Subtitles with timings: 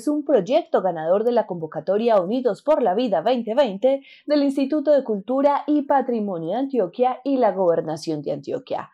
[0.00, 5.04] Es un proyecto ganador de la convocatoria Unidos por la Vida 2020 del Instituto de
[5.04, 8.88] Cultura y Patrimonio de Antioquia y la Gobernación de Antioquia.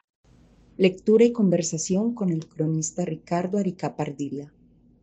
[0.76, 4.52] Lectura y conversación con el cronista Ricardo Arica Pardilla.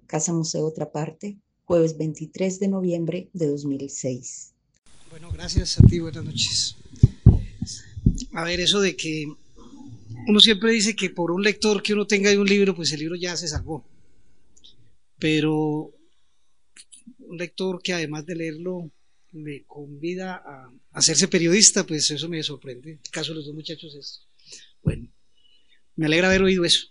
[0.05, 4.54] Casa Museo Otra Parte, jueves 23 de noviembre de 2006.
[5.09, 6.76] Bueno, gracias a ti, buenas noches.
[8.34, 9.26] A ver, eso de que
[10.27, 12.99] uno siempre dice que por un lector que uno tenga de un libro, pues el
[12.99, 13.85] libro ya se salvó.
[15.24, 15.90] Pero
[17.20, 18.91] un lector que además de leerlo
[19.32, 22.99] le convida a hacerse periodista, pues eso me sorprende.
[23.02, 24.27] El caso de los dos muchachos es,
[24.82, 25.07] bueno,
[25.96, 26.88] me alegra haber oído eso.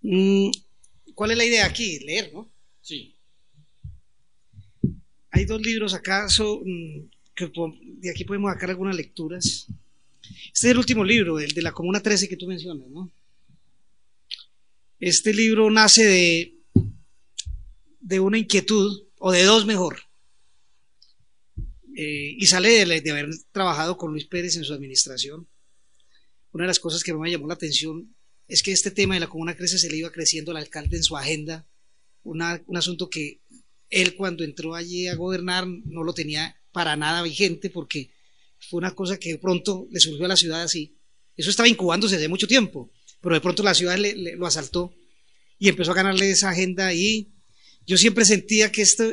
[0.00, 0.50] Mm,
[1.14, 1.98] ¿Cuál es la idea aquí?
[2.06, 2.50] Leer, ¿no?
[2.80, 3.14] Sí.
[5.32, 7.00] Hay dos libros acaso mm,
[7.34, 7.52] que
[7.98, 9.66] de aquí podemos sacar algunas lecturas.
[10.22, 13.12] Este es el último libro, el de la Comuna 13 que tú mencionas, ¿no?
[15.00, 16.58] Este libro nace de,
[18.00, 20.02] de una inquietud, o de dos mejor,
[21.96, 25.48] eh, y sale de, haber trabajado con Luis Pérez en su administración.
[26.52, 28.14] Una de las cosas que me llamó la atención
[28.46, 31.02] es que este tema de la comuna crece se le iba creciendo al alcalde en
[31.02, 31.66] su agenda,
[32.22, 33.40] un asunto que
[33.88, 38.10] él cuando entró allí a gobernar no lo tenía para nada vigente porque
[38.58, 40.94] fue una cosa que pronto le surgió a la ciudad así.
[41.36, 44.94] Eso estaba incubándose desde mucho tiempo, pero de pronto la ciudad le, lo asaltó
[45.58, 47.28] y empezó a ganarle esa agenda y
[47.86, 49.04] yo siempre sentía que esto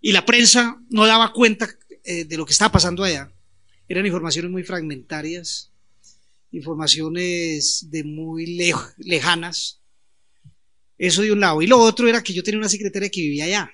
[0.00, 1.68] y la prensa no daba cuenta
[2.04, 3.32] eh, de lo que estaba pasando allá.
[3.88, 5.72] Eran informaciones muy fragmentarias,
[6.50, 8.58] informaciones de muy
[8.98, 9.80] lejanas.
[10.98, 11.62] Eso de un lado.
[11.62, 13.70] Y lo otro era que yo tenía una secretaria que vivía allá.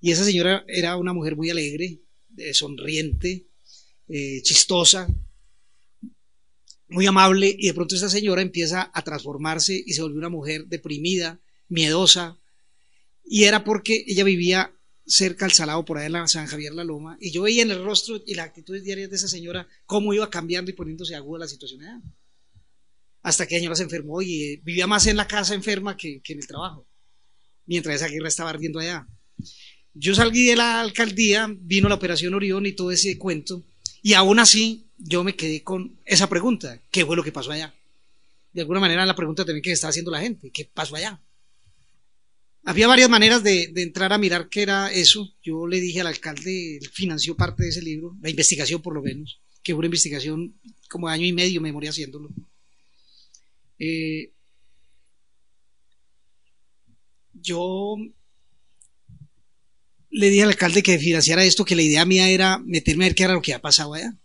[0.00, 2.00] Y esa señora era una mujer muy alegre,
[2.36, 3.46] eh, sonriente,
[4.08, 5.08] eh, chistosa,
[6.90, 7.54] muy amable.
[7.58, 12.36] Y de pronto esta señora empieza a transformarse y se volvió una mujer deprimida, miedosa.
[13.24, 14.72] Y era porque ella vivía
[15.10, 17.72] cerca al salado por ahí en la San Javier La Loma, y yo veía en
[17.72, 21.40] el rostro y las actitudes diarias de esa señora cómo iba cambiando y poniéndose aguda
[21.40, 22.00] la situación allá.
[23.22, 26.22] Hasta que la señora se enfermó y eh, vivía más en la casa enferma que,
[26.24, 26.86] en el trabajo,
[27.66, 29.06] mientras esa guerra estaba ardiendo allá.
[29.94, 33.64] Yo salí de la alcaldía, vino la operación Orión y todo ese cuento,
[34.02, 37.74] y aún así yo me quedé con esa pregunta, ¿qué fue lo que pasó allá?
[38.52, 41.20] De alguna manera la pregunta también que está haciendo la gente, ¿qué pasó allá?
[42.64, 45.34] Había varias maneras de, entrar a mirar qué era eso.
[45.42, 49.02] Yo le dije al alcalde, él financió parte de ese libro, la investigación por lo
[49.02, 50.54] menos, que fue una investigación
[50.88, 52.28] como año y medio me morí haciéndolo.
[53.78, 54.32] Eh,
[57.32, 57.96] yo
[60.10, 63.14] le dije al alcalde que financiara esto, que la idea mía era meterme a ver
[63.14, 64.16] qué era lo que había pasado allá.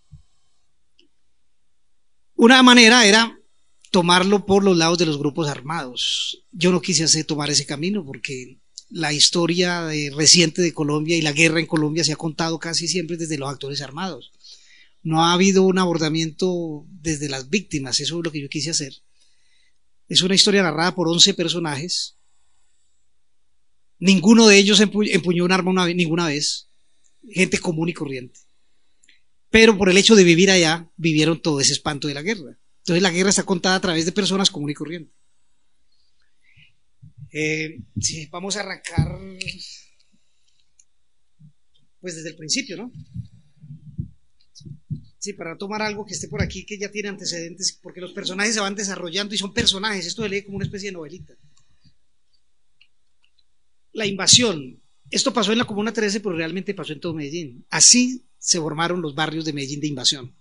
[2.35, 3.39] Una manera era
[3.91, 6.43] tomarlo por los lados de los grupos armados.
[6.51, 8.59] Yo no quise hacer tomar ese camino porque
[8.89, 13.17] la historia reciente de Colombia y la guerra en Colombia se ha contado casi siempre
[13.17, 14.31] desde los actores armados.
[15.01, 18.93] No ha habido un abordamiento desde las víctimas, eso es lo que yo quise hacer.
[20.07, 22.17] Es una historia narrada por 11 personajes.
[23.99, 26.69] Ninguno de ellos empuñó un arma ninguna vez.
[27.29, 28.39] Gente común y corriente.
[29.49, 32.57] Pero por el hecho de vivir allá, vivieron todo ese espanto de la guerra.
[32.79, 35.13] Entonces la guerra está contada a través de personas comunes y corrientes.
[37.31, 39.19] Eh, sí, vamos a arrancar
[41.99, 42.91] pues desde el principio, ¿no?
[45.17, 48.53] Sí, para tomar algo que esté por aquí que ya tiene antecedentes, porque los personajes
[48.53, 51.33] se van desarrollando y son personajes, esto se lee como una especie de novelita.
[53.95, 57.65] La invasión, esto pasó en la Comuna 13, pero realmente pasó en todo Medellín.
[57.69, 60.31] Así se formaron los barrios de Medellín de invasión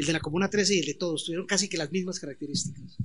[0.00, 2.96] el de la Comuna 13 y el de todos, tuvieron casi que las mismas características.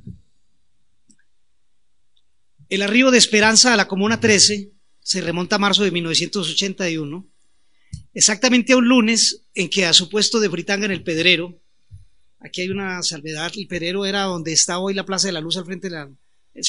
[2.69, 7.27] El arribo de Esperanza a la Comuna 13 se remonta a marzo de 1981,
[8.13, 11.60] exactamente a un lunes en que a su puesto de Fritanga en el Pedrero,
[12.39, 15.57] aquí hay una salvedad, el Pedrero era donde está hoy la Plaza de la Luz
[15.57, 16.10] al frente de la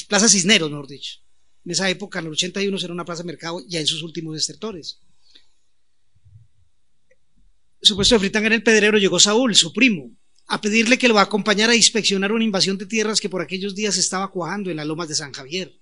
[0.08, 0.88] Plaza Cisneros, mejor.
[1.66, 4.38] En esa época, en el 81, era una plaza de mercado ya en sus últimos
[4.38, 5.00] estertores
[7.86, 10.10] supuesto de Fritanga en el Pedrero llegó Saúl, su primo,
[10.46, 13.96] a pedirle que lo acompañara a inspeccionar una invasión de tierras que por aquellos días
[13.96, 15.72] estaba cuajando en las lomas de San Javier.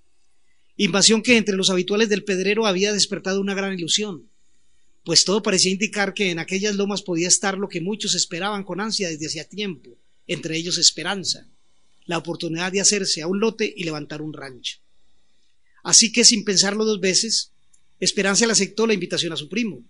[0.77, 4.29] Invasión que entre los habituales del pedrero había despertado una gran ilusión,
[5.03, 8.79] pues todo parecía indicar que en aquellas lomas podía estar lo que muchos esperaban con
[8.81, 9.91] ansia desde hacía tiempo,
[10.27, 11.47] entre ellos esperanza,
[12.05, 14.79] la oportunidad de hacerse a un lote y levantar un rancho.
[15.85, 17.51] Así que sin pensarlo dos veces,
[17.99, 19.83] Esperanza le aceptó la invitación a su primo.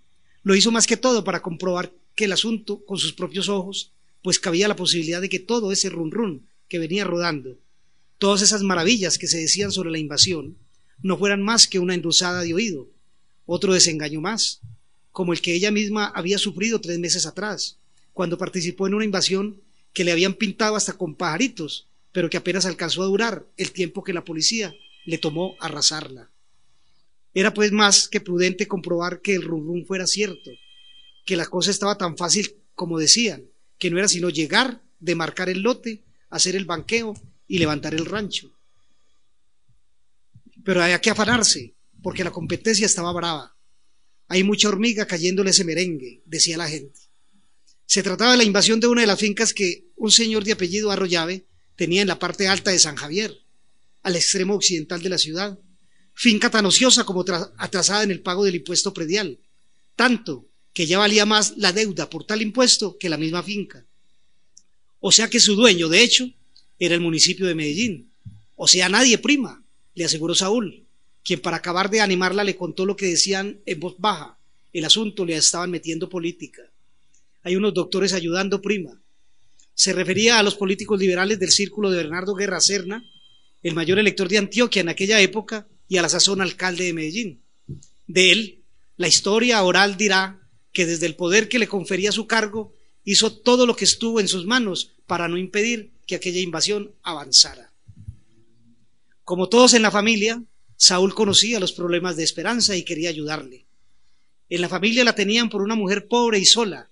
[0.44, 4.38] Lo hizo más que todo para comprobar que el asunto con sus propios ojos pues
[4.38, 7.58] cabía la posibilidad de que todo ese run run que venía rodando,
[8.18, 10.58] todas esas maravillas que se decían sobre la invasión,
[11.02, 12.90] no fueran más que una endulzada de oído,
[13.46, 14.60] otro desengaño más,
[15.14, 17.78] como el que ella misma había sufrido tres meses atrás,
[18.12, 19.62] cuando participó en una invasión
[19.94, 24.04] que le habían pintado hasta con pajaritos, pero que apenas alcanzó a durar el tiempo
[24.04, 24.76] que la policía
[25.06, 26.32] le tomó arrasarla.
[27.34, 30.52] Era pues más que prudente comprobar que el rum rum fuera cierto,
[31.26, 33.46] que la cosa estaba tan fácil como decían,
[33.78, 37.14] que no era sino llegar, demarcar el lote, hacer el banqueo
[37.48, 38.52] y levantar el rancho.
[40.64, 43.56] Pero había que afanarse, porque la competencia estaba brava.
[44.28, 47.00] Hay mucha hormiga cayéndole ese merengue, decía la gente.
[47.86, 50.92] Se trataba de la invasión de una de las fincas que un señor de apellido
[50.92, 53.45] Arroyave tenía en la parte alta de San Javier,
[54.06, 55.58] al extremo occidental de la ciudad,
[56.14, 57.26] finca tan ociosa como
[57.58, 59.40] atrasada en el pago del impuesto predial,
[59.96, 63.84] tanto que ya valía más la deuda por tal impuesto que la misma finca.
[65.00, 66.30] O sea que su dueño, de hecho,
[66.78, 68.12] era el municipio de Medellín.
[68.56, 69.64] O sea, nadie prima,
[69.96, 70.86] le aseguró Saúl,
[71.24, 74.38] quien para acabar de animarla le contó lo que decían en voz baja.
[74.72, 76.62] El asunto le estaban metiendo política.
[77.42, 79.02] Hay unos doctores ayudando prima.
[79.74, 83.04] Se refería a los políticos liberales del círculo de Bernardo Guerra Serna,
[83.66, 87.42] el mayor elector de Antioquia en aquella época y a la sazón alcalde de Medellín.
[88.06, 88.64] De él,
[88.96, 90.40] la historia oral dirá
[90.72, 94.28] que desde el poder que le confería su cargo hizo todo lo que estuvo en
[94.28, 97.74] sus manos para no impedir que aquella invasión avanzara.
[99.24, 100.44] Como todos en la familia,
[100.78, 103.66] Saúl conocía los problemas de Esperanza y quería ayudarle.
[104.48, 106.92] En la familia la tenían por una mujer pobre y sola,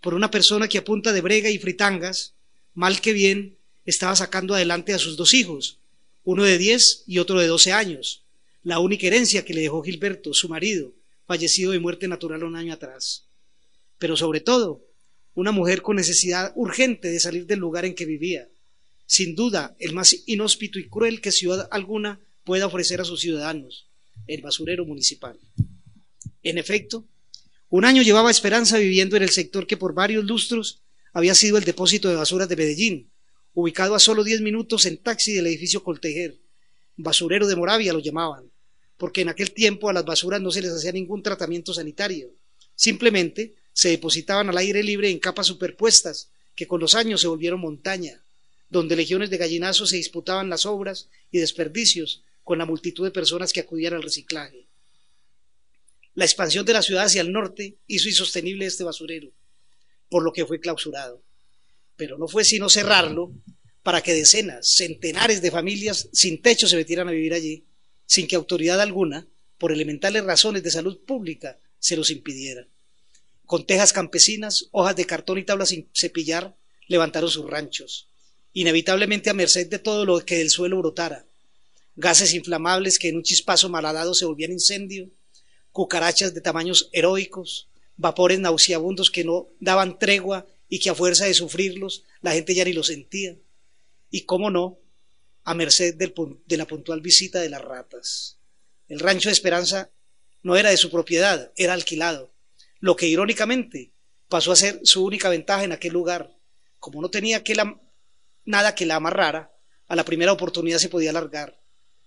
[0.00, 2.34] por una persona que a punta de brega y fritangas,
[2.74, 5.80] mal que bien, estaba sacando adelante a sus dos hijos,
[6.24, 8.24] uno de diez y otro de doce años,
[8.62, 10.94] la única herencia que le dejó Gilberto, su marido,
[11.26, 13.26] fallecido de muerte natural un año atrás.
[13.98, 14.84] Pero sobre todo,
[15.34, 18.48] una mujer con necesidad urgente de salir del lugar en que vivía.
[19.06, 23.86] Sin duda, el más inhóspito y cruel que ciudad alguna pueda ofrecer a sus ciudadanos,
[24.26, 25.38] el basurero municipal.
[26.42, 27.06] En efecto,
[27.68, 30.82] un año llevaba Esperanza viviendo en el sector que por varios lustros
[31.12, 33.11] había sido el depósito de basuras de Medellín,
[33.54, 36.38] ubicado a solo diez minutos en taxi del edificio Coltejer.
[36.96, 38.52] Basurero de Moravia lo llamaban
[39.02, 42.30] porque en aquel tiempo a las basuras no se les hacía ningún tratamiento sanitario.
[42.76, 47.58] Simplemente se depositaban al aire libre en capas superpuestas, que con los años se volvieron
[47.58, 48.22] montaña,
[48.70, 53.52] donde legiones de gallinazos se disputaban las obras y desperdicios con la multitud de personas
[53.52, 54.68] que acudían al reciclaje.
[56.14, 59.32] La expansión de la ciudad hacia el norte hizo insostenible este basurero,
[60.10, 61.20] por lo que fue clausurado.
[61.96, 63.32] Pero no fue sino cerrarlo
[63.82, 67.64] para que decenas, centenares de familias sin techo se metieran a vivir allí
[68.12, 72.68] sin que autoridad alguna, por elementales razones de salud pública, se los impidiera.
[73.46, 76.54] Con tejas campesinas, hojas de cartón y tablas sin cepillar,
[76.88, 78.08] levantaron sus ranchos,
[78.52, 81.24] inevitablemente a merced de todo lo que del suelo brotara.
[81.96, 85.08] Gases inflamables que en un chispazo malhadado se volvían incendio,
[85.70, 91.34] cucarachas de tamaños heroicos, vapores nauseabundos que no daban tregua y que a fuerza de
[91.34, 93.36] sufrirlos la gente ya ni lo sentía.
[94.10, 94.78] Y cómo no,
[95.44, 98.38] a merced de la puntual visita de las ratas.
[98.88, 99.90] El rancho de Esperanza
[100.42, 102.32] no era de su propiedad, era alquilado,
[102.80, 103.92] lo que irónicamente
[104.30, 106.34] pasó a ser su única ventaja en aquel lugar.
[106.78, 107.44] Como no tenía
[108.46, 109.54] nada que la amarrara,
[109.88, 111.60] a la primera oportunidad se podía largar.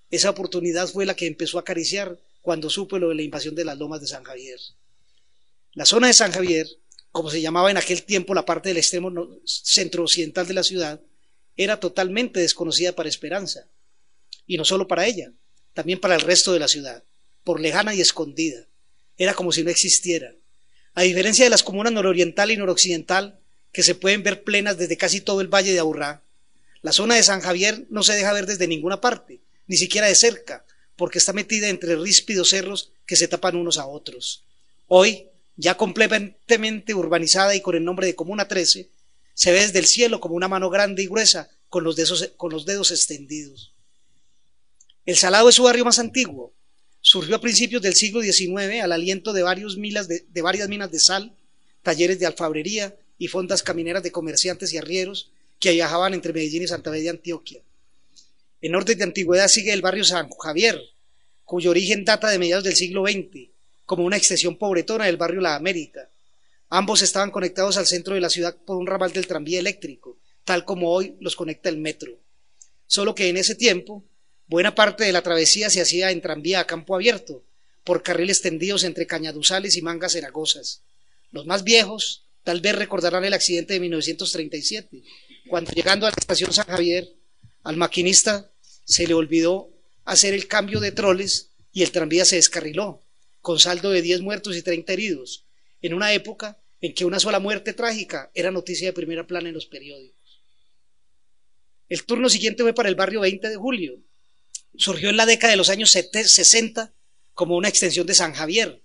[0.10, 3.66] Esa oportunidad fue la que empezó a acariciar cuando supo lo de la invasión de
[3.66, 4.60] las lomas de San Javier.
[5.74, 6.66] La zona de San Javier,
[7.16, 9.10] como se llamaba en aquel tiempo la parte del extremo
[9.46, 11.00] centro-occidental de la ciudad,
[11.56, 13.70] era totalmente desconocida para Esperanza.
[14.46, 15.32] Y no solo para ella,
[15.74, 17.06] también para el resto de la ciudad,
[17.46, 18.68] por lejana y escondida.
[19.18, 20.36] Era como si no existiera.
[20.94, 23.40] A diferencia de las comunas nororiental y noroccidental,
[23.72, 26.22] que se pueden ver plenas desde casi todo el valle de Aburrá,
[26.82, 30.16] la zona de San Javier no se deja ver desde ninguna parte, ni siquiera de
[30.16, 30.66] cerca,
[30.98, 34.44] porque está metida entre ríspidos cerros que se tapan unos a otros.
[34.88, 38.90] Hoy, ya completamente urbanizada y con el nombre de Comuna 13,
[39.34, 42.52] se ve desde el cielo como una mano grande y gruesa con los dedos, con
[42.52, 43.74] los dedos extendidos.
[45.06, 46.54] El Salado es su barrio más antiguo.
[47.02, 51.00] Surgió a principios del siglo XIX al aliento de, varios milas de, varias minas de
[51.00, 51.36] sal,
[51.84, 56.68] talleres de alfabrería y fondas camineras de comerciantes y arrieros que viajaban entre Medellín y
[56.68, 57.62] Santa Fe de Antioquia.
[58.62, 60.82] En orden de antigüedad sigue el barrio San Javier,
[61.44, 63.50] cuyo origen data de mediados del siglo XX,
[63.86, 66.10] como una extensión pobretona del barrio La América.
[66.70, 70.66] Ambos estaban conectados al centro de la ciudad por un ramal del tranvía eléctrico, tal
[70.66, 72.12] como hoy los conecta el metro.
[72.88, 74.04] Solo que en ese tiempo,
[74.48, 77.44] buena parte de la travesía se hacía en tranvía a campo abierto,
[77.84, 80.82] por carriles tendidos entre cañaduzales y mangas ceragosas.
[81.32, 85.04] Los más viejos tal vez recordarán el accidente de 1937,
[85.48, 87.14] cuando llegando a la estación San Javier,
[87.64, 88.50] al maquinista
[88.86, 89.70] se le olvidó
[90.04, 93.05] hacer el cambio de troles y el tranvía se descarriló,
[93.46, 95.46] con saldo de 10 muertos y 30 heridos,
[95.84, 99.54] en una época en que una sola muerte trágica era noticia de primera plana en
[99.54, 100.42] los periódicos.
[101.88, 104.00] El turno siguiente fue para el barrio 20 de julio.
[104.76, 106.92] Surgió en la década de los años 60
[107.36, 108.82] como una extensión de San Javier,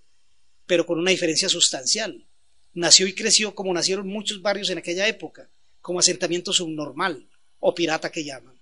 [0.67, 2.27] pero con una diferencia sustancial.
[2.75, 5.49] Nació y creció como nacieron muchos barrios en aquella época,
[5.81, 7.27] como asentamiento subnormal
[7.59, 8.61] o pirata que llaman.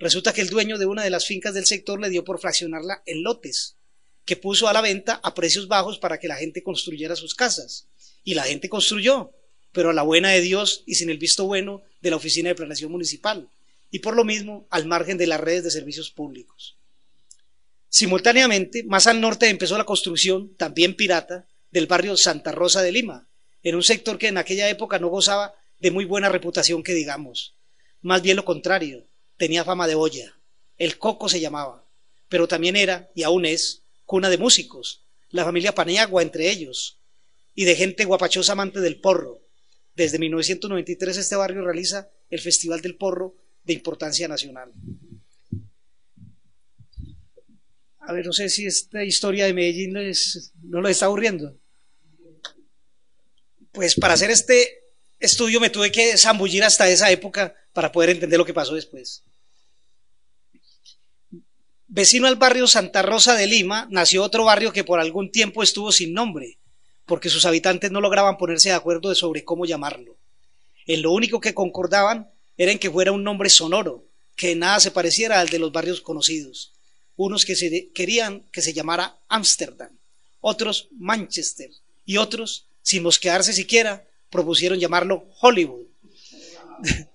[0.00, 3.04] Resulta que el dueño de una de las fincas del sector le dio por fraccionarla
[3.06, 3.76] en lotes,
[4.24, 7.88] que puso a la venta a precios bajos para que la gente construyera sus casas.
[8.24, 9.32] Y la gente construyó,
[9.72, 12.54] pero a la buena de Dios y sin el visto bueno de la Oficina de
[12.54, 13.48] Planeación Municipal,
[13.90, 16.76] y por lo mismo al margen de las redes de servicios públicos.
[17.88, 23.28] Simultáneamente, más al norte empezó la construcción, también pirata, del barrio Santa Rosa de Lima,
[23.62, 27.54] en un sector que en aquella época no gozaba de muy buena reputación que digamos.
[28.00, 30.34] Más bien lo contrario, tenía fama de olla.
[30.78, 31.84] El Coco se llamaba,
[32.28, 33.81] pero también era, y aún es,
[34.12, 36.98] cuna de músicos, la familia Paniagua entre ellos,
[37.54, 39.40] y de gente guapachosa amante del porro.
[39.96, 44.70] Desde 1993 este barrio realiza el Festival del Porro de importancia nacional.
[48.00, 51.56] A ver, no sé si esta historia de Medellín no lo está aburriendo.
[53.72, 54.90] Pues para hacer este
[55.20, 59.22] estudio me tuve que zambullir hasta esa época para poder entender lo que pasó después.
[61.94, 65.92] Vecino al barrio Santa Rosa de Lima, nació otro barrio que por algún tiempo estuvo
[65.92, 66.58] sin nombre,
[67.04, 70.16] porque sus habitantes no lograban ponerse de acuerdo sobre cómo llamarlo.
[70.86, 74.06] En lo único que concordaban era en que fuera un nombre sonoro,
[74.36, 76.72] que nada se pareciera al de los barrios conocidos
[77.16, 79.90] unos que querían que se llamara Ámsterdam,
[80.40, 81.70] otros Manchester
[82.04, 85.86] y otros, sin mosquearse siquiera, propusieron llamarlo Hollywood.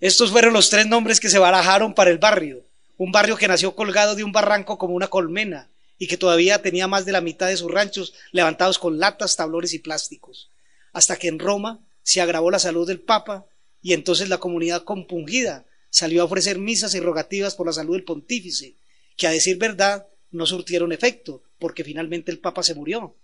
[0.00, 2.65] Estos fueron los tres nombres que se barajaron para el barrio,
[2.98, 6.88] un barrio que nació colgado de un barranco como una colmena y que todavía tenía
[6.88, 10.50] más de la mitad de sus ranchos levantados con latas, tablones y plásticos,
[10.92, 13.46] hasta que en Roma se agravó la salud del Papa
[13.82, 18.04] y entonces la comunidad compungida salió a ofrecer misas y rogativas por la salud del
[18.04, 18.74] pontífice,
[19.16, 23.16] que a decir verdad no surtieron efecto, porque finalmente el Papa se murió.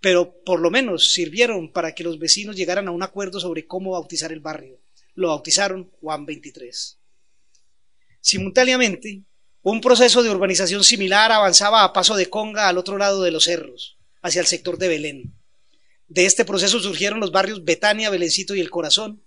[0.00, 3.92] Pero por lo menos sirvieron para que los vecinos llegaran a un acuerdo sobre cómo
[3.92, 4.78] bautizar el barrio.
[5.14, 6.98] Lo bautizaron Juan 23.
[8.20, 9.22] Simultáneamente,
[9.62, 13.44] un proceso de urbanización similar avanzaba a paso de conga al otro lado de los
[13.44, 15.34] cerros, hacia el sector de Belén.
[16.08, 19.22] De este proceso surgieron los barrios Betania, Belencito y El Corazón,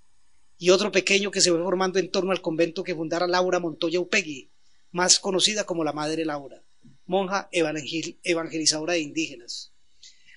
[0.58, 4.00] y otro pequeño que se fue formando en torno al convento que fundara Laura Montoya
[4.00, 4.52] Upegui,
[4.92, 6.64] más conocida como la Madre Laura,
[7.06, 9.74] monja evangelizadora de indígenas.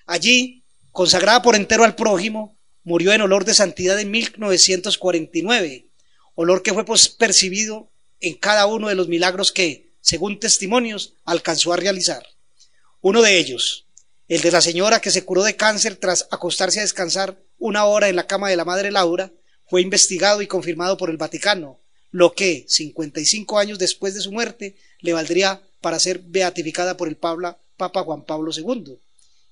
[0.05, 5.89] Allí, consagrada por entero al prójimo, murió en olor de santidad en 1949,
[6.35, 6.85] olor que fue
[7.17, 12.25] percibido en cada uno de los milagros que, según testimonios, alcanzó a realizar.
[13.01, 13.85] Uno de ellos,
[14.27, 18.09] el de la señora que se curó de cáncer tras acostarse a descansar una hora
[18.09, 19.31] en la cama de la Madre Laura,
[19.67, 21.79] fue investigado y confirmado por el Vaticano,
[22.11, 27.17] lo que, 55 años después de su muerte, le valdría para ser beatificada por el
[27.17, 28.97] Papa Juan Pablo II,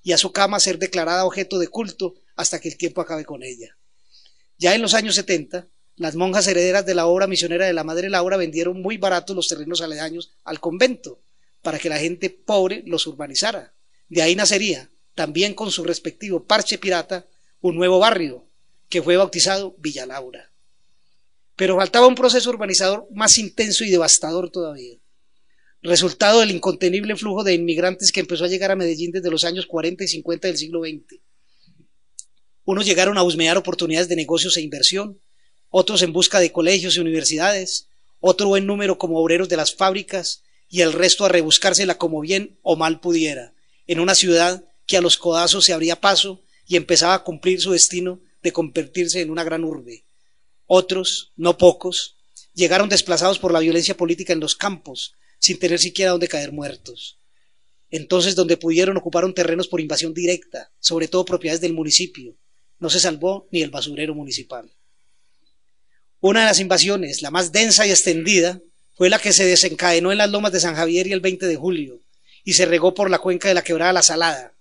[0.02, 3.42] y a su cama ser declarada objeto de culto hasta que el tiempo acabe con
[3.42, 3.76] ella.
[4.58, 8.10] Ya en los años 70, las monjas herederas de la obra misionera de la Madre
[8.10, 11.20] Laura vendieron muy baratos los terrenos aledaños al convento,
[11.62, 13.74] para que la gente pobre los urbanizara.
[14.08, 17.26] De ahí nacería, también con su respectivo parche pirata,
[17.60, 18.46] un nuevo barrio,
[18.88, 20.52] que fue bautizado Villa Laura.
[21.56, 24.98] Pero faltaba un proceso urbanizador más intenso y devastador todavía.
[25.80, 29.66] Resultado del incontenible flujo de inmigrantes que empezó a llegar a Medellín desde los años
[29.66, 31.20] 40 y 50 del siglo XX.
[32.64, 35.20] Unos llegaron a husmear oportunidades de negocios e inversión,
[35.76, 37.88] otros en busca de colegios y universidades,
[38.20, 42.60] otro en número como obreros de las fábricas y el resto a rebuscársela como bien
[42.62, 43.54] o mal pudiera,
[43.88, 47.72] en una ciudad que a los codazos se abría paso y empezaba a cumplir su
[47.72, 50.04] destino de convertirse en una gran urbe.
[50.66, 52.18] Otros, no pocos,
[52.54, 57.18] llegaron desplazados por la violencia política en los campos, sin tener siquiera donde caer muertos.
[57.90, 62.36] Entonces, donde pudieron, ocuparon terrenos por invasión directa, sobre todo propiedades del municipio,
[62.78, 64.70] no se salvó ni el basurero municipal.
[66.26, 68.58] Una de las invasiones, la más densa y extendida,
[68.94, 71.56] fue la que se desencadenó en las lomas de San Javier y el 20 de
[71.56, 72.00] julio,
[72.44, 74.54] y se regó por la cuenca de la quebrada La Salada.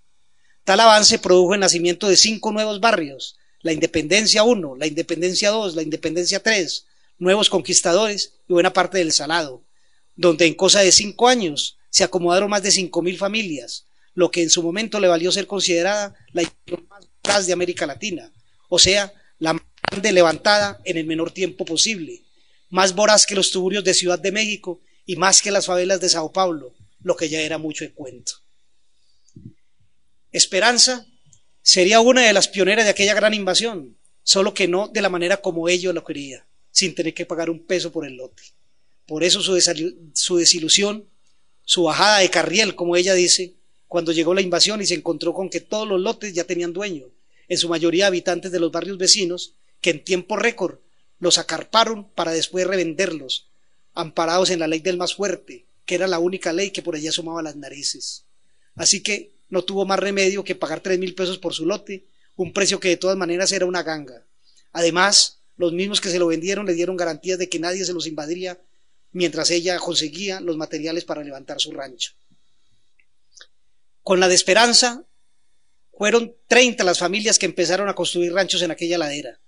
[0.66, 5.78] Tal avance produjo el nacimiento de cinco nuevos barrios, la Independencia 1, la Independencia 2,
[5.78, 6.86] la Independencia 3,
[7.20, 9.64] nuevos conquistadores y buena parte del Salado,
[10.18, 14.44] donde en cosa de cinco años se acomodaron más de cinco mil familias, lo que
[14.44, 16.44] en su momento le valió ser considerada la
[17.26, 18.34] más de América Latina,
[18.68, 19.14] o sea,
[19.94, 22.22] grande levantada en el menor tiempo posible,
[22.70, 26.10] más voraz que los tuburios de Ciudad de México y más que las favelas de
[26.10, 26.74] Sao Paulo,
[27.04, 28.34] lo que ya era mucho de cuento.
[30.32, 31.06] Esperanza
[31.62, 35.38] sería una de las pioneras de aquella gran invasión, solo que no de la manera
[35.38, 38.42] como ellos lo querían, sin tener que pagar un peso por el lote.
[39.06, 39.60] Por eso su,
[40.16, 41.06] su desilusión,
[41.66, 43.54] su bajada de carriel, como ella dice,
[43.88, 47.06] cuando llegó la invasión y se encontró con que todos los lotes ya tenían dueño,
[47.48, 50.80] en su mayoría habitantes de los barrios vecinos, que en tiempo récord
[51.20, 53.50] los acarparon para después revenderlos,
[53.94, 57.12] amparados en la ley del más fuerte, que era la única ley que por allá
[57.12, 58.24] sumaba las narices.
[58.76, 62.54] Así que no tuvo más remedio que pagar tres mil pesos por su lote, un
[62.54, 64.26] precio que de todas maneras era una ganga.
[64.72, 68.08] Además, los mismos que se lo vendieron le dieron garantías de que nadie se los
[68.08, 68.60] invadiría
[69.12, 72.14] mientras ella conseguía los materiales para levantar su rancho.
[74.02, 75.04] Con la de Esperanza,
[75.96, 79.40] fueron 30 las familias que empezaron a construir ranchos en aquella ladera,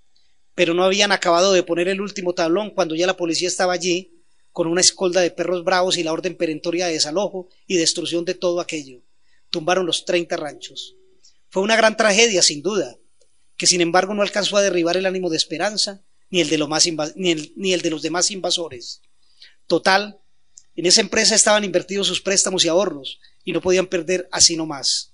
[0.55, 4.23] pero no habían acabado de poner el último tablón cuando ya la policía estaba allí
[4.51, 8.35] con una escolda de perros bravos y la orden perentoria de desalojo y destrucción de
[8.35, 9.01] todo aquello.
[9.49, 10.95] Tumbaron los 30 ranchos.
[11.49, 12.97] Fue una gran tragedia, sin duda,
[13.57, 17.73] que sin embargo no alcanzó a derribar el ánimo de Esperanza ni el de, ni
[17.73, 19.01] el de los demás invasores.
[19.67, 20.19] Total,
[20.75, 25.11] en esa empresa estaban invertidos sus préstamos y ahorros y no podían perder así nomás.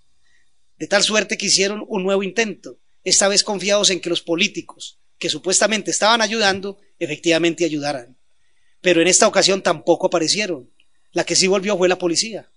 [0.77, 5.00] De tal suerte que hicieron un nuevo intento, esta vez confiados en que los políticos,
[5.21, 8.17] que supuestamente estaban ayudando, efectivamente ayudaran.
[8.81, 10.71] Pero en esta ocasión tampoco aparecieron.
[11.12, 12.49] La que sí volvió fue la policía,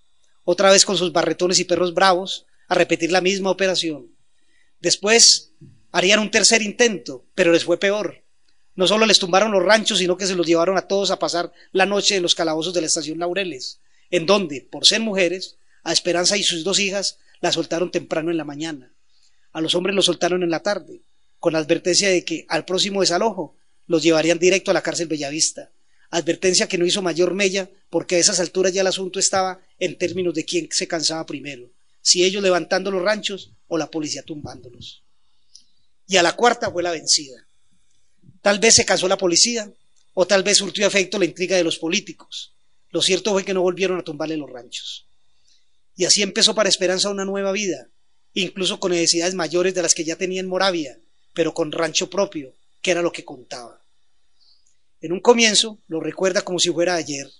[0.44, 4.07] otra vez con sus barretones y perros bravos, a repetir la misma operación.
[4.81, 5.53] Después
[5.92, 8.24] harían un tercer intento, pero les fue peor.
[8.77, 11.53] No solo les tumbaron los ranchos, sino que se los llevaron a todos a pasar
[11.70, 15.92] la noche en los calabozos de la estación Laureles, en donde, por ser mujeres, a
[15.92, 18.90] Esperanza y sus dos hijas la soltaron temprano en la mañana.
[19.53, 21.03] A los hombres los soltaron en la tarde,
[21.44, 23.54] con la advertencia de que al próximo desalojo
[23.87, 25.70] los llevarían directo a la cárcel Bellavista.
[26.09, 29.98] Advertencia que no hizo mayor mella porque a esas alturas ya el asunto estaba en
[29.98, 35.02] términos de quién se cansaba primero, si ellos levantando los ranchos o la policía tumbándolos.
[36.07, 37.46] Y a la cuarta fue la vencida.
[38.40, 39.70] Tal vez se casó la policía,
[40.14, 42.54] o tal vez surtió efecto la intriga de los políticos.
[42.88, 45.04] Lo cierto fue que no volvieron a tumbarle los ranchos.
[45.94, 47.90] Y así empezó para Esperanza una nueva vida,
[48.33, 50.98] incluso con necesidades mayores de las que ya tenía en Moravia,
[51.35, 53.81] pero con rancho propio, que era lo que contaba.
[55.01, 57.31] En un comienzo lo recuerda como si fuera ayer.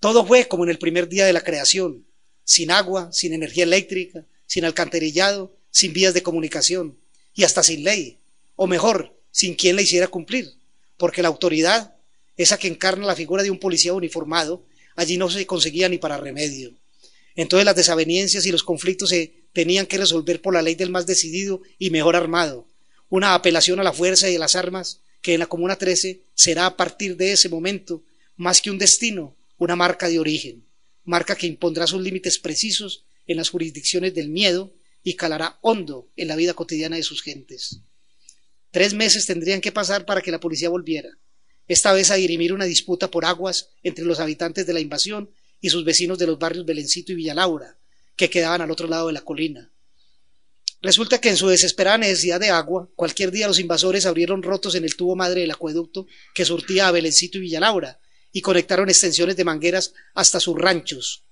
[0.00, 2.06] Todo fue como en el primer día de la creación,
[2.44, 6.96] sin agua, sin energía eléctrica, sin alcantarillado, sin vías de comunicación
[7.34, 8.18] y hasta sin ley,
[8.56, 10.54] o mejor, sin quien la hiciera cumplir,
[10.96, 11.94] porque la autoridad,
[12.36, 14.64] esa que encarna la figura de un policía uniformado,
[14.96, 16.72] allí no se conseguía ni para remedio.
[17.34, 21.06] Entonces las desavenencias y los conflictos se tenían que resolver por la ley del más
[21.06, 22.66] decidido y mejor armado,
[23.08, 26.66] una apelación a la fuerza y a las armas que en la Comuna 13 será
[26.66, 28.04] a partir de ese momento,
[28.36, 30.64] más que un destino, una marca de origen,
[31.04, 36.28] marca que impondrá sus límites precisos en las jurisdicciones del miedo y calará hondo en
[36.28, 37.80] la vida cotidiana de sus gentes.
[38.70, 41.10] Tres meses tendrían que pasar para que la policía volviera,
[41.68, 45.70] esta vez a dirimir una disputa por aguas entre los habitantes de la invasión y
[45.70, 47.76] sus vecinos de los barrios Belencito y Villalaura,
[48.16, 49.70] que quedaban al otro lado de la colina.
[50.80, 54.84] Resulta que en su desesperada necesidad de agua, cualquier día los invasores abrieron rotos en
[54.84, 57.98] el tubo madre del acueducto que surtía a Belencito y Villalaura
[58.32, 61.22] y conectaron extensiones de mangueras hasta sus ranchos.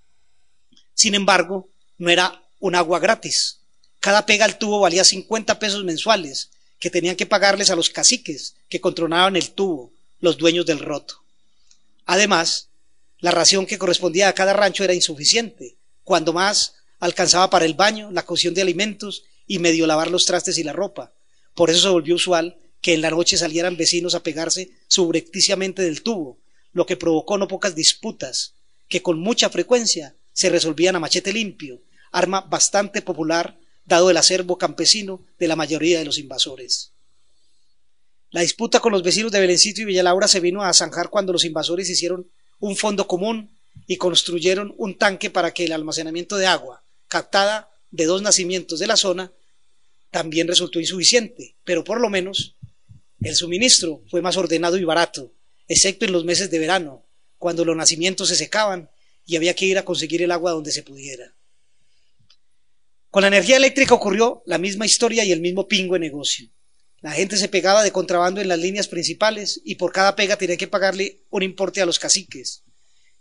[0.94, 3.61] Sin embargo, no era un agua gratis.
[4.00, 8.56] Cada pega al tubo valía 50 pesos mensuales que tenían que pagarles a los caciques
[8.68, 11.22] que controlaban el tubo, los dueños del roto.
[12.04, 12.68] Además,
[13.20, 18.11] la ración que correspondía a cada rancho era insuficiente, cuando más alcanzaba para el baño,
[18.11, 21.12] la cocción de alimentos y medio lavar los trastes y la ropa.
[21.54, 26.02] Por eso se volvió usual que en la noche salieran vecinos a pegarse subrepticiamente del
[26.02, 26.38] tubo,
[26.72, 28.54] lo que provocó no pocas disputas,
[28.88, 31.80] que con mucha frecuencia se resolvían a machete limpio,
[32.12, 36.92] arma bastante popular dado el acervo campesino de la mayoría de los invasores.
[38.30, 41.44] La disputa con los vecinos de Belencito y Villalaura se vino a zanjar cuando los
[41.44, 42.28] invasores hicieron
[42.59, 43.56] un fondo común
[43.87, 48.87] y construyeron un tanque para que el almacenamiento de agua, captada de dos nacimientos de
[48.88, 49.32] la zona,
[50.16, 52.57] también resultó insuficiente, pero por lo menos
[53.20, 55.31] el suministro fue más ordenado y barato,
[55.68, 57.05] excepto en los meses de verano,
[57.37, 58.88] cuando los nacimientos se secaban
[59.26, 61.35] y había que ir a conseguir el agua donde se pudiera.
[63.11, 66.48] Con la energía eléctrica ocurrió la misma historia y el mismo pingo negocio.
[67.02, 70.57] La gente se pegaba de contrabando en las líneas principales y por cada pega tenía
[70.57, 72.62] que pagarle un importe a los caciques.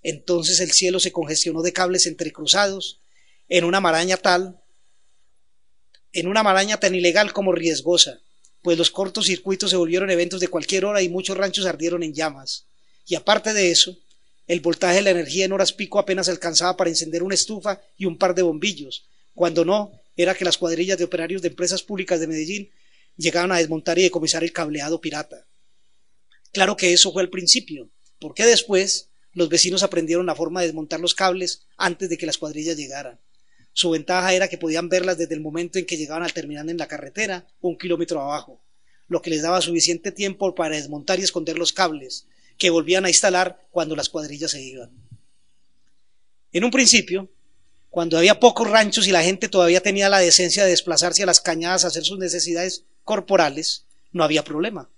[0.02, 3.02] Entonces el cielo se congestionó de cables entrecruzados
[3.50, 4.62] en una maraña tal,
[6.16, 8.22] en una maraña tan ilegal como riesgosa,
[8.62, 12.14] pues los cortos circuitos se volvieron eventos de cualquier hora y muchos ranchos ardieron en
[12.14, 12.66] llamas.
[13.06, 13.98] Y aparte de eso,
[14.48, 18.06] el voltaje de la energía en horas pico apenas alcanzaba para encender una estufa y
[18.06, 22.22] un par de bombillos, cuando no, era que las cuadrillas de operarios de empresas públicas
[22.22, 22.72] de Medellín
[23.18, 25.46] llegaban a desmontar y decomisar el cableado pirata.
[26.54, 31.02] Claro que eso fue el principio, porque después los vecinos aprendieron la forma de desmontar
[31.02, 33.20] los cables antes de que las cuadrillas llegaran.
[33.76, 36.78] Su ventaja era que podían verlas desde el momento en que llegaban al terminal en
[36.78, 38.62] la carretera, un kilómetro abajo,
[39.10, 42.26] lo que les daba suficiente tiempo para desmontar y esconder los cables,
[42.58, 44.92] que volvían a instalar cuando las cuadrillas se iban.
[46.54, 47.30] En un principio,
[47.90, 51.42] cuando había pocos ranchos y la gente todavía tenía la decencia de desplazarse a las
[51.42, 54.90] cañadas a hacer sus necesidades corporales, no había problema.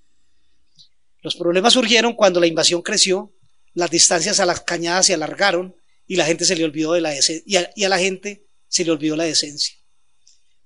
[1.24, 3.34] Los problemas surgieron cuando la invasión creció
[3.74, 7.16] las distancias a las cañadas se alargaron y la gente se le olvidó de la
[7.16, 9.76] y y a la gente se le olvidó la decencia.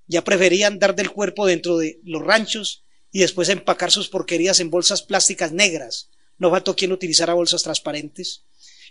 [0.06, 4.70] Ya preferían dar del cuerpo dentro de los ranchos y después empacar sus porquerías en
[4.70, 6.08] bolsas plásticas negras.
[6.38, 8.42] No faltó quien utilizara bolsas transparentes,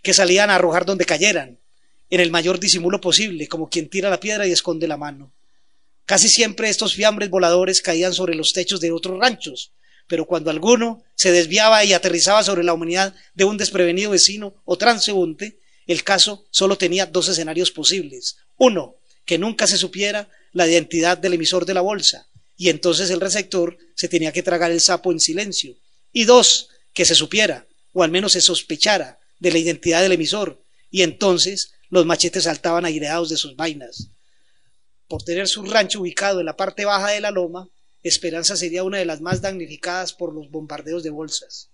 [0.01, 1.59] que salían a arrojar donde cayeran,
[2.09, 5.33] en el mayor disimulo posible, como quien tira la piedra y esconde la mano.
[6.05, 9.71] Casi siempre estos fiambres voladores caían sobre los techos de otros ranchos,
[10.07, 14.77] pero cuando alguno se desviaba y aterrizaba sobre la humanidad de un desprevenido vecino o
[14.77, 18.37] transeúnte, el caso solo tenía dos escenarios posibles.
[18.57, 18.97] Uno,
[19.31, 23.77] que nunca se supiera la identidad del emisor de la bolsa, y entonces el receptor
[23.95, 25.77] se tenía que tragar el sapo en silencio.
[26.11, 30.61] Y dos, que se supiera, o al menos se sospechara, de la identidad del emisor,
[30.89, 34.09] y entonces los machetes saltaban aireados de sus vainas.
[35.07, 37.69] Por tener su rancho ubicado en la parte baja de la loma,
[38.03, 41.69] Esperanza sería una de las más damnificadas por los bombardeos de bolsas.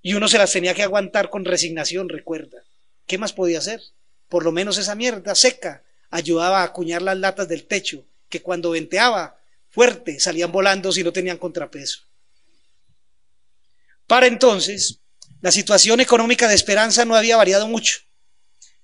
[0.00, 2.64] Y uno se las tenía que aguantar con resignación, recuerda.
[3.06, 3.82] ¿Qué más podía hacer?
[4.30, 8.70] Por lo menos esa mierda seca ayudaba a acuñar las latas del techo, que cuando
[8.70, 9.36] venteaba
[9.68, 12.02] fuerte salían volando si no tenían contrapeso.
[14.06, 15.00] Para entonces,
[15.40, 17.98] la situación económica de Esperanza no había variado mucho.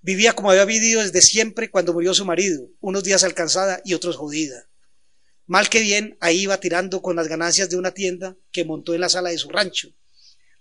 [0.01, 4.17] Vivía como había vivido desde siempre cuando murió su marido, unos días alcanzada y otros
[4.17, 4.67] jodida.
[5.47, 9.03] Mal que bien, ahí iba tirando con las ganancias de una tienda que montó en
[9.03, 9.91] la sala de su rancho.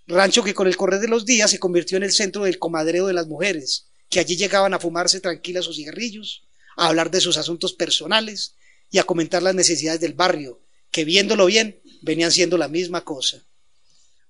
[0.06, 3.08] Rancho que con el correr de los días se convirtió en el centro del comadreo
[3.08, 6.44] de las mujeres, que allí llegaban a fumarse tranquilas sus cigarrillos,
[6.80, 8.56] a hablar de sus asuntos personales
[8.90, 10.62] y a comentar las necesidades del barrio,
[10.92, 13.44] que viéndolo bien venían siendo la misma cosa.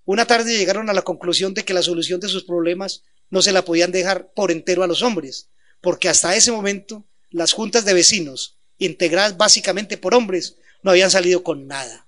[0.05, 3.51] Una tarde llegaron a la conclusión de que la solución de sus problemas no se
[3.51, 5.49] la podían dejar por entero a los hombres,
[5.81, 11.43] porque hasta ese momento las juntas de vecinos integradas básicamente por hombres, no habían salido
[11.43, 12.07] con nada.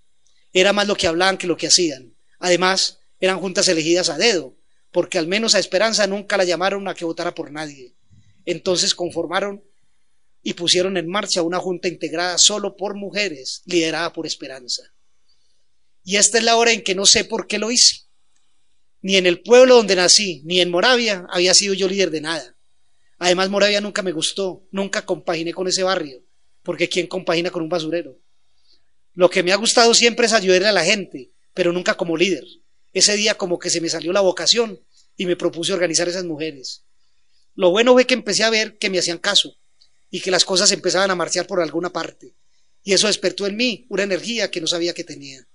[0.54, 2.15] Era más lo que hablaban que lo que hacían.
[2.39, 4.56] Además, eran juntas elegidas a dedo,
[4.91, 7.93] porque al menos a Esperanza nunca la llamaron a que votara por nadie.
[8.45, 9.63] Entonces conformaron
[10.43, 14.84] y pusieron en marcha una junta integrada solo por mujeres, liderada por Esperanza.
[16.04, 18.08] Y esta es la hora en que no sé por qué lo hice.
[19.01, 22.56] Ni en el pueblo donde nací, ni en Moravia había sido yo líder de nada.
[23.17, 26.23] Además, Moravia nunca me gustó, nunca compaginé con ese barrio
[26.63, 28.17] porque ¿quién compagina con un basurero?
[29.13, 32.45] Lo que me ha gustado siempre es ayudarle a la gente, pero nunca como líder.
[32.93, 34.80] Ese día como que se me salió la vocación
[35.17, 36.84] y me propuse organizar esas mujeres.
[37.56, 39.58] Lo bueno fue que empecé a ver que me hacían caso
[40.12, 42.36] y que las cosas empezaban a marchar por alguna parte.
[42.84, 45.47] Y eso despertó en mí una energía que no sabía que tenía.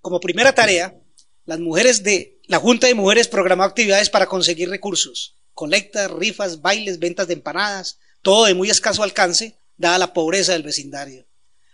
[0.00, 0.98] Como primera tarea,
[1.44, 6.98] las mujeres de la Junta de Mujeres programó actividades para conseguir recursos, colectas, rifas, bailes,
[6.98, 11.26] ventas de empanadas, todo de muy escaso alcance, dada la pobreza del vecindario.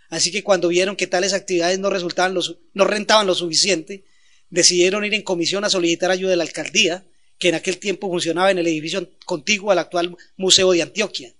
[0.09, 2.37] Así que cuando vieron que tales actividades no, resultaban
[2.73, 4.05] no rentaban lo suficiente,
[4.49, 7.05] decidieron ir en comisión a solicitar ayuda de la alcaldía,
[7.37, 11.33] que en aquel tiempo funcionaba en el edificio contiguo al actual Museo de Antioquia.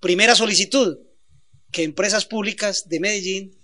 [0.00, 0.98] Primera solicitud,
[1.72, 3.58] que empresas públicas de Medellín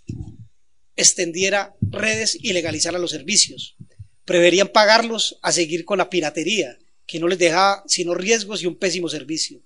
[0.97, 3.77] extendiera redes y legalizara los servicios.
[4.25, 8.77] Preverían pagarlos a seguir con la piratería, que no les dejaba sino riesgos y un
[8.77, 9.63] pésimo servicio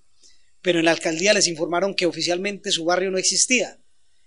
[0.66, 3.79] pero en la alcaldía les informaron que oficialmente su barrio no existía,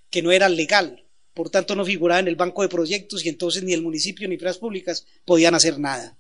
[0.09, 3.61] que no era legal, por tanto no figuraba en el banco de proyectos y entonces
[3.61, 6.17] ni el municipio ni fras públicas podían hacer nada.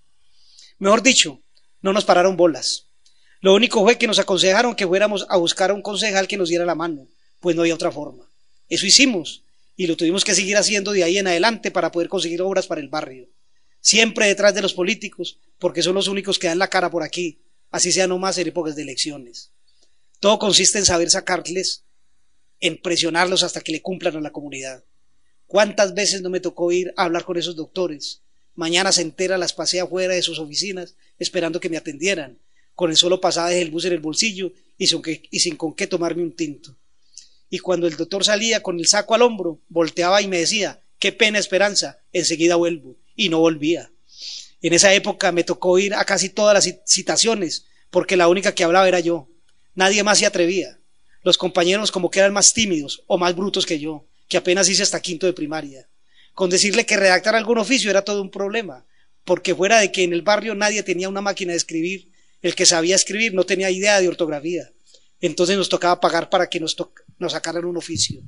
[0.77, 1.41] Mejor dicho,
[1.81, 2.88] no nos pararon bolas.
[3.41, 6.49] Lo único fue que nos aconsejaron que fuéramos a buscar a un concejal que nos
[6.49, 7.07] diera la mano,
[7.39, 8.25] pues no había otra forma.
[8.67, 9.43] Eso hicimos,
[9.77, 12.81] y lo tuvimos que seguir haciendo de ahí en adelante para poder conseguir obras para
[12.81, 13.29] el barrio.
[13.79, 17.39] Siempre detrás de los políticos, porque son los únicos que dan la cara por aquí,
[17.71, 19.51] así sea nomás en épocas de elecciones.
[20.19, 21.85] Todo consiste en saber sacarles,
[22.59, 24.83] en presionarlos hasta que le cumplan a la comunidad.
[25.47, 28.21] ¿Cuántas veces no me tocó ir a hablar con esos doctores?
[28.55, 32.37] Mañana se entera las pasé afuera de sus oficinas esperando que me atendieran,
[32.79, 35.85] con el solo pasaje del bus en el bolsillo y sin, y sin con qué
[35.85, 36.77] tomarme un tinto.
[37.49, 41.11] Y cuando el doctor salía con el saco al hombro, volteaba y me decía, qué
[41.11, 42.95] pena esperanza, enseguida vuelvo.
[43.17, 43.91] Y no volvía.
[44.61, 48.63] En esa época me tocó ir a casi todas las citaciones, porque la única que
[48.63, 49.27] hablaba era yo.
[49.75, 50.79] Nadie más se atrevía.
[51.21, 54.83] Los compañeros como que eran más tímidos o más brutos que yo que apenas hice
[54.83, 55.89] hasta quinto de primaria.
[56.33, 58.85] Con decirle que redactar algún oficio era todo un problema,
[59.25, 62.09] porque fuera de que en el barrio nadie tenía una máquina de escribir,
[62.41, 64.71] el que sabía escribir no tenía idea de ortografía.
[65.21, 66.75] Entonces nos tocaba pagar para que nos,
[67.17, 68.21] nos sacaran un oficio.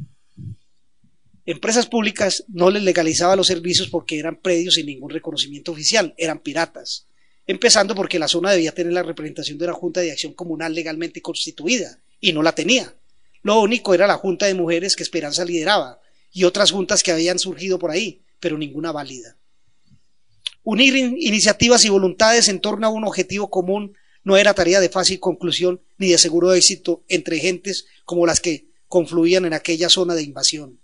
[1.45, 6.39] Empresas públicas no les legalizaban los servicios porque eran predios sin ningún reconocimiento oficial, eran
[6.39, 7.07] piratas.
[7.47, 11.21] Empezando porque la zona debía tener la representación de una Junta de Acción Comunal legalmente
[11.21, 12.95] constituida, y no la tenía.
[13.41, 15.99] Lo único era la junta de mujeres que Esperanza lideraba
[16.31, 19.35] y otras juntas que habían surgido por ahí, pero ninguna válida.
[20.63, 25.19] Unir iniciativas y voluntades en torno a un objetivo común no era tarea de fácil
[25.19, 30.23] conclusión ni de seguro éxito entre gentes como las que confluían en aquella zona de
[30.23, 30.79] invasión,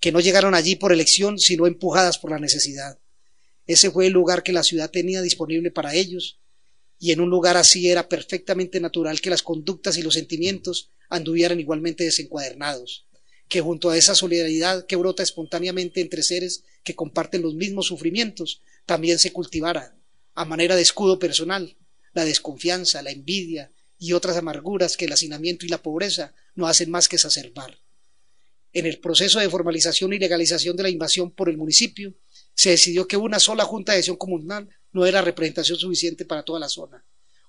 [0.00, 2.98] que no llegaron allí por elección, sino empujadas por la necesidad.
[3.66, 6.38] Ese fue el lugar que la ciudad tenía disponible para ellos,
[6.98, 11.60] y en un lugar así era perfectamente natural que las conductas y los sentimientos anduvieran
[11.60, 13.06] igualmente desencuadernados,
[13.48, 18.62] que junto a esa solidaridad que brota espontáneamente entre seres que comparten los mismos sufrimientos,
[18.86, 19.96] también se cultivara,
[20.34, 21.76] a manera de escudo personal,
[22.14, 26.90] la desconfianza, la envidia y otras amarguras que el hacinamiento y la pobreza no hacen
[26.90, 27.78] más que exacerbar.
[28.72, 32.14] En el proceso de formalización y legalización de la invasión por el municipio,
[32.54, 36.60] se decidió que una sola Junta de Acción Comunal no era representación suficiente para toda
[36.60, 37.04] la zona.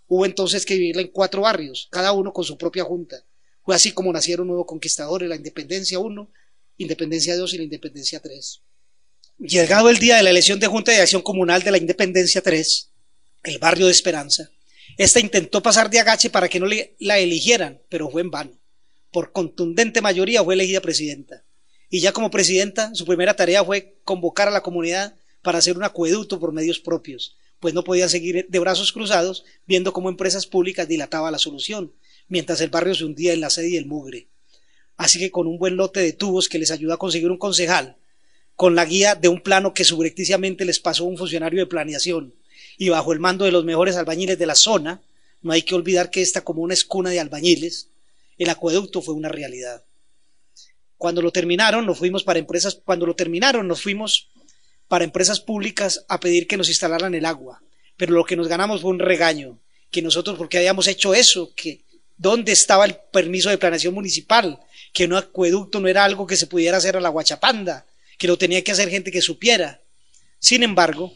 [0.07, 3.23] Hubo entonces que vivirla en cuatro barrios, cada uno con su propia junta,
[3.65, 6.31] fue así como nacieron nuevos conquistadores, la Independencia 1,
[6.77, 8.61] Independencia 2 y la Independencia 3.
[9.39, 12.91] Llegado el día de la elección de Junta de Acción Comunal de la Independencia 3,
[13.43, 14.51] el barrio de Esperanza,
[14.97, 16.67] esta intentó pasar de agache para que no
[16.99, 18.51] la eligieran, pero fue en vano.
[19.11, 21.43] Por contundente mayoría fue elegida presidenta.
[21.89, 25.83] Y ya como presidenta, su primera tarea fue convocar a la comunidad para hacer un
[25.83, 30.87] acueducto por medios propios, pues no podían seguir de brazos cruzados viendo cómo empresas públicas
[30.87, 31.93] dilataba la solución,
[32.27, 34.27] mientras el barrio se hundía en la sed y el mugre.
[34.97, 37.97] Así que con un buen lote de tubos que les ayudó a conseguir un concejal,
[38.55, 42.33] con la guía de un plano que subrepticiamente les pasó un funcionario de planeación,
[42.77, 45.01] y bajo el mando de los mejores albañiles de la zona,
[45.41, 47.89] no hay que olvidar que esta comuna es cuna de albañiles,
[48.37, 49.83] el acueducto fue una realidad.
[50.97, 54.29] Cuando lo terminaron, nos fuimos para empresas, cuando lo terminaron, nos fuimos
[54.87, 57.61] para empresas públicas a pedir que nos instalaran el agua.
[57.97, 59.59] Pero lo que nos ganamos fue un regaño,
[59.91, 61.85] que nosotros, porque habíamos hecho eso, que
[62.17, 64.59] ¿Dónde estaba el permiso de planeación municipal?
[64.93, 67.85] Que un acueducto no era algo que se pudiera hacer a la guachapanda,
[68.17, 69.81] que lo tenía que hacer gente que supiera.
[70.39, 71.13] Sin embargo,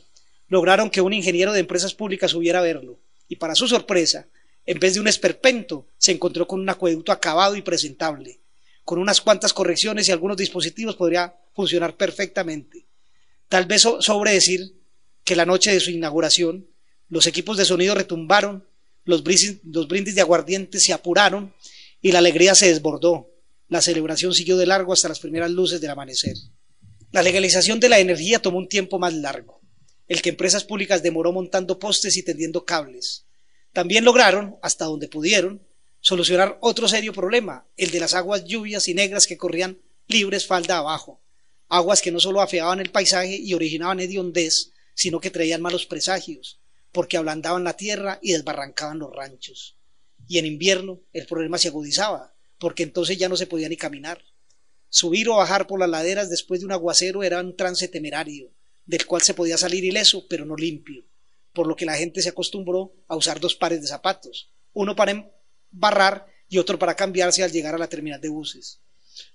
[0.49, 4.27] lograron que un ingeniero de empresas públicas subiera a verlo, y para su sorpresa,
[4.65, 8.39] en vez de un esperpento, se encontró con un acueducto acabado y presentable.
[8.83, 12.85] Con unas cuantas correcciones y algunos dispositivos podría funcionar perfectamente.
[13.47, 14.75] Tal vez sobre decir
[15.23, 16.67] que la noche de su inauguración,
[17.07, 18.67] los equipos de sonido retumbaron
[19.05, 21.53] los brindis, de aguardiente se apuraron
[22.01, 23.31] y la alegría se desbordó.
[23.67, 26.35] La celebración siguió de largo hasta las primeras luces del amanecer.
[27.11, 29.58] La legalización de la energía tomó un tiempo más largo,
[30.09, 33.25] el que empresas públicas demoró montando postes y tendiendo cables.
[33.71, 35.61] También lograron, hasta donde pudieron,
[36.01, 40.79] solucionar otro serio problema, el de las aguas lluvias y negras que corrían libres falda
[40.79, 41.21] abajo,
[41.67, 46.59] aguas que no solo afeaban el paisaje y originaban hediondez, sino que traían malos presagios,
[46.91, 49.77] porque ablandaban la tierra y desbarrancaban los ranchos.
[50.27, 54.23] Y en invierno el problema se agudizaba, porque entonces ya no se podía ni caminar.
[54.89, 58.51] Subir o bajar por las laderas después de un aguacero era un trance temerario,
[58.89, 61.05] del cual se podía salir ileso, pero no limpio,
[61.53, 65.31] por lo que la gente se acostumbró a usar dos pares de zapatos, uno para
[65.69, 68.81] barrar y otro para cambiarse al llegar a la terminal de buses.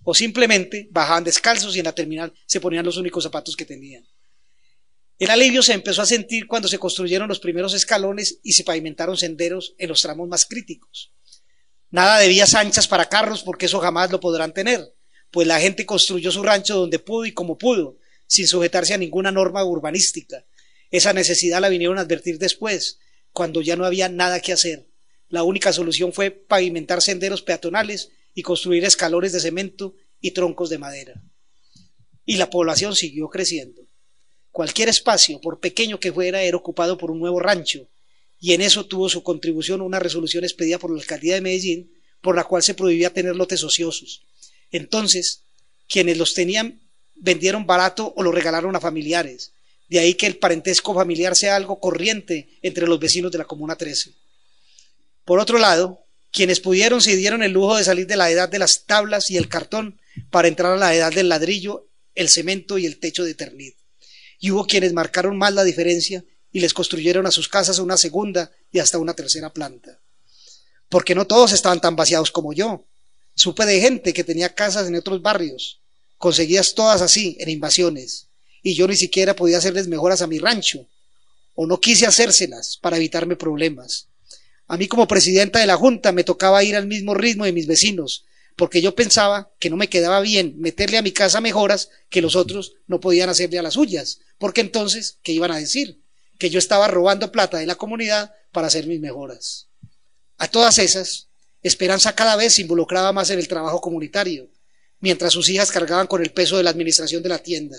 [0.02, 4.04] O simplemente bajaban descalzos y en la terminal se ponían los únicos zapatos que tenían.
[5.20, 9.16] El alivio se empezó a sentir cuando se construyeron los primeros escalones y se pavimentaron
[9.16, 11.12] senderos en los tramos más críticos.
[11.90, 14.96] Nada de vías anchas para carros porque eso jamás lo podrán tener,
[15.30, 19.30] pues la gente construyó su rancho donde pudo y como pudo, sin sujetarse a ninguna
[19.30, 20.44] norma urbanística.
[20.90, 22.98] Esa necesidad la vinieron a advertir después,
[23.32, 24.86] cuando ya no había nada que hacer.
[25.28, 30.78] La única solución fue pavimentar senderos peatonales y construir escalones de cemento y troncos de
[30.78, 31.22] madera.
[32.26, 33.86] y la población siguió creciendo.
[34.50, 37.88] Cualquier espacio, por pequeño que fuera, era ocupado por un nuevo rancho,
[38.40, 42.36] y en eso tuvo su contribución una resolución expedida por la alcaldía de Medellín, por
[42.36, 44.22] la cual se prohibía tener lotes ociosos.
[44.70, 45.42] Entonces,
[45.88, 46.80] quienes los tenían
[47.24, 49.52] vendieron barato o lo regalaron a familiares.
[49.88, 53.76] De ahí que el parentesco familiar sea algo corriente entre los vecinos de la Comuna
[53.76, 54.12] 13.
[55.24, 58.58] Por otro lado, quienes pudieron se dieron el lujo de salir de la edad de
[58.58, 59.98] las tablas y el cartón
[60.30, 63.72] para entrar a la edad del ladrillo, el cemento y el techo de ternid.
[64.38, 68.52] Y hubo quienes marcaron más la diferencia y les construyeron a sus casas una segunda
[68.70, 69.98] y hasta una tercera planta.
[70.88, 72.84] Porque no todos estaban tan vaciados como yo.
[73.34, 75.80] Supe de gente que tenía casas en otros barrios.
[76.24, 78.28] Conseguías todas así, en invasiones.
[78.62, 80.86] Y yo ni siquiera podía hacerles mejoras a mi rancho.
[81.54, 84.08] O no quise hacérselas para evitarme problemas.
[84.66, 87.66] A mí como presidenta de la Junta me tocaba ir al mismo ritmo de mis
[87.66, 88.24] vecinos,
[88.56, 92.36] porque yo pensaba que no me quedaba bien meterle a mi casa mejoras que los
[92.36, 96.00] otros no podían hacerle a las suyas, porque entonces, ¿qué iban a decir?
[96.38, 99.66] Que yo estaba robando plata de la comunidad para hacer mis mejoras.
[100.38, 101.28] A todas esas,
[101.64, 104.50] Esperanza cada vez se involucraba más en el trabajo comunitario,
[105.00, 107.76] mientras sus hijas cargaban con el peso de la administración de la tienda.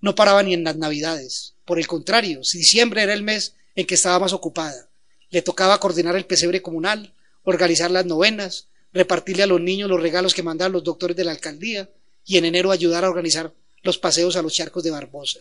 [0.00, 1.54] No paraba ni en las navidades.
[1.64, 4.88] Por el contrario, diciembre era el mes en que estaba más ocupada.
[5.30, 7.12] Le tocaba coordinar el pesebre comunal,
[7.42, 11.32] organizar las novenas, repartirle a los niños los regalos que mandaban los doctores de la
[11.32, 11.90] alcaldía
[12.24, 15.40] y en enero ayudar a organizar los paseos a los charcos de Barbosa.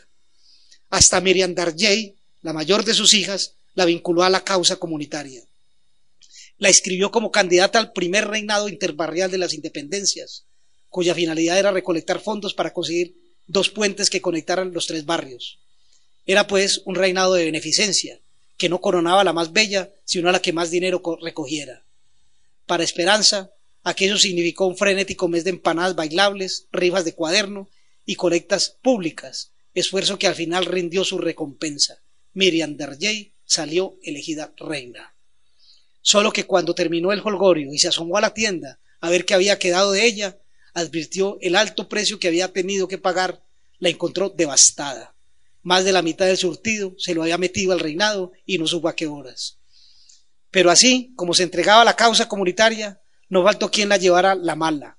[0.89, 5.43] Hasta Miriam Darjey, la mayor de sus hijas, la vinculó a la causa comunitaria.
[6.57, 10.45] La escribió como candidata al primer reinado interbarrial de las independencias,
[10.89, 13.15] cuya finalidad era recolectar fondos para conseguir
[13.47, 15.59] dos puentes que conectaran los tres barrios.
[16.25, 18.19] Era pues un reinado de beneficencia,
[18.57, 21.83] que no coronaba a la más bella, sino a la que más dinero recogiera.
[22.65, 23.51] Para Esperanza,
[23.83, 27.69] aquello significó un frenético mes de empanadas bailables, rifas de cuaderno
[28.05, 32.01] y colectas públicas, esfuerzo que al final rindió su recompensa.
[32.33, 35.13] Miriam Derjey salió elegida reina.
[36.01, 39.33] Solo que cuando terminó el holgorio y se asomó a la tienda a ver qué
[39.33, 40.37] había quedado de ella,
[40.77, 43.41] advirtió el alto precio que había tenido que pagar,
[43.79, 45.15] la encontró devastada.
[45.63, 48.87] Más de la mitad del surtido se lo había metido al reinado y no supo
[48.87, 49.57] a qué horas.
[50.51, 54.97] Pero así, como se entregaba la causa comunitaria, no faltó quien la llevara la mala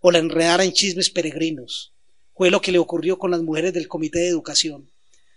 [0.00, 1.92] o la enredara en chismes peregrinos.
[2.34, 4.90] Fue lo que le ocurrió con las mujeres del Comité de Educación.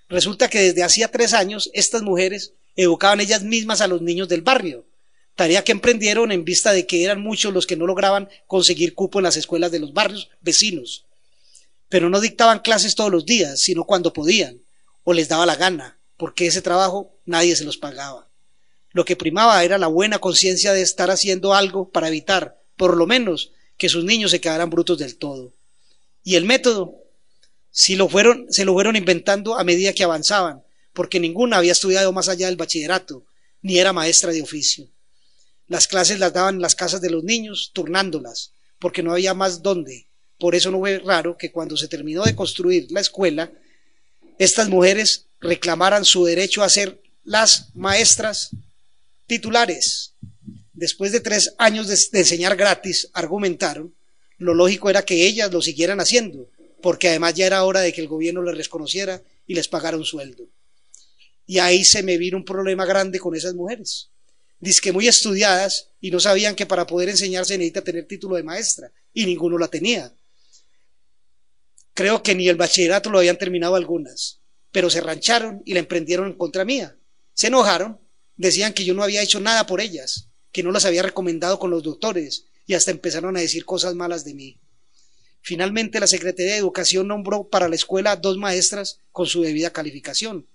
[0.07, 4.43] Resulta que desde hacía tres años estas mujeres educaban ellas mismas a los niños del
[4.43, 4.85] barrio,
[5.35, 9.19] tarea que emprendieron en vista de que eran muchos los que no lograban conseguir cupo
[9.19, 11.05] en las escuelas de los barrios vecinos.
[11.89, 14.61] Pero no dictaban clases todos los días, sino cuando podían,
[15.03, 18.29] o les daba la gana, porque ese trabajo nadie se los pagaba.
[18.91, 23.07] Lo que primaba era la buena conciencia de estar haciendo algo para evitar, por lo
[23.07, 25.53] menos, que sus niños se quedaran brutos del todo.
[26.23, 26.95] Y el método,
[27.71, 32.13] si lo fueron, se lo fueron inventando a medida que avanzaban, porque ninguna había estudiado
[32.13, 33.25] más allá del bachillerato,
[33.63, 34.87] ni era maestra de oficio.
[35.73, 39.63] Las clases las daban en las casas de los niños, turnándolas, porque no había más
[39.63, 40.05] dónde.
[40.37, 43.51] Por eso no fue raro que cuando se terminó de construir la escuela,
[44.37, 48.51] estas mujeres reclamaran su derecho a ser las maestras
[49.25, 50.13] titulares.
[50.73, 53.95] Después de tres años de, de, enseñar gratis, argumentaron,
[54.37, 56.51] lo lógico era que ellas lo siguieran haciendo,
[56.83, 60.05] porque además ya era hora de que el gobierno les reconociera y les pagara un
[60.05, 60.43] sueldo.
[61.47, 64.11] Y ahí se me vino un problema grande con esas mujeres
[64.81, 68.43] que muy estudiadas y no sabían que para poder enseñar se necesita tener título de
[68.43, 70.13] maestra y ninguno la tenía.
[71.93, 74.39] Creo que ni el bachillerato lo habían terminado algunas,
[74.71, 76.95] pero se rancharon y la emprendieron en contra mía.
[77.33, 77.99] Se enojaron,
[78.35, 81.69] decían que yo no había hecho nada por ellas, que no las había recomendado con
[81.69, 84.59] los doctores y hasta empezaron a decir cosas malas de mí.
[85.41, 90.47] Finalmente la Secretaría de Educación nombró para la escuela dos maestras con su debida calificación,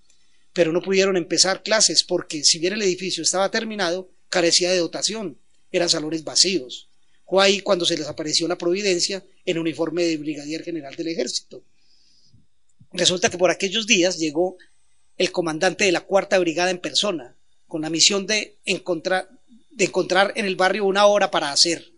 [0.59, 5.39] pero no pudieron empezar clases porque si bien el edificio estaba terminado, carecía de dotación,
[5.71, 6.89] eran salones vacíos.
[7.25, 11.63] Fue ahí cuando se les apareció la providencia en uniforme de brigadier general del ejército.
[12.91, 14.57] Resulta que por aquellos días llegó
[15.15, 19.29] el comandante de la cuarta brigada en persona, con la misión de encontrar,
[19.71, 21.93] de encontrar en el barrio una hora para hacer.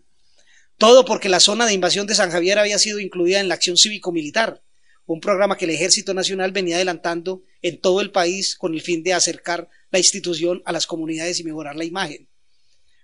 [0.78, 3.76] Todo porque la zona de invasión de San Javier había sido incluida en la acción
[3.76, 4.62] cívico-militar,
[5.06, 9.02] un programa que el Ejército Nacional venía adelantando en todo el país con el fin
[9.02, 12.28] de acercar la institución a las comunidades y mejorar la imagen.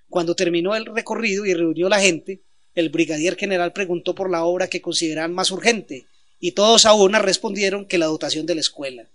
[0.09, 2.41] Cuando terminó el recorrido y reunió la gente,
[2.75, 6.07] el brigadier general preguntó por la obra que consideraban más urgente
[6.41, 9.09] y todos a una respondieron que la dotación de la escuela.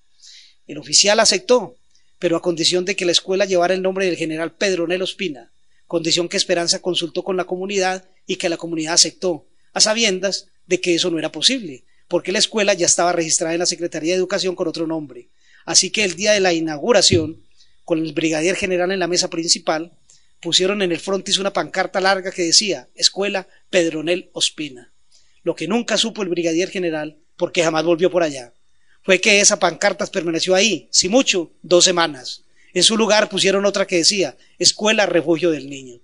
[0.68, 1.78] El oficial aceptó,
[2.20, 5.52] pero a condición de que la escuela llevara el nombre del general Pedro Nelo Espina,
[5.88, 10.80] condición que Esperanza consultó con la comunidad y que la comunidad aceptó, a sabiendas de
[10.80, 14.20] que eso no era posible, porque la escuela ya estaba registrada en la Secretaría de
[14.20, 15.30] Educación con otro nombre.
[15.66, 17.42] Así que el día de la inauguración,
[17.86, 19.98] con el brigadier general en la mesa principal,
[20.40, 24.94] pusieron en el frontis una pancarta larga que decía Escuela Pedronel Ospina.
[25.42, 28.54] Lo que nunca supo el brigadier general, porque jamás volvió por allá,
[29.02, 32.44] fue que esa pancarta permaneció ahí, si mucho, dos semanas.
[32.76, 36.00] En su lugar pusieron otra que decía Escuela Refugio del Niño.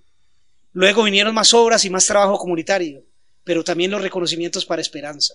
[0.72, 3.04] Luego vinieron más obras y más trabajo comunitario,
[3.44, 5.34] pero también los reconocimientos para Esperanza.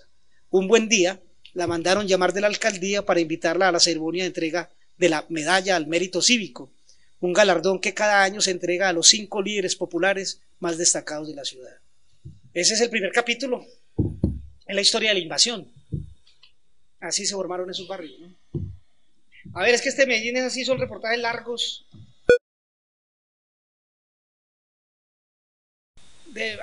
[0.56, 1.20] Un buen día
[1.52, 5.26] la mandaron llamar de la alcaldía para invitarla a la ceremonia de entrega de la
[5.28, 6.72] medalla al mérito cívico,
[7.20, 11.34] un galardón que cada año se entrega a los cinco líderes populares más destacados de
[11.34, 11.76] la ciudad.
[12.54, 13.66] Ese es el primer capítulo
[13.98, 15.70] en la historia de la invasión.
[17.00, 18.18] Así se formaron esos barrios.
[19.52, 21.86] A ver, es que este Medellín es así, son reportajes largos.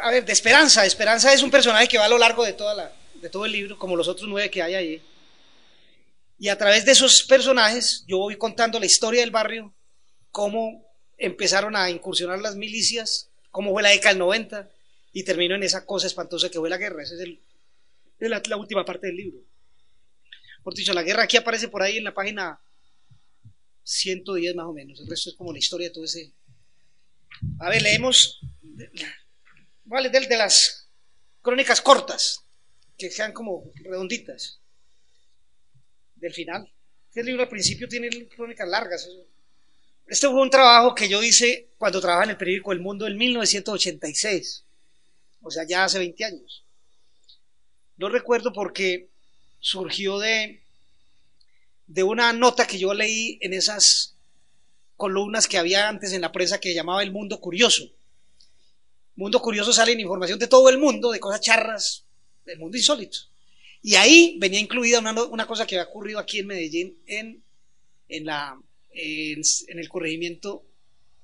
[0.02, 0.84] a ver, de Esperanza.
[0.84, 2.92] Esperanza es un personaje que va a lo largo de, toda la,
[3.24, 5.02] de todo el libro, como los otros nueve que hay ahí.
[6.38, 9.74] Y a través de esos personajes yo voy contando la historia del barrio,
[10.30, 10.86] cómo
[11.18, 14.70] empezaron a incursionar las milicias, cómo fue la década del 90
[15.14, 17.02] y termino en esa cosa espantosa que fue la guerra.
[17.02, 17.40] Esa es, el,
[18.20, 19.40] la, última parte del libro.
[20.64, 22.60] Por dicho, la guerra aquí aparece por ahí en la página
[23.84, 25.00] 110 más o menos.
[25.00, 26.34] El resto es como la historia de todo ese.
[27.60, 28.42] A ver, leemos.
[29.86, 30.90] Vale, de, de las
[31.42, 32.43] crónicas cortas,
[33.10, 34.60] que sean como redonditas.
[36.16, 36.72] Del final.
[37.14, 39.08] El libro al principio tiene crónicas largas.
[40.08, 43.18] Este fue un trabajo que yo hice cuando trabajaba en el periódico El Mundo en
[43.18, 44.64] 1986,
[45.42, 46.64] o sea, ya hace 20 años.
[47.98, 49.10] Lo recuerdo porque
[49.60, 50.62] surgió de,
[51.88, 54.16] de una nota que yo leí en esas
[54.96, 57.84] columnas que había antes en la prensa que llamaba El Mundo Curioso.
[59.16, 62.03] Mundo Curioso sale en información de todo el mundo, de cosas charras,
[62.46, 63.18] del mundo insólito.
[63.82, 67.44] Y ahí venía incluida una, una cosa que había ocurrido aquí en Medellín en,
[68.08, 68.58] en la
[68.94, 70.66] en, el corregimiento,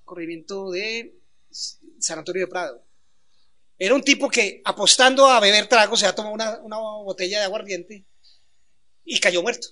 [0.03, 1.15] corregimiento de
[1.99, 2.84] San Antonio de Prado.
[3.78, 8.05] Era un tipo que apostando a beber trago se ha tomado una, botella de aguardiente
[9.05, 9.70] y cayó muerto.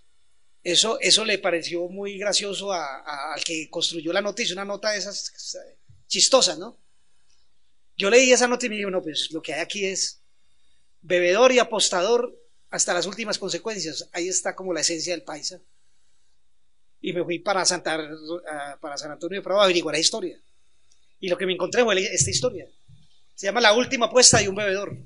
[0.63, 5.31] Eso, eso le pareció muy gracioso al que construyó la noticia, una nota de esas
[6.07, 6.77] chistosas, ¿no?
[7.95, 10.21] Yo leí esa nota y me dije, no, pues lo que hay aquí es
[11.01, 12.37] bebedor y apostador
[12.69, 14.09] hasta las últimas consecuencias.
[14.13, 15.59] Ahí está como la esencia del paisa
[17.01, 17.97] y me fui para, Santa,
[18.81, 20.39] para San Antonio de Prado a averiguar la historia.
[21.19, 22.67] Y lo que me encontré fue esta historia.
[23.35, 24.97] Se llama La última apuesta de un bebedor.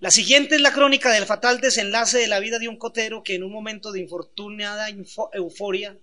[0.00, 3.34] La siguiente es la crónica del fatal desenlace de la vida de un cotero que
[3.34, 4.88] en un momento de infortunada
[5.32, 5.98] euforia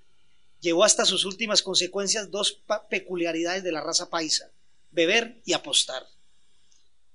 [0.60, 4.52] llevó hasta sus últimas consecuencias dos peculiaridades de la raza paisa,
[4.92, 6.04] beber y apostar.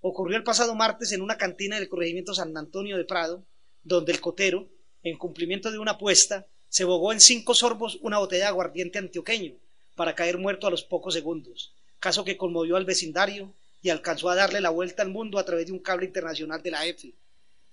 [0.01, 3.45] Ocurrió el pasado martes en una cantina del corregimiento San Antonio de Prado,
[3.83, 4.69] donde el cotero,
[5.03, 9.55] en cumplimiento de una apuesta, se bogó en cinco sorbos una botella de aguardiente antioqueño
[9.97, 14.37] para caer muerto a los pocos segundos, caso que conmovió al vecindario y alcanzó a
[14.37, 17.15] darle la vuelta al mundo a través de un cable internacional de la EFE,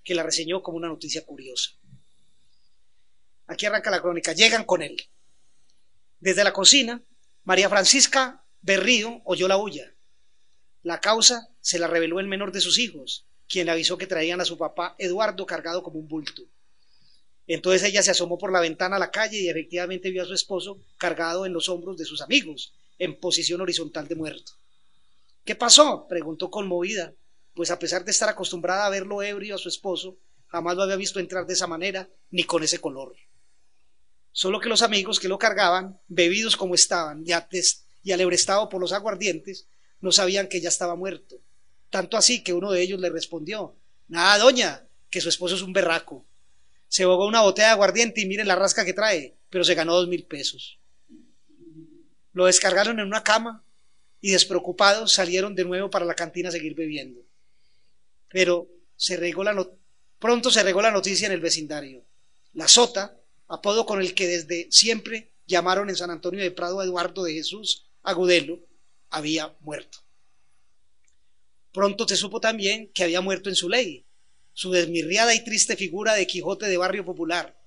[0.02, 1.70] que la reseñó como una noticia curiosa.
[3.46, 4.32] Aquí arranca la crónica.
[4.32, 4.96] Llegan con él.
[6.20, 7.02] Desde la cocina,
[7.44, 9.92] María Francisca Berrío oyó la bulla.
[10.82, 14.44] La causa se la reveló el menor de sus hijos, quien avisó que traían a
[14.44, 16.42] su papá Eduardo cargado como un bulto.
[17.46, 20.34] Entonces ella se asomó por la ventana a la calle y efectivamente vio a su
[20.34, 24.52] esposo cargado en los hombros de sus amigos, en posición horizontal de muerto.
[25.44, 26.06] ¿Qué pasó?
[26.08, 27.14] preguntó conmovida,
[27.54, 30.96] pues a pesar de estar acostumbrada a verlo ebrio a su esposo, jamás lo había
[30.96, 33.16] visto entrar de esa manera ni con ese color.
[34.30, 37.32] Solo que los amigos que lo cargaban, bebidos como estaban y,
[38.02, 39.66] y alebrestado por los aguardientes,
[40.00, 41.40] no sabían que ya estaba muerto.
[41.90, 43.74] Tanto así que uno de ellos le respondió,
[44.08, 46.24] Nada, doña, que su esposo es un berraco
[46.88, 49.94] se bogó una botella de aguardiente y miren la rasca que trae, pero se ganó
[49.94, 50.78] dos mil pesos.
[52.32, 53.62] Lo descargaron en una cama
[54.20, 57.20] y despreocupados salieron de nuevo para la cantina a seguir bebiendo.
[58.30, 59.68] Pero se regó la
[60.18, 62.04] pronto se regó la noticia en el vecindario.
[62.54, 66.84] La Sota, apodo con el que desde siempre llamaron en San Antonio de Prado a
[66.84, 68.60] Eduardo de Jesús Agudelo,
[69.10, 69.98] había muerto.
[71.72, 74.04] Pronto se supo también que había muerto en su ley,
[74.52, 77.58] su desmirriada y triste figura de Quijote de barrio popular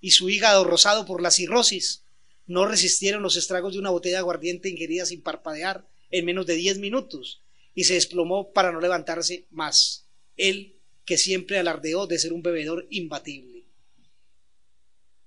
[0.00, 2.04] y su hígado rosado por la cirrosis
[2.46, 6.54] no resistieron los estragos de una botella de aguardiente ingerida sin parpadear en menos de
[6.54, 7.42] diez minutos
[7.74, 10.06] y se desplomó para no levantarse más.
[10.36, 13.64] Él, que siempre alardeó de ser un bebedor imbatible.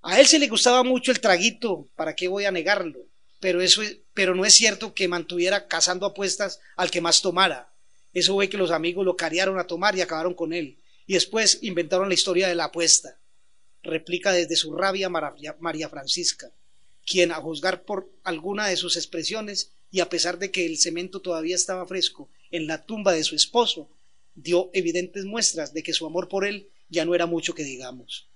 [0.02, 3.06] A él se le gustaba mucho el traguito, ¿para qué voy a negarlo?
[3.40, 3.82] Pero, eso,
[4.14, 7.72] pero no es cierto que mantuviera cazando apuestas al que más tomara.
[8.12, 11.58] Eso fue que los amigos lo cariaron a tomar y acabaron con él y después
[11.62, 13.18] inventaron la historia de la apuesta.
[13.82, 16.50] Replica desde su rabia María Francisca,
[17.04, 21.20] quien a juzgar por alguna de sus expresiones y a pesar de que el cemento
[21.20, 23.90] todavía estaba fresco en la tumba de su esposo,
[24.34, 28.26] dio evidentes muestras de que su amor por él ya no era mucho que digamos.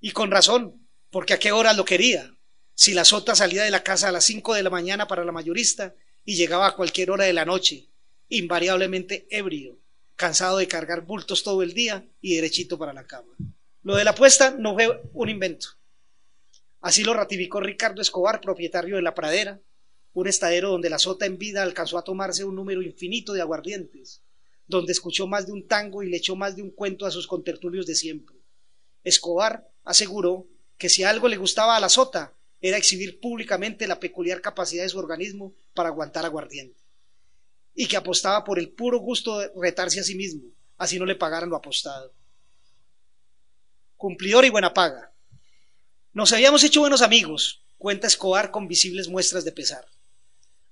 [0.00, 2.33] Y con razón, porque a qué hora lo quería.
[2.74, 5.32] Si la sota salía de la casa a las cinco de la mañana para la
[5.32, 5.94] mayorista
[6.24, 7.88] y llegaba a cualquier hora de la noche,
[8.28, 9.78] invariablemente ebrio,
[10.16, 13.32] cansado de cargar bultos todo el día y derechito para la cama.
[13.82, 15.68] Lo de la apuesta no fue un invento.
[16.80, 19.60] Así lo ratificó Ricardo Escobar, propietario de La Pradera,
[20.12, 24.22] un estadero donde la sota en vida alcanzó a tomarse un número infinito de aguardientes,
[24.66, 27.26] donde escuchó más de un tango y le echó más de un cuento a sus
[27.26, 28.36] contertulios de siempre.
[29.02, 30.46] Escobar aseguró
[30.78, 32.34] que si algo le gustaba a la sota
[32.66, 36.80] era exhibir públicamente la peculiar capacidad de su organismo para aguantar aguardiente
[37.74, 40.48] y que apostaba por el puro gusto de retarse a sí mismo,
[40.78, 42.14] así no le pagaran lo apostado.
[43.98, 45.12] Cumplidor y buena paga.
[46.14, 49.84] Nos habíamos hecho buenos amigos, cuenta Escobar con visibles muestras de pesar.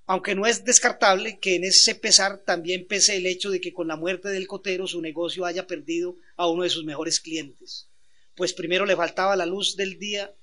[0.07, 3.87] Aunque no es descartable que en ese pesar también pese el hecho de que con
[3.87, 7.87] la muerte del cotero su negocio haya perdido a uno de sus mejores clientes,
[8.33, 10.33] pues primero le faltaba la luz del día,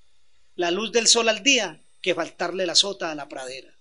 [0.54, 3.74] la luz del sol al día, que faltarle la sota a la pradera.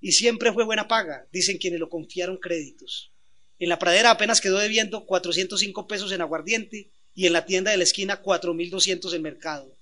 [0.00, 3.12] Y siempre fue buena paga, dicen quienes lo confiaron créditos.
[3.58, 7.78] En la pradera apenas quedó debiendo 405 pesos en aguardiente y en la tienda de
[7.78, 9.76] la esquina 4.200 en mercado.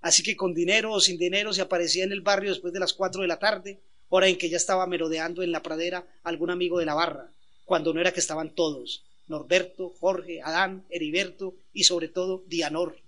[0.00, 2.92] Así que con dinero o sin dinero se aparecía en el barrio después de las
[2.92, 6.78] 4 de la tarde, hora en que ya estaba merodeando en la pradera algún amigo
[6.78, 7.32] de la barra,
[7.64, 12.98] cuando no era que estaban todos, Norberto, Jorge, Adán, Heriberto y sobre todo Dianor,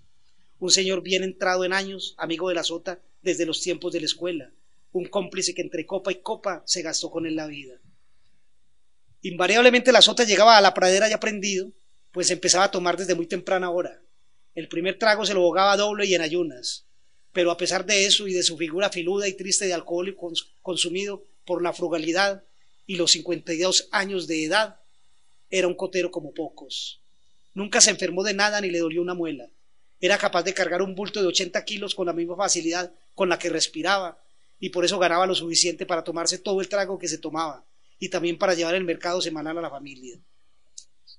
[0.58, 4.06] un señor bien entrado en años, amigo de la sota desde los tiempos de la
[4.06, 4.50] escuela,
[4.92, 7.78] un cómplice que entre copa y copa se gastó con él la vida.
[9.22, 11.72] Invariablemente la sota llegaba a la pradera ya prendido,
[12.12, 14.00] pues empezaba a tomar desde muy temprana hora.
[14.54, 16.86] El primer trago se lo bogaba doble y en ayunas,
[17.32, 20.16] pero a pesar de eso y de su figura filuda y triste de alcohol
[20.62, 22.44] consumido por la frugalidad
[22.86, 24.80] y los 52 años de edad,
[25.50, 27.00] era un cotero como pocos.
[27.52, 29.50] Nunca se enfermó de nada ni le dolió una muela.
[30.00, 33.38] Era capaz de cargar un bulto de 80 kilos con la misma facilidad con la
[33.38, 34.18] que respiraba
[34.60, 37.64] y por eso ganaba lo suficiente para tomarse todo el trago que se tomaba
[37.98, 40.18] y también para llevar el mercado semanal a la familia.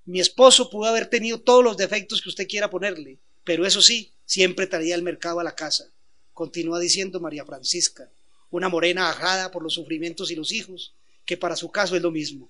[0.05, 4.11] Mi esposo pudo haber tenido todos los defectos que usted quiera ponerle, pero eso sí,
[4.25, 5.87] siempre traía el mercado a la casa,
[6.33, 8.09] continúa diciendo María Francisca,
[8.51, 10.93] una morena ajada por los sufrimientos y los hijos,
[11.25, 12.49] que para su caso es lo mismo.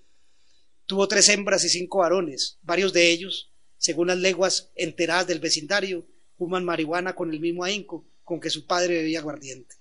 [0.85, 6.05] Tuvo tres hembras y cinco varones, varios de ellos, según las leguas enteradas del vecindario,
[6.37, 9.75] fuman marihuana con el mismo ahínco con que su padre bebía aguardiente.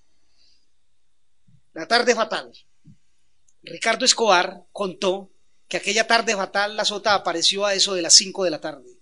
[1.73, 2.51] La tarde fatal.
[3.61, 5.29] Ricardo Escobar contó
[5.67, 8.97] que aquella tarde fatal la sota apareció a eso de las cinco de la tarde.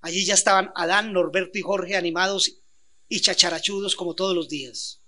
[0.00, 2.58] Allí ya estaban Adán, Norberto y Jorge animados
[3.08, 5.00] y chacharachudos como todos los días.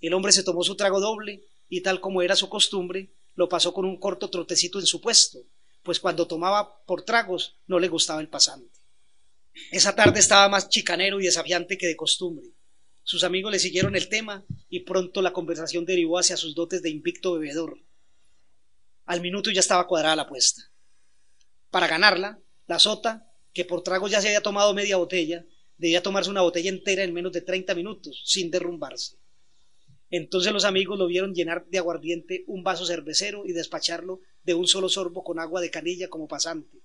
[0.00, 3.72] El hombre se tomó su trago doble y tal como era su costumbre, lo pasó
[3.72, 5.40] con un corto trotecito en su puesto,
[5.82, 8.83] pues cuando tomaba por tragos no le gustaba el pasante.
[9.70, 12.46] Esa tarde estaba más chicanero y desafiante que de costumbre.
[13.02, 16.90] Sus amigos le siguieron el tema y pronto la conversación derivó hacia sus dotes de
[16.90, 17.78] invicto bebedor.
[19.04, 20.62] Al minuto ya estaba cuadrada la apuesta.
[21.70, 25.44] Para ganarla, la sota, que por tragos ya se había tomado media botella,
[25.76, 29.18] debía tomarse una botella entera en menos de 30 minutos, sin derrumbarse.
[30.10, 34.66] Entonces los amigos lo vieron llenar de aguardiente un vaso cervecero y despacharlo de un
[34.66, 36.83] solo sorbo con agua de canilla como pasante.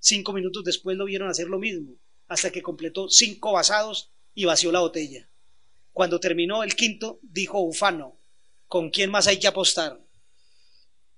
[0.00, 1.94] Cinco minutos después lo vieron hacer lo mismo,
[2.26, 5.28] hasta que completó cinco vasados y vació la botella.
[5.92, 8.18] Cuando terminó el quinto, dijo Ufano,
[8.66, 10.00] ¿con quién más hay que apostar?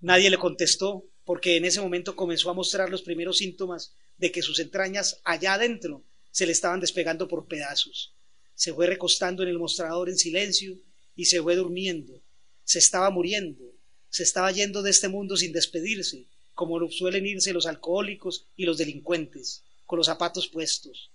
[0.01, 4.43] Nadie le contestó, porque en ese momento comenzó a mostrar los primeros síntomas de que
[4.43, 6.03] sus entrañas allá adentro
[6.33, 8.15] se le estaban despegando por pedazos.
[8.55, 10.77] Se fue recostando en el mostrador en silencio
[11.15, 12.21] y se fue durmiendo.
[12.65, 13.73] Se estaba muriendo,
[14.09, 18.79] se estaba yendo de este mundo sin despedirse, como suelen irse los alcohólicos y los
[18.79, 21.11] delincuentes, con los zapatos puestos.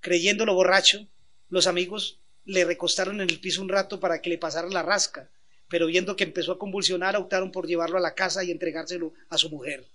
[0.00, 1.06] Creyéndolo borracho,
[1.48, 5.30] los amigos le recostaron en el piso un rato para que le pasara la rasca,
[5.68, 9.38] pero viendo que empezó a convulsionar, optaron por llevarlo a la casa y entregárselo a
[9.38, 9.86] su mujer.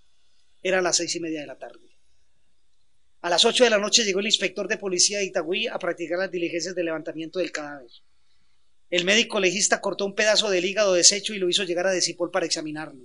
[0.63, 1.88] Era las seis y media de la tarde.
[3.22, 6.20] A las ocho de la noche llegó el inspector de policía de Itagüí a practicar
[6.20, 7.89] las diligencias de levantamiento del cadáver.
[8.89, 12.32] El médico legista cortó un pedazo del hígado deshecho y lo hizo llegar a Decipol
[12.32, 13.03] para examinarlo.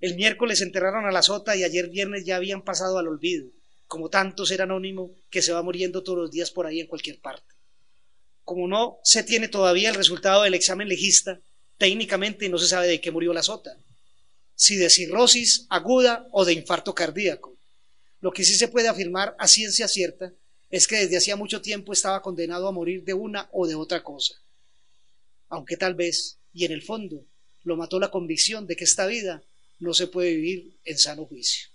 [0.00, 3.48] El miércoles enterraron a la sota y ayer viernes ya habían pasado al olvido,
[3.86, 7.20] como tanto ser anónimo que se va muriendo todos los días por ahí en cualquier
[7.20, 7.54] parte.
[8.44, 11.40] Como no se tiene todavía el resultado del examen legista,
[11.78, 13.78] técnicamente no se sabe de qué murió la sota,
[14.54, 17.56] si de cirrosis aguda o de infarto cardíaco.
[18.20, 20.32] Lo que sí se puede afirmar a ciencia cierta
[20.70, 24.02] es que desde hacía mucho tiempo estaba condenado a morir de una o de otra
[24.02, 24.34] cosa.
[25.48, 27.24] Aunque tal vez, y en el fondo,
[27.62, 29.42] lo mató la convicción de que esta vida
[29.78, 31.68] no se puede vivir en sano juicio.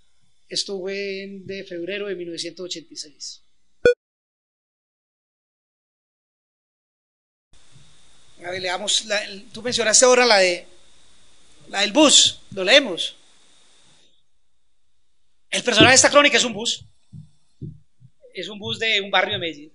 [0.49, 3.41] Esto fue de febrero de 1986.
[8.43, 9.22] A ver, leamos, la,
[9.54, 10.66] tú mencionaste ahora la de
[11.70, 13.16] la del bus, lo leemos.
[15.49, 16.86] El personaje de esta crónica es un bus.
[18.34, 19.74] Es un bus de un barrio de Medellín.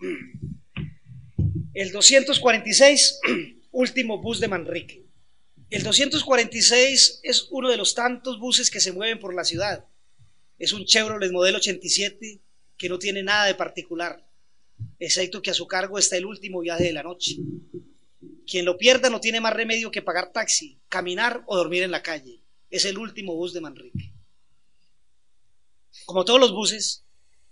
[1.74, 3.20] El 246,
[3.72, 5.03] último bus de Manrique.
[5.74, 9.84] El 246 es uno de los tantos buses que se mueven por la ciudad.
[10.56, 12.40] Es un Chevrolet modelo 87
[12.78, 14.24] que no tiene nada de particular,
[15.00, 17.38] excepto que a su cargo está el último viaje de la noche.
[18.46, 22.04] Quien lo pierda no tiene más remedio que pagar taxi, caminar o dormir en la
[22.04, 22.40] calle.
[22.70, 24.12] Es el último bus de Manrique.
[26.04, 27.02] Como todos los buses,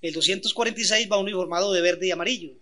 [0.01, 2.53] el 246 va uniformado de verde y amarillo.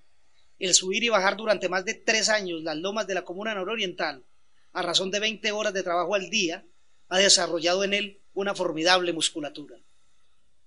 [0.58, 4.24] El subir y bajar durante más de tres años las lomas de la comuna nororiental,
[4.72, 6.64] a razón de 20 horas de trabajo al día,
[7.08, 9.78] ha desarrollado en él una formidable musculatura.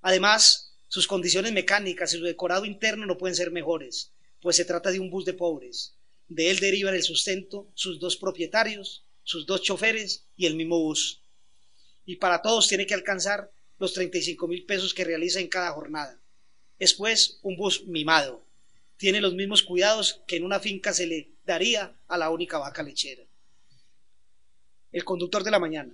[0.01, 4.91] Además, sus condiciones mecánicas y su decorado interno no pueden ser mejores, pues se trata
[4.91, 5.95] de un bus de pobres.
[6.27, 11.21] De él derivan el sustento sus dos propietarios, sus dos choferes y el mismo bus.
[12.05, 16.19] Y para todos tiene que alcanzar los 35 mil pesos que realiza en cada jornada.
[16.77, 18.45] Es pues un bus mimado.
[18.97, 22.83] Tiene los mismos cuidados que en una finca se le daría a la única vaca
[22.83, 23.23] lechera.
[24.93, 25.91] El conductor de la mañana.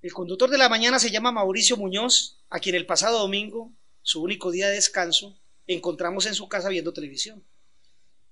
[0.00, 4.22] El conductor de la mañana se llama Mauricio Muñoz, a quien el pasado domingo, su
[4.22, 7.44] único día de descanso, encontramos en su casa viendo televisión.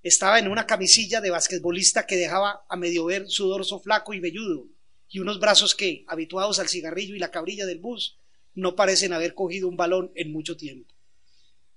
[0.02, 4.20] Estaba en una camisilla de basquetbolista que dejaba a medio ver su dorso flaco y
[4.20, 4.68] velludo
[5.10, 8.16] y unos brazos que, habituados al cigarrillo y la cabrilla del bus,
[8.54, 10.94] no parecen haber cogido un balón en mucho tiempo.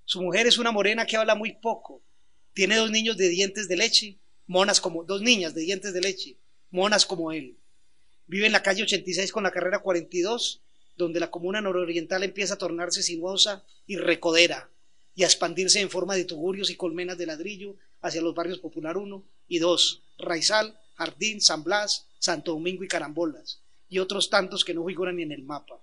[0.05, 2.01] Su mujer es una morena que habla muy poco.
[2.53, 4.17] Tiene dos niños de dientes de leche,
[4.47, 6.37] monas como dos niñas de dientes de leche,
[6.69, 7.57] monas como él.
[8.27, 10.61] Vive en la calle 86 con la carrera 42,
[10.97, 14.69] donde la comuna nororiental empieza a tornarse sinuosa y recodera
[15.15, 18.97] y a expandirse en forma de tugurios y colmenas de ladrillo hacia los barrios Popular
[18.97, 23.59] 1 y 2, Raizal, Jardín, San Blas, Santo Domingo y Carambolas,
[23.89, 25.81] y otros tantos que no figuran ni en el mapa.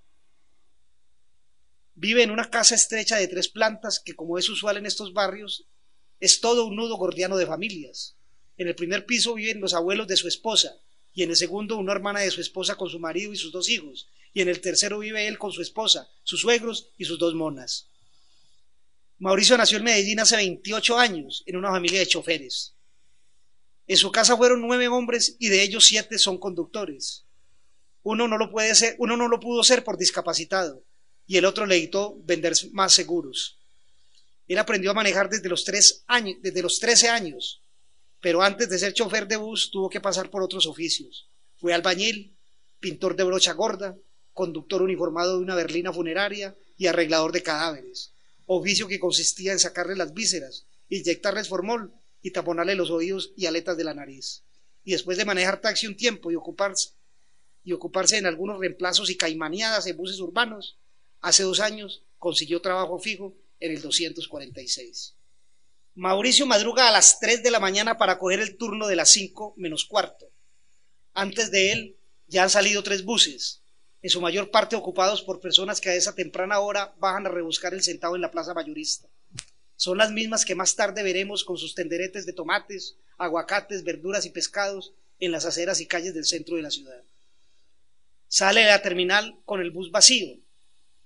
[1.94, 5.66] Vive en una casa estrecha de tres plantas que, como es usual en estos barrios,
[6.20, 8.14] es todo un nudo gordiano de familias.
[8.56, 10.76] En el primer piso viven los abuelos de su esposa,
[11.18, 13.68] y en el segundo una hermana de su esposa con su marido y sus dos
[13.68, 17.34] hijos, y en el tercero vive él con su esposa, sus suegros y sus dos
[17.34, 17.88] monas.
[19.18, 22.76] Mauricio nació en Medellín hace 28 años, en una familia de choferes.
[23.88, 27.24] En su casa fueron nueve hombres y de ellos siete son conductores.
[28.04, 30.84] Uno no lo puede ser, uno no lo pudo ser por discapacitado,
[31.26, 33.58] y el otro le editó vender más seguros.
[34.46, 37.60] Él aprendió a manejar desde los, desde los 13 años,
[38.20, 41.28] pero antes de ser chofer de bus tuvo que pasar por otros oficios.
[41.56, 42.36] Fue albañil,
[42.80, 43.96] pintor de brocha gorda,
[44.32, 48.12] conductor uniformado de una berlina funeraria y arreglador de cadáveres,
[48.46, 51.92] oficio que consistía en sacarle las vísceras, inyectarles formol
[52.22, 54.42] y taponarle los oídos y aletas de la nariz.
[54.84, 56.90] Y después de manejar taxi un tiempo y ocuparse,
[57.64, 60.78] y ocuparse en algunos reemplazos y caimaneadas en buses urbanos,
[61.20, 65.14] Hace dos años consiguió trabajo fijo en el 246.
[65.98, 69.54] Mauricio madruga a las 3 de la mañana para coger el turno de las 5
[69.56, 70.30] menos cuarto.
[71.12, 71.96] Antes de él
[72.28, 73.62] ya han salido tres buses,
[74.00, 77.74] en su mayor parte ocupados por personas que a esa temprana hora bajan a rebuscar
[77.74, 79.08] el centavo en la plaza mayorista.
[79.74, 84.30] Son las mismas que más tarde veremos con sus tenderetes de tomates, aguacates, verduras y
[84.30, 87.02] pescados en las aceras y calles del centro de la ciudad.
[88.28, 90.36] Sale de la terminal con el bus vacío,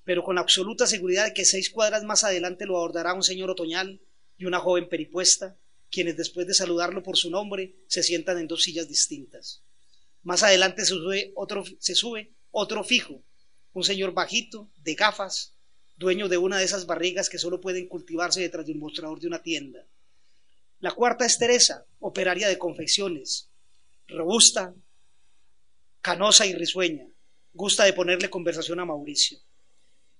[0.05, 3.99] pero con absoluta seguridad de que seis cuadras más adelante lo abordará un señor otoñal
[4.43, 5.57] y una joven peripuesta,
[5.89, 9.63] quienes después de saludarlo por su nombre se sientan en dos sillas distintas.
[10.25, 13.23] Más adelante se sube otro, se sube otro fijo,
[13.73, 15.55] un señor bajito, de gafas,
[15.97, 19.29] dueño de una de esas barrigas que solo pueden cultivarse detrás de un mostrador de
[19.29, 19.87] una tienda.
[20.81, 23.49] La cuarta es Teresa, operaria de confecciones,
[24.09, 24.75] robusta,
[26.01, 27.07] canosa y risueña.
[27.55, 29.39] Gusta de ponerle conversación a Mauricio.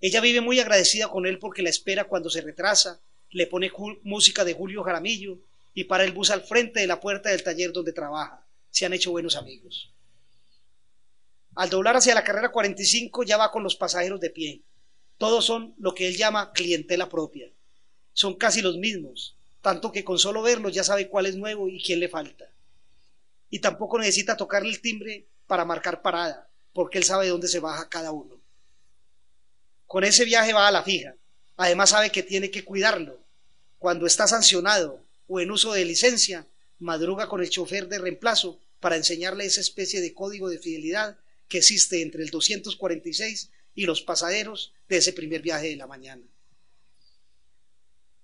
[0.01, 3.01] Ella vive muy agradecida con él porque la espera cuando se retrasa,
[3.33, 3.71] le pone
[4.05, 5.39] música de Julio Jaramillo
[5.75, 8.47] y para el bus al frente de la puerta del taller donde trabaja.
[8.71, 9.93] Se han hecho buenos amigos.
[11.55, 14.63] Al doblar hacia la carrera 45 ya va con los pasajeros de pie.
[15.19, 17.51] Todos son lo que él llama clientela propia.
[18.13, 21.83] Son casi los mismos, tanto que con solo verlos ya sabe cuál es nuevo y
[21.83, 22.51] quién le falta.
[23.51, 27.89] Y tampoco necesita tocarle el timbre para marcar parada, porque él sabe dónde se baja
[27.89, 28.41] cada uno.
[29.87, 31.15] Con ese viaje va a la fija.
[31.57, 33.22] Además sabe que tiene que cuidarlo.
[33.83, 36.47] Cuando está sancionado o en uso de licencia,
[36.79, 41.19] madruga con el chofer de reemplazo para enseñarle esa especie de código de fidelidad
[41.49, 46.23] que existe entre el 246 y los pasajeros de ese primer viaje de la mañana.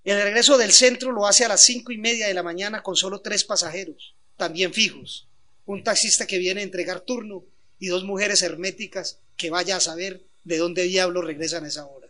[0.04, 2.94] El regreso del centro lo hace a las cinco y media de la mañana con
[2.94, 5.26] solo tres pasajeros, también fijos,
[5.66, 7.44] un taxista que viene a entregar turno
[7.80, 12.07] y dos mujeres herméticas que vaya a saber de dónde diablos regresan a esa hora.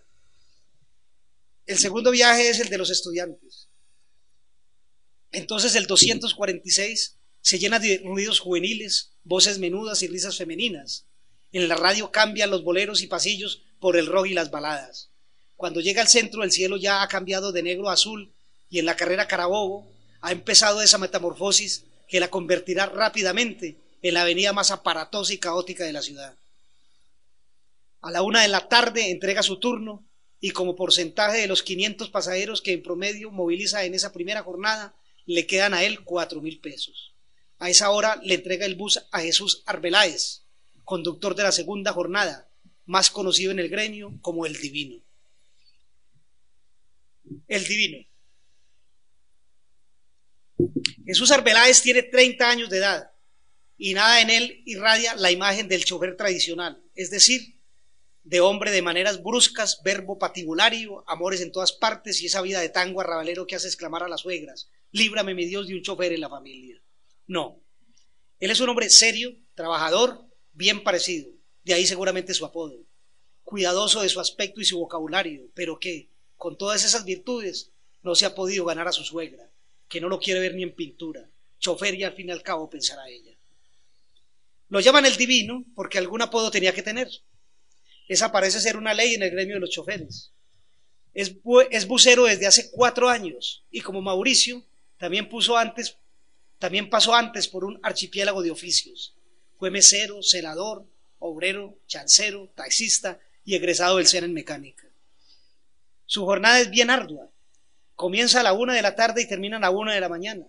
[1.69, 3.69] El segundo viaje es el de los estudiantes.
[5.33, 11.05] Entonces el 246 se llena de ruidos juveniles, voces menudas y risas femeninas.
[11.53, 15.11] En la radio cambian los boleros y pasillos por el rock y las baladas.
[15.57, 18.33] Cuando llega al centro el cielo ya ha cambiado de negro a azul
[18.71, 19.93] y en la carrera Carabobo
[20.23, 25.85] ha empezado esa metamorfosis que la convertirá rápidamente en la avenida más aparatosa y caótica
[25.85, 26.35] de la ciudad.
[28.01, 30.08] A la una de la tarde entrega su turno
[30.41, 34.95] y como porcentaje de los 500 pasajeros que en promedio moviliza en esa primera jornada,
[35.27, 37.15] le quedan a él cuatro mil pesos.
[37.59, 40.43] A esa hora le entrega el bus a Jesús Arbeláez,
[40.85, 42.49] conductor de la segunda jornada,
[42.87, 45.03] más conocido en el gremio como el Divino.
[47.47, 48.07] El Divino.
[51.05, 53.11] Jesús Arbeláez tiene 30 años de edad
[53.77, 57.58] y nada en él irradia la imagen del chofer tradicional, es decir,
[58.29, 62.69] de hombre de maneras bruscas, verbo patibulario, amores en todas partes y esa vida de
[62.69, 66.21] tango arrabalero que hace exclamar a las suegras, líbrame mi Dios de un chofer en
[66.21, 66.79] la familia.
[67.27, 67.63] No,
[68.39, 71.31] él es un hombre serio, trabajador, bien parecido,
[71.65, 72.85] de ahí seguramente su apodo,
[73.45, 77.71] cuidadoso de su aspecto y su vocabulario, pero que, con todas esas virtudes,
[78.03, 79.51] no se ha podido ganar a su suegra,
[79.89, 82.69] que no lo quiere ver ni en pintura, chofer y al fin y al cabo
[82.69, 83.33] pensará ella.
[84.69, 87.09] Lo llaman el divino porque algún apodo tenía que tener.
[88.09, 90.33] Esa parece ser una ley en el gremio de los choferes.
[91.15, 94.65] Es, bucero desde hace cuatro años y como Mauricio
[94.99, 95.97] también puso antes,
[96.59, 99.15] también pasó antes por un archipiélago de oficios.
[99.59, 100.87] Fue mesero, celador,
[101.19, 104.85] obrero, chancero, taxista y egresado del SENA en mecánica.
[106.07, 107.29] Su jornada es bien ardua.
[107.95, 110.47] Comienza a la una de la tarde y termina a la una de la mañana.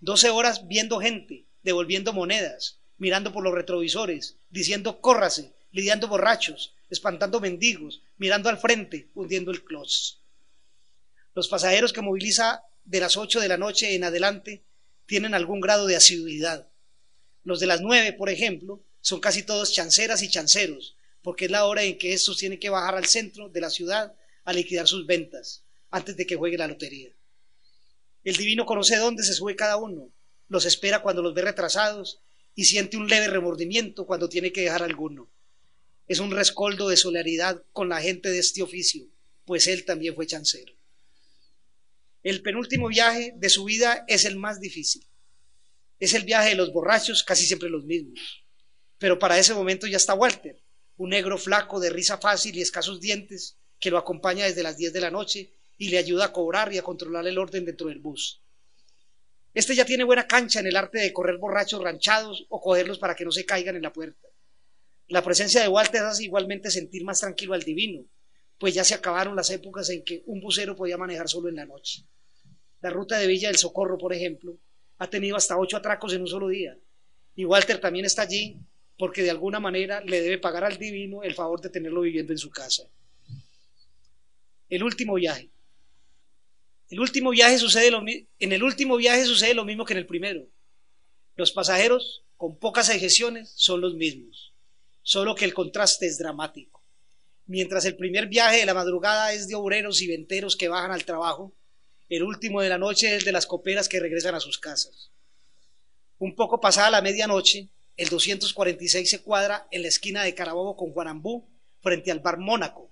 [0.00, 7.40] Doce horas viendo gente, devolviendo monedas, mirando por los retrovisores, diciendo córrase, lidiando borrachos, espantando
[7.40, 10.20] mendigos, mirando al frente, hundiendo el clos.
[11.34, 14.62] Los pasajeros que moviliza de las ocho de la noche en adelante
[15.06, 16.68] tienen algún grado de asiduidad.
[17.44, 21.64] Los de las nueve, por ejemplo, son casi todos chanceras y chanceros, porque es la
[21.64, 24.14] hora en que estos tienen que bajar al centro de la ciudad
[24.44, 27.08] a liquidar sus ventas, antes de que juegue la lotería.
[28.22, 30.10] El divino conoce dónde se sube cada uno,
[30.48, 32.20] los espera cuando los ve retrasados
[32.54, 35.31] y siente un leve remordimiento cuando tiene que dejar alguno.
[36.12, 39.06] Es un rescoldo de solidaridad con la gente de este oficio,
[39.46, 40.74] pues él también fue chancero.
[42.22, 45.06] El penúltimo viaje de su vida es el más difícil.
[45.98, 48.44] Es el viaje de los borrachos, casi siempre los mismos.
[48.98, 50.62] Pero para ese momento ya está Walter,
[50.98, 54.92] un negro flaco de risa fácil y escasos dientes, que lo acompaña desde las 10
[54.92, 58.00] de la noche y le ayuda a cobrar y a controlar el orden dentro del
[58.00, 58.42] bus.
[59.54, 63.14] Este ya tiene buena cancha en el arte de correr borrachos ranchados o cogerlos para
[63.14, 64.28] que no se caigan en la puerta.
[65.08, 68.04] La presencia de Walter hace igualmente sentir más tranquilo al divino,
[68.58, 71.66] pues ya se acabaron las épocas en que un bucero podía manejar solo en la
[71.66, 72.04] noche.
[72.80, 74.56] La ruta de Villa del Socorro, por ejemplo,
[74.98, 76.76] ha tenido hasta ocho atracos en un solo día.
[77.34, 78.56] Y Walter también está allí
[78.98, 82.38] porque de alguna manera le debe pagar al divino el favor de tenerlo viviendo en
[82.38, 82.84] su casa.
[84.68, 85.50] El último viaje.
[86.88, 90.06] El último viaje sucede lo, en el último viaje sucede lo mismo que en el
[90.06, 90.46] primero.
[91.36, 94.51] Los pasajeros, con pocas excepciones, son los mismos,
[95.02, 96.82] solo que el contraste es dramático.
[97.46, 101.04] Mientras el primer viaje de la madrugada es de obreros y venteros que bajan al
[101.04, 101.52] trabajo,
[102.08, 105.10] el último de la noche es de las coperas que regresan a sus casas.
[106.18, 110.92] Un poco pasada la medianoche, el 246 se cuadra en la esquina de Carabobo con
[110.92, 111.48] Juanambú,
[111.80, 112.90] frente al bar Mónaco.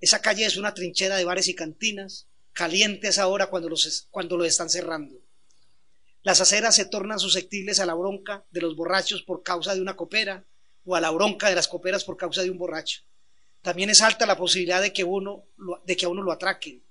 [0.00, 4.44] Esa calle es una trinchera de bares y cantinas, calientes ahora cuando los, cuando lo
[4.44, 5.16] están cerrando.
[6.22, 9.96] Las aceras se tornan susceptibles a la bronca de los borrachos por causa de una
[9.96, 10.44] copera
[10.84, 13.02] o a la bronca de las coperas por causa de un borracho.
[13.60, 15.44] También es alta la posibilidad de que, uno,
[15.84, 16.82] de que a uno lo atraquen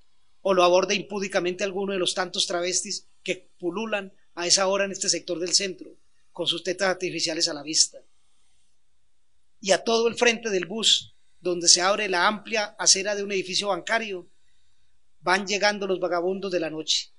[0.41, 4.91] o lo aborde impúdicamente alguno de los tantos travestis que pululan a esa hora en
[4.91, 5.91] este sector del centro,
[6.31, 7.99] con sus tetas artificiales a la vista.
[9.59, 13.31] Y a todo el frente del bus, donde se abre la amplia acera de un
[13.31, 14.31] edificio bancario,
[15.21, 17.11] Van llegando los vagabundos de la noche,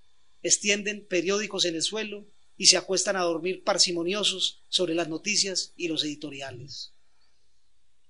[0.42, 2.26] extienden periódicos en el suelo
[2.62, 6.92] y se acuestan a dormir parsimoniosos sobre las noticias y los editoriales.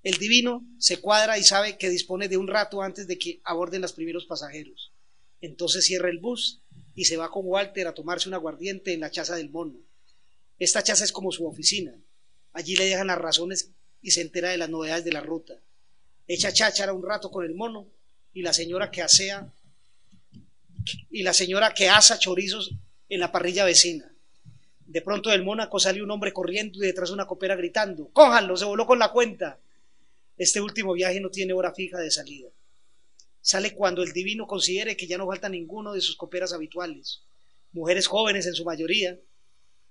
[0.03, 3.81] El divino se cuadra y sabe que dispone de un rato antes de que aborden
[3.81, 4.91] los primeros pasajeros.
[5.41, 6.61] Entonces cierra el bus
[6.93, 9.79] y se va con Walter a tomarse un aguardiente en la chaza del mono.
[10.59, 11.99] Esta chaza es como su oficina.
[12.51, 13.71] Allí le dejan las razones
[14.03, 15.55] y se entera de las novedades de la ruta.
[16.27, 17.87] Echa cháchara un rato con el mono
[18.33, 19.51] y la señora que asea
[21.09, 22.75] y la señora que asa chorizos
[23.09, 24.12] en la parrilla vecina.
[24.85, 28.57] De pronto del Mónaco sale un hombre corriendo y detrás una copera gritando, ¡cójanlo!
[28.57, 29.59] Se voló con la cuenta.
[30.37, 32.49] Este último viaje no tiene hora fija de salida.
[33.41, 37.23] Sale cuando el divino considere que ya no falta ninguno de sus coperas habituales,
[37.71, 39.19] mujeres jóvenes en su mayoría,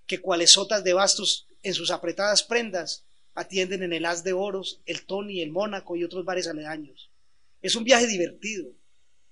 [0.06, 4.80] que cuales sotas de bastos en sus apretadas prendas atienden en el As de Oros,
[4.86, 7.10] el Tony, el Mónaco y otros bares aledaños.
[7.60, 8.72] Es un viaje divertido,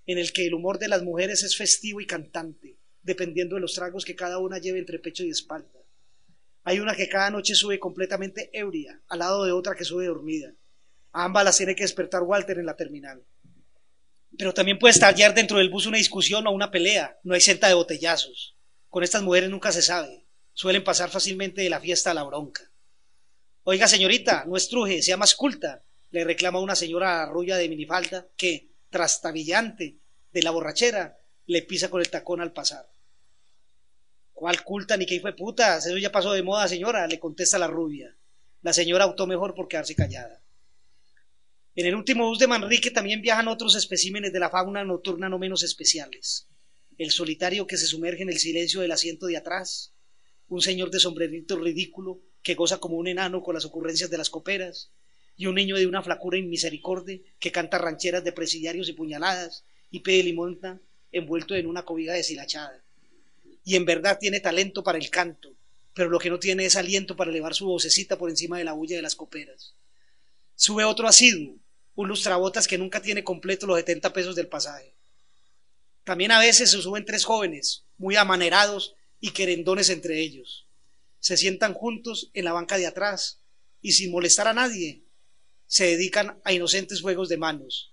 [0.07, 3.75] en el que el humor de las mujeres es festivo y cantante, dependiendo de los
[3.75, 5.81] tragos que cada una lleve entre pecho y espalda.
[6.65, 10.53] Hay una que cada noche sube completamente ebria, al lado de otra que sube dormida.
[11.13, 13.25] A ambas las tiene que despertar Walter en la terminal.
[14.37, 17.69] Pero también puede estallar dentro del bus una discusión o una pelea, no hay senta
[17.69, 18.57] de botellazos.
[18.89, 22.71] Con estas mujeres nunca se sabe, suelen pasar fácilmente de la fiesta a la bronca.
[23.63, 28.71] Oiga, señorita, no estruje, sea más culta, le reclama una señora arrulla de minifalda que,
[28.91, 29.99] trastabillante
[30.33, 31.19] de la borrachera,
[31.51, 32.89] le pisa con el tacón al pasar.
[34.33, 35.79] ¿Cuál culta ni qué fue puta?
[35.79, 38.17] Eso ya pasó de moda, señora, le contesta la rubia.
[38.63, 40.41] La señora optó mejor por quedarse callada.
[41.75, 45.41] En el último bus de Manrique también viajan otros especímenes de la fauna nocturna no
[45.41, 46.47] menos especiales.
[46.99, 49.93] El solitario que se sumerge en el silencio del asiento de atrás,
[50.47, 54.31] un señor de sombrerito ridículo que goza como un enano con las ocurrencias de las
[54.31, 54.93] coperas,
[55.37, 60.01] y un niño de una flacura inmisericordia que canta rancheras de presidiarios y puñaladas y
[60.01, 60.81] pide limonta
[61.13, 62.83] envuelto en una cobija deshilachada.
[63.65, 65.53] Y en verdad tiene talento para el canto,
[65.95, 68.73] pero lo que no tiene es aliento para elevar su vocecita por encima de la
[68.73, 69.75] bulla de las coperas.
[70.55, 71.57] Sube otro asiduo,
[71.95, 74.95] un lustrabotas que nunca tiene completo los 70 pesos del pasaje.
[76.05, 80.67] También a veces se suben tres jóvenes, muy amanerados y querendones entre ellos.
[81.19, 83.41] Se sientan juntos en la banca de atrás
[83.83, 85.03] y sin molestar a nadie,
[85.67, 87.93] se dedican a inocentes juegos de manos.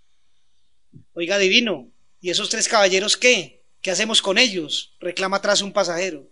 [1.13, 3.65] Oiga, divino, ¿y esos tres caballeros qué?
[3.81, 4.95] ¿Qué hacemos con ellos?
[4.99, 6.29] reclama atrás un pasajero.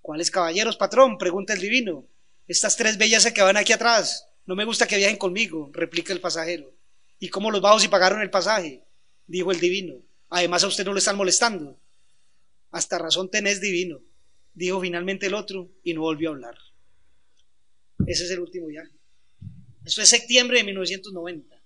[0.00, 1.18] ¿Cuáles caballeros, patrón?
[1.18, 2.06] pregunta el divino.
[2.46, 4.28] Estas tres bellas que van aquí atrás.
[4.46, 6.72] No me gusta que viajen conmigo, replica el pasajero.
[7.18, 8.84] ¿Y cómo los vamos si pagaron el pasaje?
[9.26, 9.96] dijo el divino.
[10.30, 11.78] Además a usted no le están molestando.
[12.70, 14.00] Hasta razón tenés divino
[14.58, 16.58] dijo finalmente el otro y no volvió a hablar.
[18.06, 18.92] Ese es el último viaje.
[19.84, 21.57] Esto es septiembre de 1990.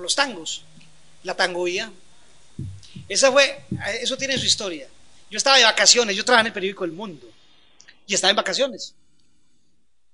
[0.00, 0.64] Los tangos,
[1.22, 1.92] la tangovía.
[3.08, 3.64] Esa fue,
[4.00, 4.88] eso tiene su historia.
[5.30, 7.28] Yo estaba de vacaciones, yo trabajaba en el periódico El Mundo
[8.06, 8.94] y estaba en vacaciones.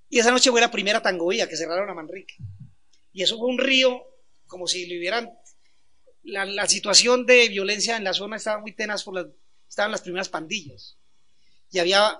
[0.09, 2.35] Y esa noche fue la primera tangovía que cerraron a Manrique.
[3.12, 4.03] Y eso fue un río
[4.47, 5.30] como si lo hubieran
[6.24, 9.26] la, situación de violencia en la zona estaba muy tenaz por las,
[9.68, 10.97] estaban las primeras pandillas.
[11.70, 12.18] Y había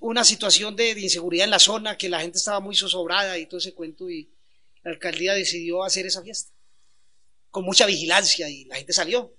[0.00, 3.58] una situación de, inseguridad en la zona, que la gente estaba muy zozobrada y todo
[3.58, 4.30] ese cuento, y
[4.82, 6.52] la alcaldía decidió hacer esa fiesta,
[7.56, 9.34] con mucha vigilancia, y la gente salió.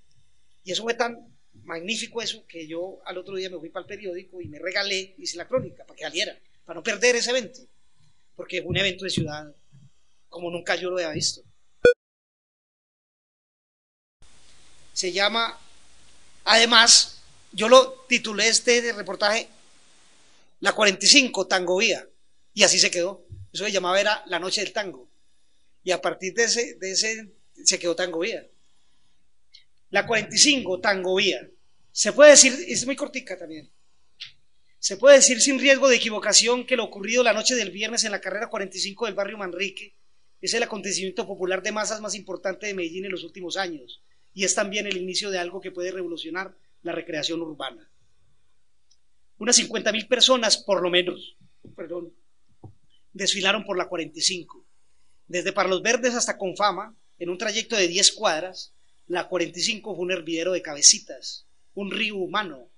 [0.64, 3.86] Y eso fue tan magnífico eso, que yo al otro día me fui para el
[3.86, 7.60] periódico y me regalé, hice la crónica, para que saliera, para no perder ese evento,
[8.34, 9.54] porque fue un evento de ciudad
[10.28, 11.42] como nunca yo lo había visto.
[14.92, 15.56] se llama,
[16.42, 19.48] además, yo lo titulé este reportaje
[20.58, 22.04] La 45, Tango Vía,
[22.52, 23.24] y así se quedó.
[23.52, 25.08] Eso se llamaba era La Noche del Tango.
[25.84, 28.46] Y a partir de ese, de ese se quedó Tango Vía.
[29.90, 31.48] La 45, Tango Vía.
[31.92, 33.70] Se puede decir, es muy cortica también.
[34.78, 38.12] Se puede decir sin riesgo de equivocación que lo ocurrido la noche del viernes en
[38.12, 39.96] la carrera 45 del barrio Manrique
[40.40, 44.02] es el acontecimiento popular de masas más importante de Medellín en los últimos años
[44.32, 47.90] y es también el inicio de algo que puede revolucionar la recreación urbana.
[49.38, 51.36] Unas 50.000 personas, por lo menos,
[51.74, 52.12] perdón,
[53.12, 54.64] desfilaron por la 45.
[55.26, 58.72] Desde Parlos Verdes hasta Confama, en un trayecto de 10 cuadras,
[59.06, 61.44] la 45 fue un hervidero de cabecitas,
[61.74, 62.68] un río humano,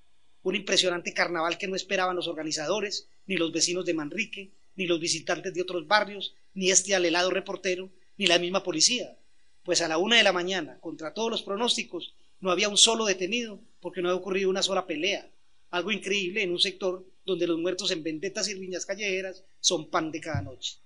[0.43, 5.01] un impresionante carnaval que no esperaban los organizadores, ni los vecinos de Manrique, ni los
[5.01, 9.17] visitantes de otros barrios, ni este alelado reportero, ni la misma policía
[9.65, 13.05] pues a la una de la mañana, contra todos los pronósticos, no había un solo
[13.05, 15.29] detenido porque no había ocurrido una sola pelea.
[15.71, 20.11] Algo increíble en un sector donde los muertos en vendetas y riñas callejeras son pan
[20.11, 20.79] de cada noche.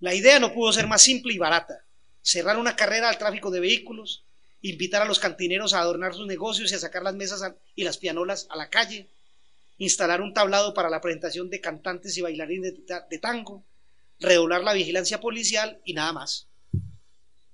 [0.00, 1.84] La idea no pudo ser más simple y barata.
[2.28, 4.22] Cerrar una carrera al tráfico de vehículos,
[4.60, 7.40] invitar a los cantineros a adornar sus negocios y a sacar las mesas
[7.74, 9.08] y las pianolas a la calle,
[9.78, 13.64] instalar un tablado para la presentación de cantantes y bailarines de tango,
[14.20, 16.48] redoblar la vigilancia policial y nada más.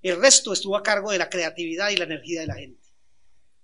[0.02, 2.82] El resto estuvo a cargo de la creatividad y la energía de la gente.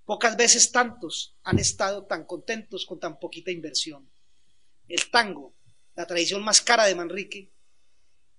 [0.04, 4.08] Pocas veces tantos han estado tan contentos con tan poquita inversión.
[4.86, 5.56] El tango,
[5.96, 7.50] la tradición más cara de Manrique,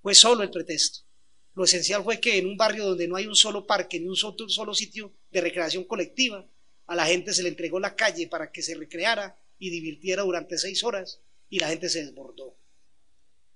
[0.02, 1.11] fue solo el pretexto.
[1.54, 4.16] Lo esencial fue que en un barrio donde no hay un solo parque ni un
[4.16, 6.46] solo, sitio de recreación colectiva,
[6.88, 10.58] a la gente se le entregó la calle para que se recreara y divirtiera durante
[10.58, 12.56] seis horas y la gente se desbordó.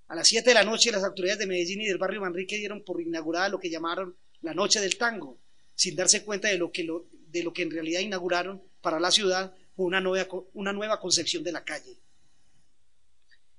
[0.07, 2.83] A las siete de la noche las autoridades de Medellín y del barrio Manrique dieron
[2.83, 5.39] por inaugurada lo que llamaron la Noche del Tango,
[5.73, 6.87] sin darse cuenta de lo que,
[7.27, 11.43] de lo que en realidad inauguraron para la ciudad fue una nueva, una nueva concepción
[11.43, 11.97] de la calle.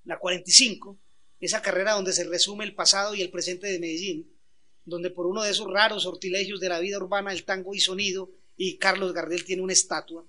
[0.05, 0.97] La 45,
[1.41, 4.31] esa carrera donde se resume el pasado y el presente de Medellín,
[4.85, 8.31] donde por uno de esos raros sortilegios de la vida urbana el tango y sonido
[8.57, 10.25] y Carlos Gardel tiene una estatua,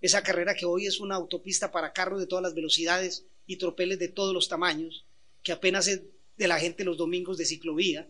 [0.00, 3.98] esa carrera que hoy es una autopista para carros de todas las velocidades y tropeles
[3.98, 5.06] de todos los tamaños,
[5.42, 6.02] que apenas es
[6.36, 8.08] de la gente los domingos de ciclovía,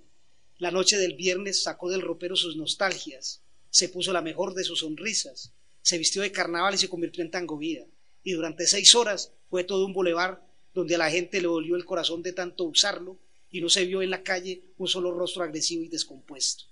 [0.58, 4.80] la noche del viernes sacó del ropero sus nostalgias, se puso la mejor de sus
[4.80, 7.84] sonrisas, se vistió de carnaval y se convirtió en tangovía.
[8.22, 11.84] Y durante seis horas fue todo un bulevar donde a la gente le dolió el
[11.84, 13.18] corazón de tanto usarlo
[13.50, 16.64] y no se vio en la calle un solo rostro agresivo y descompuesto.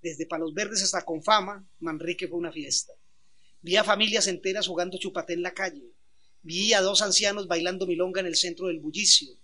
[0.00, 2.92] Desde Palos Verdes hasta Confama, Manrique fue una fiesta.
[3.60, 5.92] Vi a familias enteras jugando chupate en la calle.
[6.42, 9.36] Vi a dos ancianos bailando milonga en el centro del bullicio.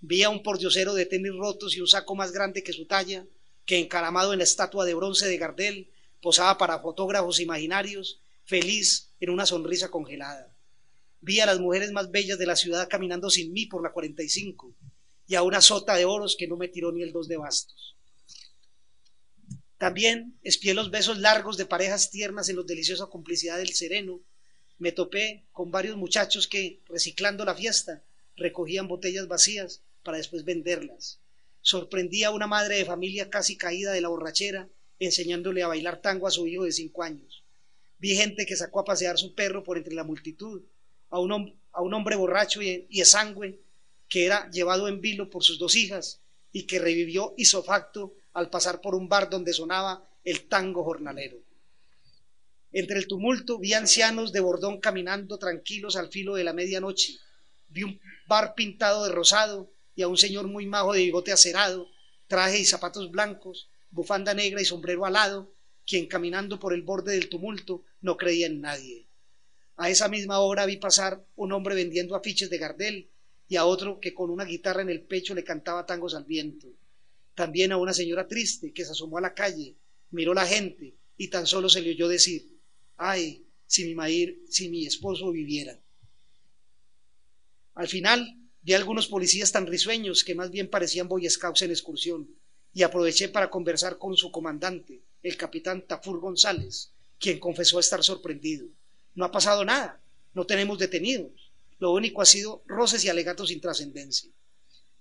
[0.00, 3.24] Vi a un pordiosero de tenis rotos y un saco más grande que su talla,
[3.64, 5.88] que encaramado en la estatua de bronce de Gardel,
[6.20, 10.51] posaba para fotógrafos imaginarios, feliz en una sonrisa congelada.
[11.22, 14.74] Vi a las mujeres más bellas de la ciudad caminando sin mí por la 45
[15.28, 17.96] y a una sota de oros que no me tiró ni el dos de bastos.
[19.78, 24.20] También espié los besos largos de parejas tiernas en los deliciosa complicidad del sereno.
[24.78, 28.02] Me topé con varios muchachos que, reciclando la fiesta,
[28.36, 31.20] recogían botellas vacías para después venderlas.
[31.60, 34.68] Sorprendí a una madre de familia casi caída de la borrachera,
[34.98, 37.44] enseñándole a bailar tango a su hijo de cinco años.
[37.98, 40.62] Vi gente que sacó a pasear su perro por entre la multitud,
[41.12, 43.60] a un, hombre borracho y, y exangüe
[44.08, 48.80] que era llevado en vilo por sus dos hijas y que revivió isofacto al pasar
[48.80, 51.38] por un bar donde sonaba el tango jornalero.
[52.72, 57.18] Entre el tumulto vi ancianos de bordón caminando tranquilos al filo de la medianoche.
[57.68, 61.88] Vi un bar pintado de rosado y a un señor muy majo de bigote acerado,
[62.26, 65.52] traje y zapatos blancos, bufanda negra y sombrero alado,
[65.86, 69.06] quien caminando por el borde del tumulto no creía en nadie.
[69.82, 73.10] A esa misma hora vi pasar un hombre vendiendo afiches de Gardel
[73.48, 76.68] y a otro que con una guitarra en el pecho le cantaba tangos al viento.
[77.34, 79.74] También a una señora triste que se asomó a la calle,
[80.12, 82.60] miró la gente y tan solo se le oyó decir,
[82.96, 85.80] ay, si mi, maír, si mi esposo viviera.
[87.74, 92.30] Al final Vi algunos policías tan risueños que más bien parecían boy en excursión,
[92.72, 98.68] y aproveché para conversar con su comandante, el capitán Tafur González, quien confesó estar sorprendido.
[99.14, 100.00] No ha pasado nada,
[100.34, 101.30] no tenemos detenidos,
[101.78, 104.30] lo único ha sido roces y alegatos sin trascendencia.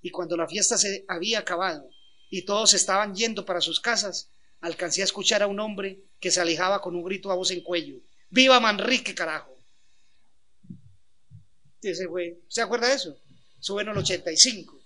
[0.02, 1.90] Y cuando la fiesta se había acabado
[2.30, 4.30] y todos estaban yendo para sus casas,
[4.62, 7.62] alcancé a escuchar a un hombre que se alejaba con un grito a voz en
[7.62, 7.98] cuello.
[8.30, 9.58] ¡Viva Manrique, carajo!
[11.82, 13.18] Ese güey, ¿se acuerda de eso?
[13.62, 14.78] suben el 85.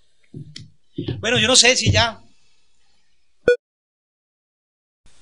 [1.19, 2.21] Bueno, yo no sé si ya.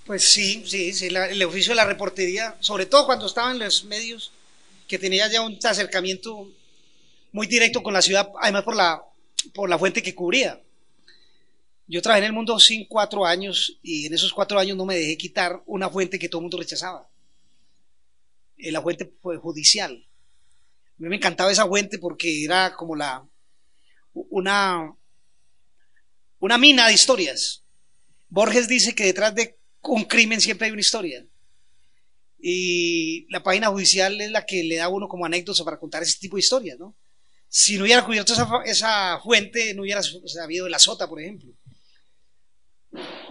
[0.05, 3.85] Pues sí, sí, sí, el oficio de la reportería, sobre todo cuando estaba en los
[3.85, 4.33] medios,
[4.87, 6.51] que tenía ya un acercamiento
[7.31, 9.01] muy directo con la ciudad, además por la,
[9.53, 10.61] por la fuente que cubría.
[11.87, 14.95] Yo trabajé en el mundo sin cuatro años y en esos cuatro años no me
[14.95, 17.09] dejé quitar una fuente que todo el mundo rechazaba.
[18.57, 20.05] Eh, la fuente pues, judicial.
[20.85, 23.25] A mí me encantaba esa fuente porque era como la,
[24.13, 24.93] una,
[26.39, 27.63] una mina de historias.
[28.29, 31.25] Borges dice que detrás de un crimen siempre hay una historia.
[32.39, 36.03] Y la página judicial es la que le da a uno como anécdota para contar
[36.03, 36.95] ese tipo de historias, ¿no?
[37.47, 38.33] Si no hubiera cubierto
[38.65, 40.01] esa, fuente, no hubiera
[40.41, 41.53] habido la sota, por ejemplo.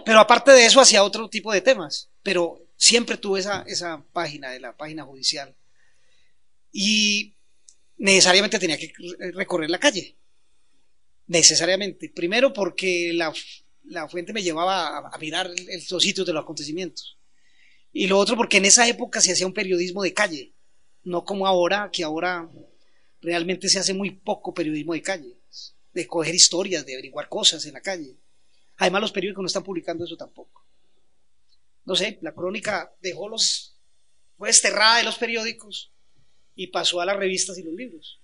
[0.05, 2.09] Pero aparte de eso, hacía otro tipo de temas.
[2.23, 5.53] Pero siempre tuve esa, esa página de la página judicial.
[6.71, 7.35] Y
[7.97, 8.93] necesariamente tenía que
[9.33, 10.15] recorrer la calle
[11.27, 12.09] necesariamente.
[12.09, 13.33] Primero porque la,
[14.09, 15.49] fuente me llevaba a, mirar
[15.89, 17.17] los sitios de los acontecimientos.
[17.91, 20.53] Y lo otro porque en esa época se hacía un periodismo de calle,
[21.03, 22.49] no como ahora, que ahora
[23.21, 25.37] realmente se hace muy poco periodismo de calle,
[25.93, 28.17] de coger historias, de averiguar cosas en la calle.
[28.77, 30.65] Además los periódicos no están publicando eso tampoco.
[31.85, 33.77] No sé, la crónica dejó los,
[34.37, 35.91] fue desterrada de los periódicos
[36.55, 38.19] y pasó a las revistas y los libros.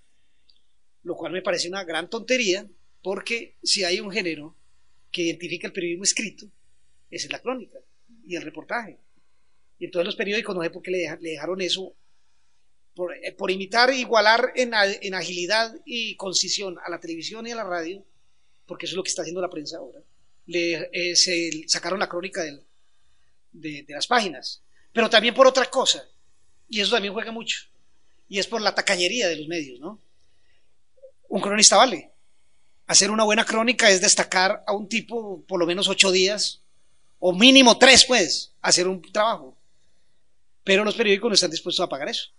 [1.03, 2.67] Lo cual me parece una gran tontería,
[3.01, 4.55] porque si hay un género
[5.11, 6.45] que identifica el periodismo escrito,
[7.09, 7.79] esa es la crónica
[8.25, 8.97] y el reportaje.
[9.79, 11.95] Y entonces los periódicos no sé por qué le, dejaron eso,
[12.93, 17.55] por, eh, por imitar, igualar en, en, agilidad y concisión a la televisión y a
[17.55, 18.05] la radio,
[18.65, 19.99] porque eso es lo que está haciendo la prensa ahora.
[20.45, 22.63] Le, eh, se sacaron la crónica de,
[23.51, 26.03] de las páginas, pero también por otra cosa,
[26.67, 27.67] y eso también juega mucho,
[28.27, 29.99] y es por la tacañería de los medios, ¿no?
[31.29, 32.11] Un cronista vale.
[32.89, 36.63] Hacer una buena crónica es destacar a un tipo por lo menos ocho días,
[37.19, 39.55] o mínimo tres, pues, hacer un trabajo.
[40.63, 42.31] Pero los periódicos no están dispuestos a pagar eso.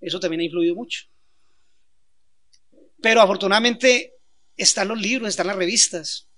[0.00, 1.06] Eso también ha influido mucho.
[3.02, 4.14] Pero afortunadamente
[4.56, 6.28] están los libros, están las revistas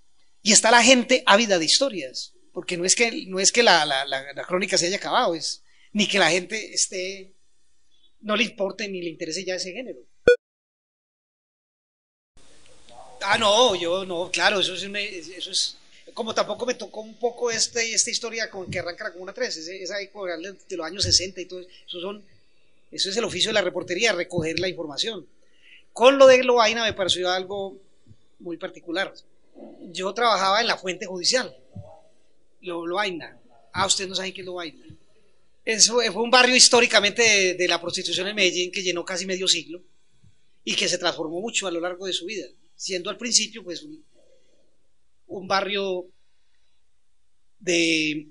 [0.42, 4.06] y está la gente ávida de historias, porque no es que, no es que la,
[4.48, 7.34] crónica se haya acabado, es, ni que la gente esté,
[8.20, 10.00] no le importe ni le interese ya ese género.
[13.24, 15.76] Ah, no, yo no, claro, eso es, eso es
[16.14, 19.56] como tampoco me tocó un poco este, esta historia con que arranca la Comuna 3,
[19.56, 22.22] esa de los años 60 y todo eso, son,
[22.90, 25.26] eso es el oficio de la reportería, recoger la información.
[25.92, 27.76] Con lo de Loaina me pareció algo
[28.40, 29.12] muy particular.
[29.92, 31.54] Yo trabajaba en la fuente judicial,
[32.60, 33.38] Loaina.
[33.72, 34.84] Ah, ustedes no saben qué es Loaina.
[35.64, 39.46] Eso fue un barrio históricamente de, de la prostitución en Medellín que llenó casi medio
[39.46, 39.80] siglo
[40.64, 42.46] y que se transformó mucho a lo largo de su vida,
[42.82, 44.04] siendo al principio pues un,
[45.28, 46.10] un barrio
[47.60, 48.26] de,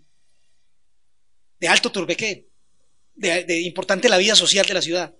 [1.57, 2.49] de alto turbeque,
[3.15, 5.15] de, importante la vida social de la ciudad.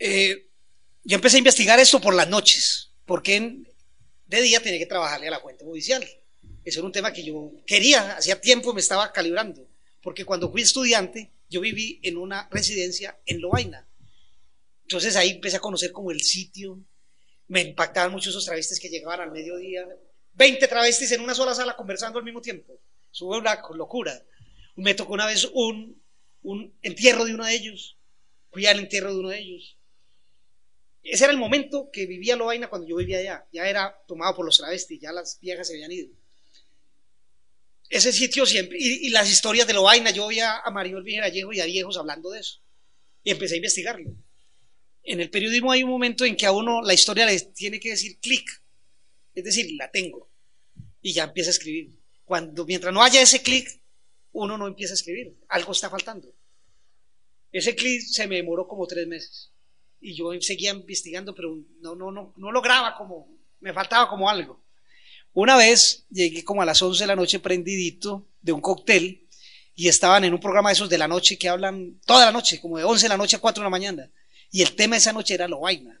[0.00, 0.48] Eh,
[1.04, 3.58] yo empecé a investigar esto por las noches, porque
[4.26, 6.02] de día tenía que trabajarle a la fuente judicial.
[6.64, 9.68] Ese era un tema que yo quería, hacía tiempo me estaba calibrando,
[10.02, 13.87] porque cuando fui estudiante yo viví en una residencia en Lovaina.
[14.88, 16.82] Entonces ahí empecé a conocer como el sitio,
[17.48, 19.86] me impactaban mucho esos travestis que llegaban al mediodía.
[20.32, 22.80] 20 travestis en una sola sala conversando al mismo tiempo.
[23.10, 24.18] Sube una locura.
[24.76, 26.00] Me tocó una vez un,
[26.42, 27.98] un entierro de uno de ellos.
[28.50, 29.76] Fui al entierro de uno de ellos.
[31.02, 33.46] Ese era el momento que vivía Lovaina cuando yo vivía allá.
[33.52, 36.08] Ya era tomado por los travestis, ya las viejas se habían ido.
[37.90, 41.60] Ese sitio siempre, y, las historias de Lovaina, yo oía a Mario Elvin Vallejo y
[41.60, 42.62] a viejos hablando de eso.
[43.22, 44.14] Y empecé a investigarlo
[45.08, 47.90] en el periodismo hay un momento en que a uno la historia le tiene que
[47.90, 48.46] decir clic,
[49.34, 50.30] es decir, la tengo,
[51.00, 51.98] y ya empieza a escribir.
[52.24, 53.80] Cuando, mientras no haya ese clic,
[54.32, 56.34] uno no empieza a escribir, algo está faltando.
[57.50, 59.50] Ese clic se me demoró como tres meses,
[59.98, 64.62] y yo seguía investigando, pero no, no, no, no lograba como, me faltaba como algo.
[65.32, 69.26] Una vez llegué como a las 11 de la noche prendidito de un cóctel,
[69.74, 72.60] y estaban en un programa de esos de la noche que hablan toda la noche,
[72.60, 74.10] como de 11 de la noche a 4 de la mañana.
[74.50, 76.00] Y el tema de esa noche era lo vaina.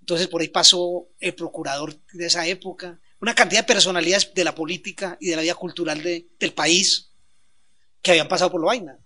[0.00, 4.54] Entonces por ahí pasó el procurador de esa época, una cantidad de personalidades de la
[4.54, 7.10] política y de la vida cultural del país
[8.00, 8.98] que habían pasado por lo vaina.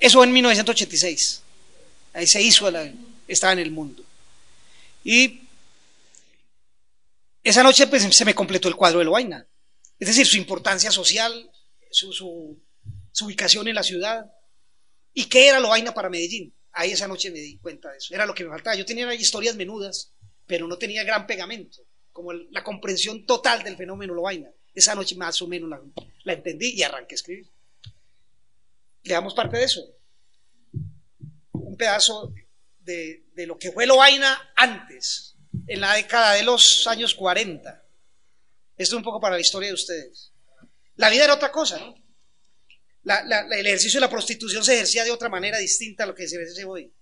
[0.00, 1.42] Eso en 1986.
[2.14, 2.70] Ahí se hizo,
[3.28, 4.04] estaba en el mundo.
[5.04, 5.42] Y
[7.42, 9.46] esa noche pues, se me completó el cuadro de lo vaina.
[9.98, 11.50] Es decir, su importancia social,
[11.90, 14.32] su, su ubicación en la ciudad,
[15.18, 16.54] ¿Y qué era Lovaina para Medellín?
[16.72, 18.14] Ahí esa noche me di cuenta de eso.
[18.14, 18.76] Era lo que me faltaba.
[18.76, 20.12] Yo tenía historias menudas,
[20.46, 21.78] pero no tenía gran pegamento,
[22.12, 24.50] como la comprensión total del fenómeno Lovaina.
[24.74, 25.70] Esa noche más o menos
[26.22, 27.50] la, entendí y arranqué a escribir.
[29.04, 29.80] Le damos parte de eso.
[31.52, 32.34] Un pedazo
[32.80, 35.34] de, de lo que fue Lovaina antes,
[35.66, 37.70] en la década de los años 40.
[38.76, 40.34] Esto es un poco para la historia de ustedes.
[40.96, 42.05] La vida era otra cosa, ¿no?
[43.06, 46.38] El ejercicio de la prostitución se ejercía de otra manera distinta a lo que se
[46.38, 46.92] ve hoy.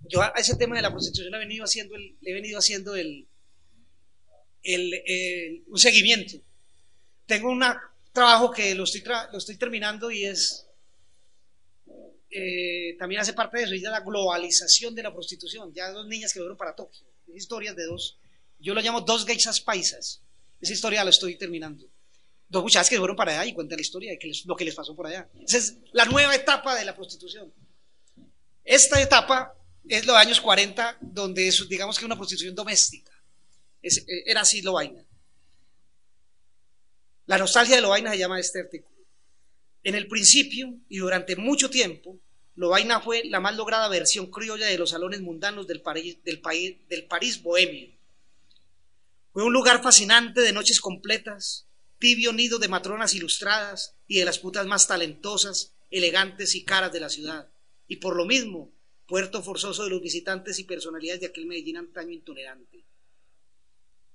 [0.00, 3.26] Yo a ese tema de la prostitución he venido haciendo el, he venido haciendo el,
[5.66, 6.36] un seguimiento.
[7.26, 7.64] Tengo un
[8.12, 9.02] trabajo que lo estoy,
[9.32, 10.66] lo estoy terminando y es
[12.30, 15.72] eh, también hace parte de eso, y la globalización de la prostitución.
[15.72, 18.18] Ya dos niñas que fueron para Tokio, historias de dos,
[18.58, 20.22] yo lo llamo dos geishas paisas.
[20.60, 21.88] Esa historia la estoy terminando
[22.48, 24.94] dos muchachas que fueron para allá y cuentan la historia de lo que les pasó
[24.94, 25.28] por allá.
[25.46, 27.52] Esa es la nueva etapa de la prostitución.
[28.64, 29.54] Esta etapa
[29.86, 33.12] es los años 40, donde es, digamos que una prostitución doméstica.
[33.82, 33.90] Eh,
[34.26, 35.04] era así lo vaina.
[37.26, 38.96] La nostalgia de lo vaina se llama este artículo.
[39.84, 42.18] En el principio y durante mucho tiempo,
[42.56, 45.82] lo vaina fue la más lograda versión criolla de los salones mundanos del,
[46.24, 47.88] del, país, del París bohemio.
[49.32, 51.67] Fue un lugar fascinante de noches completas,
[51.98, 57.00] tibio nido de matronas ilustradas y de las putas más talentosas elegantes y caras de
[57.00, 57.50] la ciudad,
[57.86, 58.72] y por lo mismo,
[59.06, 62.84] puerto forzoso de los visitantes y personalidades de aquel Medellín antaño intolerante.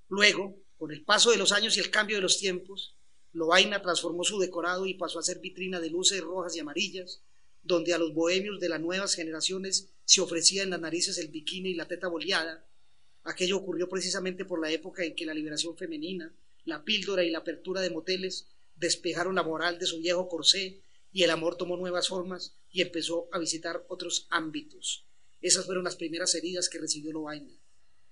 [0.08, 2.94] Luego, con el paso de los años y el cambio de los tiempos,
[3.32, 7.22] Lovaina transformó su decorado y pasó a ser vitrina de luces rojas y amarillas,
[7.64, 11.70] donde a los bohemios de las nuevas generaciones se ofrecía en las narices el bikini
[11.70, 12.64] y la teta boleada.
[13.24, 16.32] Aquello ocurrió precisamente por la época en que la liberación femenina,
[16.64, 18.46] la píldora y la apertura de moteles
[18.76, 20.80] despejaron la moral de su viejo corsé
[21.12, 25.04] y el amor tomó nuevas formas y empezó a visitar otros ámbitos.
[25.40, 27.52] Esas fueron las primeras heridas que recibió Lovaina.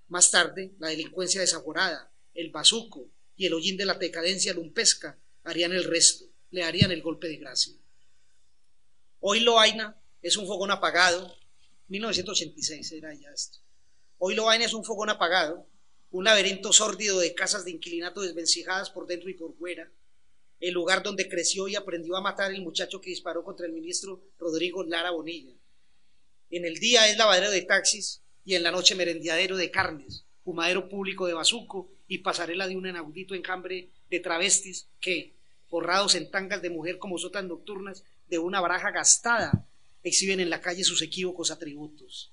[0.08, 5.72] Más tarde, la delincuencia desaforada, el bazuco y el hollín de la decadencia lumpesca harían
[5.72, 7.74] el resto, le harían el golpe de gracia.
[9.20, 11.34] Hoy Lovaina es un fogón apagado,
[11.88, 13.58] 1986 era ya esto.
[14.18, 15.66] Hoy Lovaina es un fogón apagado,
[16.12, 19.90] un laberinto sórdido de casas de inquilinato desvencijadas por dentro y por fuera,
[20.60, 24.22] el lugar donde creció y aprendió a matar el muchacho que disparó contra el ministro
[24.38, 25.54] Rodrigo Lara Bonilla.
[26.50, 30.88] En el día es lavadero de taxis y en la noche merendiadero de carnes, fumadero
[30.88, 35.34] público de bazuco y pasarela de un inaudito encambre de travestis que,
[35.68, 39.66] forrados en tangas de mujer como sotas nocturnas de una baraja gastada,
[40.02, 42.32] exhiben en la calle sus equívocos atributos.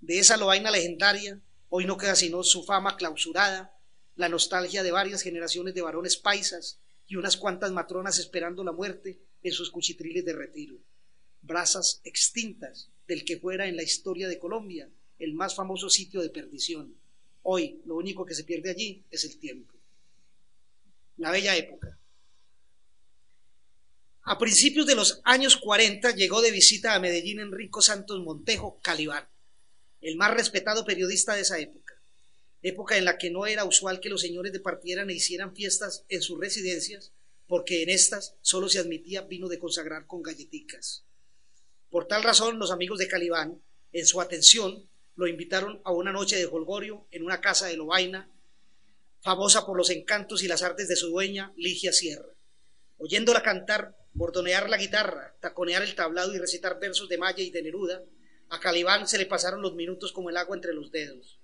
[0.00, 1.40] De esa loaina legendaria,
[1.70, 3.74] hoy no queda sino su fama clausurada,
[4.16, 9.20] la nostalgia de varias generaciones de varones paisas y unas cuantas matronas esperando la muerte
[9.42, 10.76] en sus cuchitriles de retiro.
[11.42, 16.30] Brasas extintas del que fuera en la historia de Colombia el más famoso sitio de
[16.30, 16.94] perdición.
[17.42, 19.74] Hoy lo único que se pierde allí es el tiempo.
[21.16, 21.98] La bella época.
[24.22, 29.26] A principios de los años 40 llegó de visita a Medellín Enrico Santos Montejo Calibán,
[30.00, 31.90] el más respetado periodista de esa época
[32.62, 36.22] época en la que no era usual que los señores departieran e hicieran fiestas en
[36.22, 37.12] sus residencias,
[37.46, 41.04] porque en estas solo se admitía vino de consagrar con galletitas.
[41.90, 43.60] Por tal razón, los amigos de Calibán,
[43.92, 48.30] en su atención, lo invitaron a una noche de holgorio en una casa de Lovaina,
[49.20, 52.32] famosa por los encantos y las artes de su dueña, Ligia Sierra.
[52.98, 57.62] Oyéndola cantar, bordonear la guitarra, taconear el tablado y recitar versos de Maya y de
[57.62, 58.02] Neruda,
[58.50, 61.40] a Calibán se le pasaron los minutos como el agua entre los dedos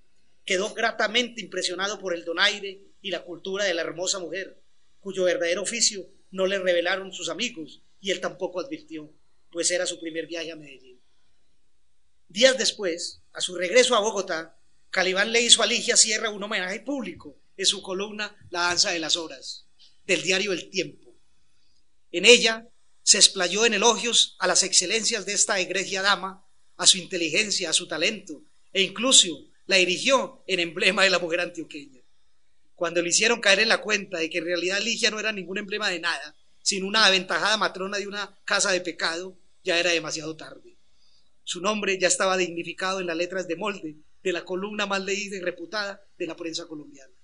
[0.47, 4.62] quedó gratamente impresionado por el donaire y la cultura de la hermosa mujer,
[5.01, 9.12] cuyo verdadero oficio no le revelaron sus amigos y él tampoco advirtió,
[9.51, 11.01] pues era su primer viaje a Medellín.
[12.28, 14.57] Días después, a su regreso a Bogotá,
[14.91, 19.01] Calibán le hizo a Ligia Sierra un homenaje público en su columna La danza de
[19.01, 19.66] las horas,
[20.07, 21.16] del diario El Tiempo.
[22.12, 22.69] En ella
[23.03, 26.45] se explayó en elogios a las excelencias de esta egregia dama,
[26.77, 28.43] a su inteligencia, a su talento,
[28.73, 29.28] e incluso
[29.66, 32.01] la erigió en emblema de la mujer antioqueña.
[32.74, 35.59] Cuando le hicieron caer en la cuenta de que en realidad Ligia no era ningún
[35.59, 40.36] emblema de nada, sino una aventajada matrona de una casa de pecado, ya era demasiado
[40.36, 40.77] tarde.
[41.43, 45.36] Su nombre ya estaba dignificado en las letras de molde de la columna más leída
[45.36, 47.15] y reputada de la prensa colombiana.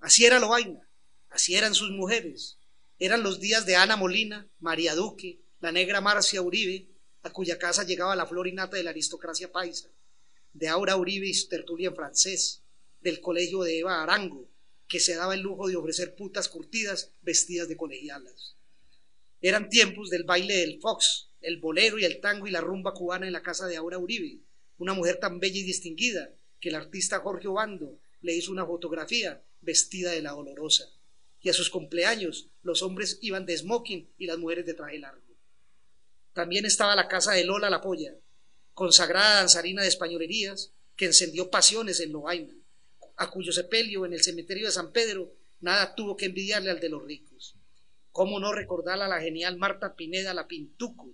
[0.00, 0.88] Así era Lovaina,
[1.30, 2.58] así eran sus mujeres.
[2.98, 6.88] Eran los días de Ana Molina, María Duque, la negra Marcia Uribe,
[7.22, 9.88] a cuya casa llegaba la flor innata de la aristocracia paisa
[10.52, 12.62] de Aura Uribe y su tertulia en francés,
[13.00, 14.48] del colegio de Eva Arango,
[14.88, 18.56] que se daba el lujo de ofrecer putas curtidas vestidas de colegialas.
[19.40, 23.26] Eran tiempos del baile del fox, el bolero y el tango y la rumba cubana
[23.26, 24.40] en la casa de Aura Uribe,
[24.78, 29.42] una mujer tan bella y distinguida que el artista Jorge Obando le hizo una fotografía
[29.60, 30.84] vestida de la dolorosa.
[31.42, 35.29] Y a sus cumpleaños los hombres iban de smoking y las mujeres de traje largo.
[36.32, 38.14] También estaba la casa de Lola la Polla,
[38.74, 42.54] consagrada danzarina de españolerías, que encendió pasiones en Lovaina,
[43.16, 46.88] a cuyo sepelio en el cementerio de San Pedro nada tuvo que envidiarle al de
[46.88, 47.56] los ricos.
[48.12, 51.12] ¿Cómo no recordar a la genial Marta Pineda la Pintuco,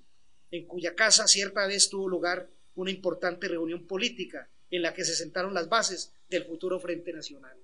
[0.51, 5.15] en cuya casa cierta vez tuvo lugar una importante reunión política en la que se
[5.15, 7.57] sentaron las bases del futuro Frente Nacional?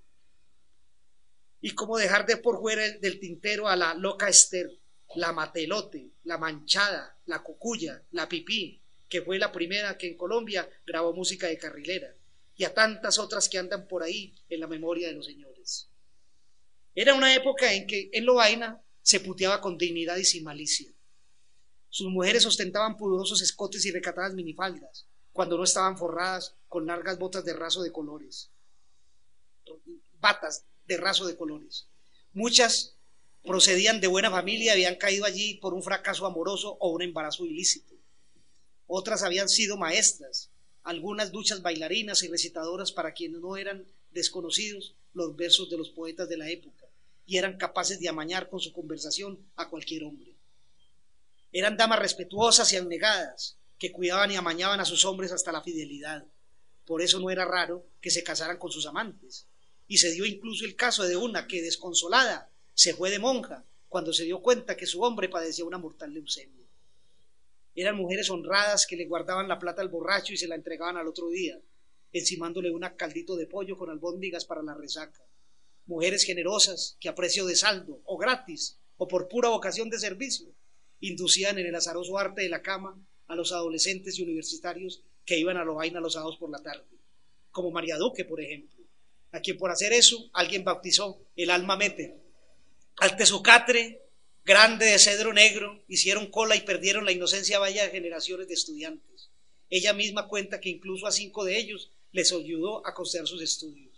[1.61, 4.71] Y cómo dejar de por fuera del tintero a la loca Esther,
[5.17, 10.69] la Matelote, la Manchada, la Cucuya, la Pipí, que fue la primera que en Colombia
[10.87, 12.15] grabó música de carrilera,
[12.57, 15.89] y a tantas otras que andan por ahí en la memoria de los señores.
[16.95, 20.93] Era una época en que en Lovaina se puteaba con dignidad y sin malicia.
[21.89, 27.45] Sus mujeres ostentaban pudorosos escotes y recatadas minifaldas, cuando no estaban forradas con largas botas
[27.45, 28.51] de raso de colores,
[30.21, 31.89] batas de raso de colores.
[32.33, 32.97] Muchas
[33.45, 37.93] procedían de buena familia habían caído allí por un fracaso amoroso o un embarazo ilícito
[38.95, 40.51] otras habían sido maestras,
[40.83, 46.29] algunas duchas bailarinas y recitadoras para quienes no eran desconocidos los versos de los poetas
[46.29, 46.87] de la época
[47.25, 50.35] y eran capaces de amañar con su conversación a cualquier hombre.
[51.53, 56.27] Eran damas respetuosas y abnegadas, que cuidaban y amañaban a sus hombres hasta la fidelidad.
[56.85, 59.47] Por eso no era raro que se casaran con sus amantes.
[59.89, 64.13] Y se dio incluso el caso de una que, desconsolada, se fue de monja cuando
[64.13, 66.67] se dio cuenta que su hombre padecía una mortal leucemia.
[67.75, 71.09] Eran mujeres honradas que le guardaban la plata al borracho y se la entregaban al
[71.09, 71.61] otro día,
[72.13, 75.25] encimándole un caldito de pollo con albóndigas para la resaca.
[75.87, 80.49] Mujeres generosas que a precio de saldo o gratis o por pura vocación de servicio
[81.01, 85.57] inducían en el azaroso arte de la cama a los adolescentes y universitarios que iban
[85.57, 86.85] a Lovaina los sábados por la tarde,
[87.51, 88.85] como María Duque, por ejemplo,
[89.33, 92.22] a quien por hacer eso alguien bautizó el alma méter.
[92.99, 94.03] Al tesocatre
[94.45, 99.31] grande de cedro negro hicieron cola y perdieron la inocencia vaya de generaciones de estudiantes.
[99.71, 103.93] Ella misma cuenta que incluso a cinco de ellos les ayudó a costear sus estudios.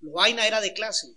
[0.00, 1.14] Lovaina era de clase.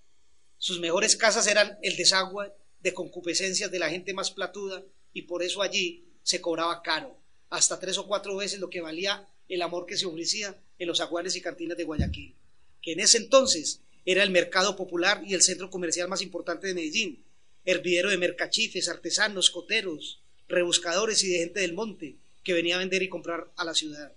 [0.58, 4.84] Sus mejores casas eran el desagüe de concupiscencias de la gente más platuda
[5.14, 7.18] y por eso allí se cobraba caro,
[7.50, 11.00] hasta tres o cuatro veces lo que valía el amor que se ofrecía en los
[11.00, 12.36] aguanes y cantinas de Guayaquil,
[12.82, 16.76] que en ese entonces era el mercado popular y el centro comercial más importante de
[16.76, 17.24] Medellín,
[17.66, 23.02] hervidero de mercachifes, artesanos, coteros, rebuscadores y de gente del monte que venía a vender
[23.02, 24.14] y comprar a la ciudad.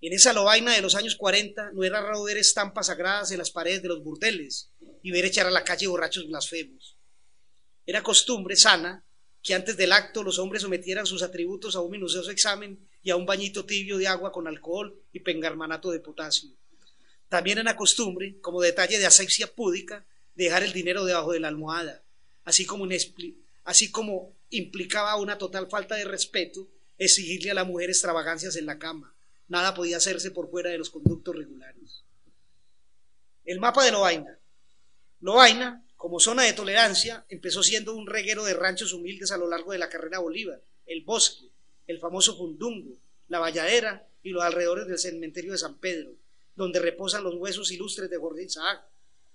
[0.00, 3.50] En esa lobaina de los años 40 no era raro ver estampas sagradas en las
[3.50, 4.68] paredes de los burdeles
[5.02, 6.96] y ver echar a la calle borrachos blasfemos.
[7.86, 9.04] Era costumbre sana
[9.42, 13.16] que antes del acto los hombres sometieran sus atributos a un minucioso examen y a
[13.16, 16.50] un bañito tibio de agua con alcohol y pengarmanato de potasio.
[17.34, 20.04] También era costumbre, como detalle de asepsia púdica,
[20.36, 22.00] dejar el dinero debajo de la almohada,
[22.44, 22.86] así como,
[23.64, 28.78] así como implicaba una total falta de respeto exigirle a la mujer extravagancias en la
[28.78, 29.12] cama.
[29.48, 32.04] Nada podía hacerse por fuera de los conductos regulares.
[33.44, 34.38] El mapa de Lovaina.
[35.20, 39.72] Lovaina como zona de tolerancia, empezó siendo un reguero de ranchos humildes a lo largo
[39.72, 41.46] de la carrera Bolívar, el bosque,
[41.88, 42.96] el famoso Fundungo,
[43.26, 46.12] la Valladera y los alrededores del cementerio de San Pedro,
[46.54, 48.84] donde reposan los huesos ilustres de Jorge Isaac,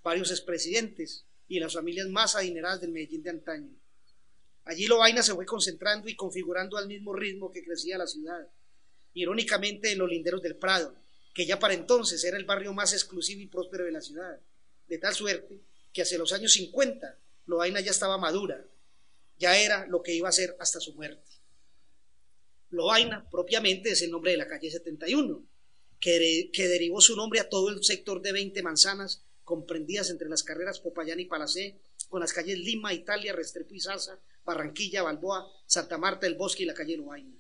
[0.04, 3.76] varios expresidentes y las familias más adineradas del Medellín de antaño.
[4.66, 8.48] Allí Lovaina se fue concentrando y configurando al mismo ritmo que crecía la ciudad,
[9.14, 10.96] irónicamente en los linderos del Prado,
[11.34, 14.40] que ya para entonces era el barrio más exclusivo y próspero de la ciudad,
[14.88, 18.64] de tal suerte que hacia los años 50 Loaina ya estaba madura,
[19.40, 21.32] ya era lo que iba a ser hasta su muerte.
[22.70, 25.44] Loaina propiamente es el nombre de la calle 71,
[26.00, 30.80] que, derivó su nombre a todo el sector de 20 manzanas comprendidas entre las carreras
[30.80, 31.76] Popayán y Palacé,
[32.10, 36.66] con las calles Lima, Italia, Restrepo y Sasa, Barranquilla, Balboa, Santa Marta, El Bosque y
[36.66, 37.36] la calle Loaina.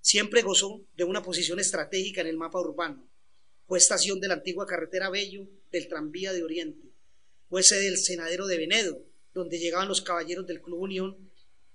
[0.00, 3.08] Siempre gozó de una posición estratégica en el mapa urbano.
[3.66, 6.96] Fue estación de la antigua carretera Bello del tranvía de Oriente
[7.48, 9.02] fue sede del senadero de Venedo,
[9.32, 11.30] donde llegaban los caballeros del Club Unión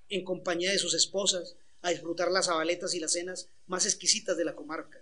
[0.10, 4.46] en compañía de sus esposas a disfrutar las abaletas y las cenas más exquisitas de
[4.46, 5.01] la comarca.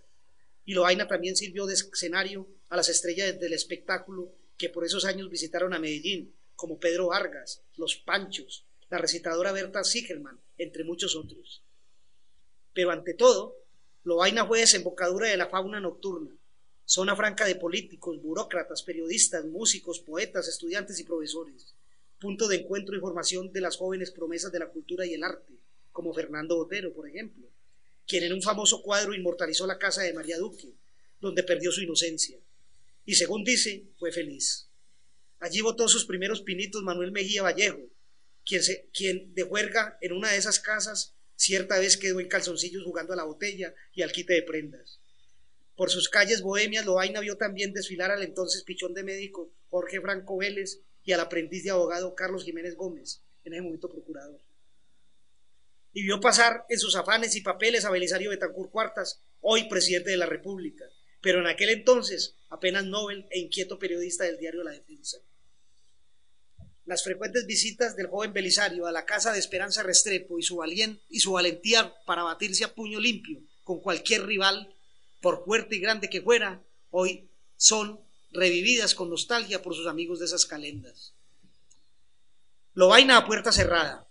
[0.70, 5.28] Y Loaina también sirvió de escenario a las estrellas del espectáculo que por esos años
[5.28, 11.64] visitaron a Medellín, como Pedro Vargas, Los Panchos, la recitadora Berta Sigerman, entre muchos otros.
[12.72, 13.56] Pero ante todo,
[14.04, 16.38] Loaina fue desembocadura de la fauna nocturna,
[16.86, 21.74] zona franca de políticos, burócratas, periodistas, músicos, poetas, estudiantes y profesores,
[22.20, 25.52] punto de encuentro y formación de las jóvenes promesas de la cultura y el arte,
[25.91, 27.48] como Fernando Botero, por ejemplo,
[28.10, 30.73] quien en un famoso cuadro inmortalizó la casa de María Duque,
[31.22, 32.40] donde perdió su inocencia,
[33.06, 34.68] y según dice, fue feliz.
[35.40, 37.88] Allí votó sus primeros pinitos Manuel Mejía Vallejo,
[38.44, 43.14] quien, quien de juerga en una de esas casas cierta vez quedó en calzoncillos jugando
[43.14, 44.99] a la botella y al quite de prendas.
[45.76, 50.38] Por sus calles bohemias, Loaina vio también desfilar al entonces pichón de médico Jorge Franco
[50.38, 54.41] Vélez y al aprendiz de abogado Carlos Jiménez Gómez, en ese momento procurador.
[55.94, 60.18] Y vio pasar en sus afanes y papeles a Belisario Betancur Cuartas, hoy presidente de
[60.18, 60.86] la República,
[61.22, 65.18] pero en aquel entonces apenas Nobel e inquieto periodista del diario La Defensa.
[66.86, 70.60] Las frecuentes visitas del joven Belisario a la casa de Esperanza Restrepo y su,
[71.10, 74.74] y su valentía para batirse a puño limpio con cualquier rival
[75.22, 77.99] por fuerte y grande que fuera, hoy son
[78.32, 81.14] revividas con nostalgia por sus amigos de esas calendas.
[82.74, 84.09] Lo vaina a puerta cerrada.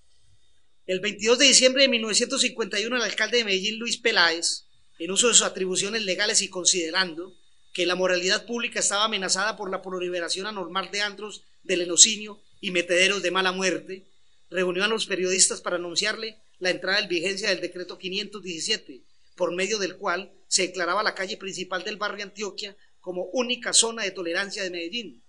[0.89, 4.65] El 22 de diciembre de 1951, el alcalde de Medellín, Luis Peláez,
[4.99, 7.37] en uso de sus atribuciones legales y considerando
[7.75, 12.71] que la moralidad pública estaba amenazada por la proliferación anormal de antros del enocinio y
[12.71, 14.07] metederos de mala muerte,
[14.49, 19.03] reunió a los periodistas para anunciarle la entrada en vigencia del decreto 517,
[19.37, 24.05] por medio del cual se declaraba la calle principal del barrio Antioquia como única zona
[24.05, 25.23] de tolerancia de Medellín.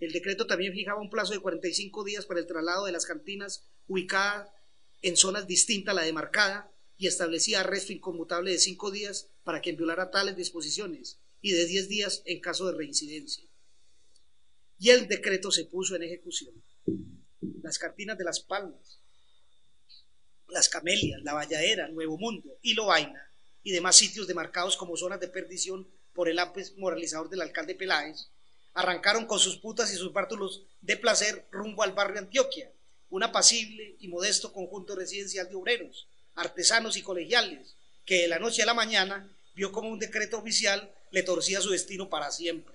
[0.00, 3.68] El decreto también fijaba un plazo de 45 días para el traslado de las cantinas
[3.88, 4.48] ubicadas
[5.02, 9.76] en zonas distintas a la demarcada y establecía arresto inconmutable de cinco días para quien
[9.76, 13.44] violara tales disposiciones y de diez días en caso de reincidencia.
[14.78, 16.54] Y el decreto se puso en ejecución.
[17.62, 19.00] Las cartinas de las palmas,
[20.48, 23.30] las camelias, la Valladera, Nuevo Mundo y Lovaina
[23.62, 28.28] y demás sitios demarcados como zonas de perdición por el apes moralizador del alcalde Peláez,
[28.74, 32.70] arrancaron con sus putas y sus bártulos de placer rumbo al barrio Antioquia,
[33.12, 37.74] un apacible y modesto conjunto residencial de obreros, artesanos y colegiales,
[38.06, 41.68] que de la noche a la mañana vio como un decreto oficial le torcía su
[41.68, 42.74] destino para siempre,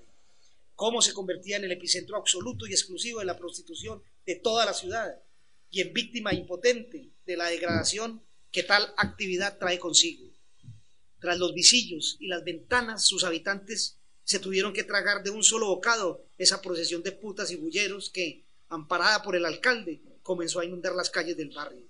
[0.76, 4.76] cómo se convertía en el epicentro absoluto y exclusivo de la prostitución de toda la
[4.76, 5.20] ciudad
[5.72, 10.30] y en víctima impotente de la degradación que tal actividad trae consigo.
[11.20, 15.66] Tras los visillos y las ventanas, sus habitantes se tuvieron que tragar de un solo
[15.66, 20.94] bocado esa procesión de putas y bulleros que, amparada por el alcalde, comenzó a inundar
[20.94, 21.88] las calles del barrio.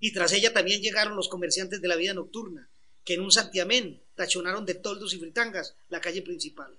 [0.00, 2.68] Y tras ella también llegaron los comerciantes de la vida nocturna,
[3.04, 6.76] que en un santiamén tachonaron de toldos y fritangas la calle principal.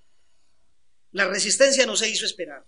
[1.12, 2.66] La resistencia no se hizo esperar.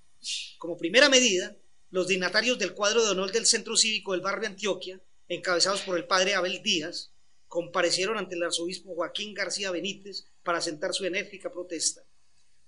[0.57, 1.55] Como primera medida,
[1.91, 6.07] los dignatarios del cuadro de honor del Centro Cívico del barrio Antioquia, encabezados por el
[6.07, 7.13] padre Abel Díaz,
[7.47, 12.03] comparecieron ante el arzobispo Joaquín García Benítez para sentar su enérgica protesta.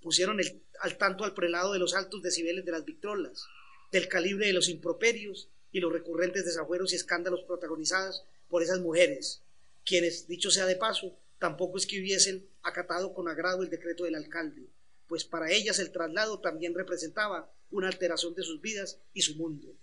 [0.01, 0.39] Pusieron
[0.81, 3.47] al tanto al prelado de los altos decibeles de las victrolas,
[3.93, 9.43] del calibre de los improperios y los recurrentes desafueros y escándalos protagonizados por esas mujeres,
[9.85, 14.15] quienes, dicho sea de paso, tampoco es que hubiesen acatado con agrado el decreto del
[14.15, 14.67] alcalde,
[15.07, 19.75] pues para ellas el traslado también representaba una alteración de sus vidas y su mundo.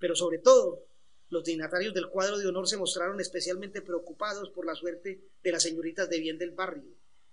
[0.00, 0.84] Pero sobre todo,
[1.30, 5.62] los dignatarios del cuadro de honor se mostraron especialmente preocupados por la suerte de las
[5.62, 6.90] señoritas de bien del barrio,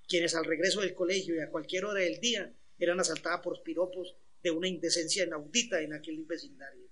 [0.08, 4.16] quienes al regreso del colegio y a cualquier hora del día eran asaltadas por piropos
[4.44, 6.90] de una indecencia inaudita en aquel vecindario.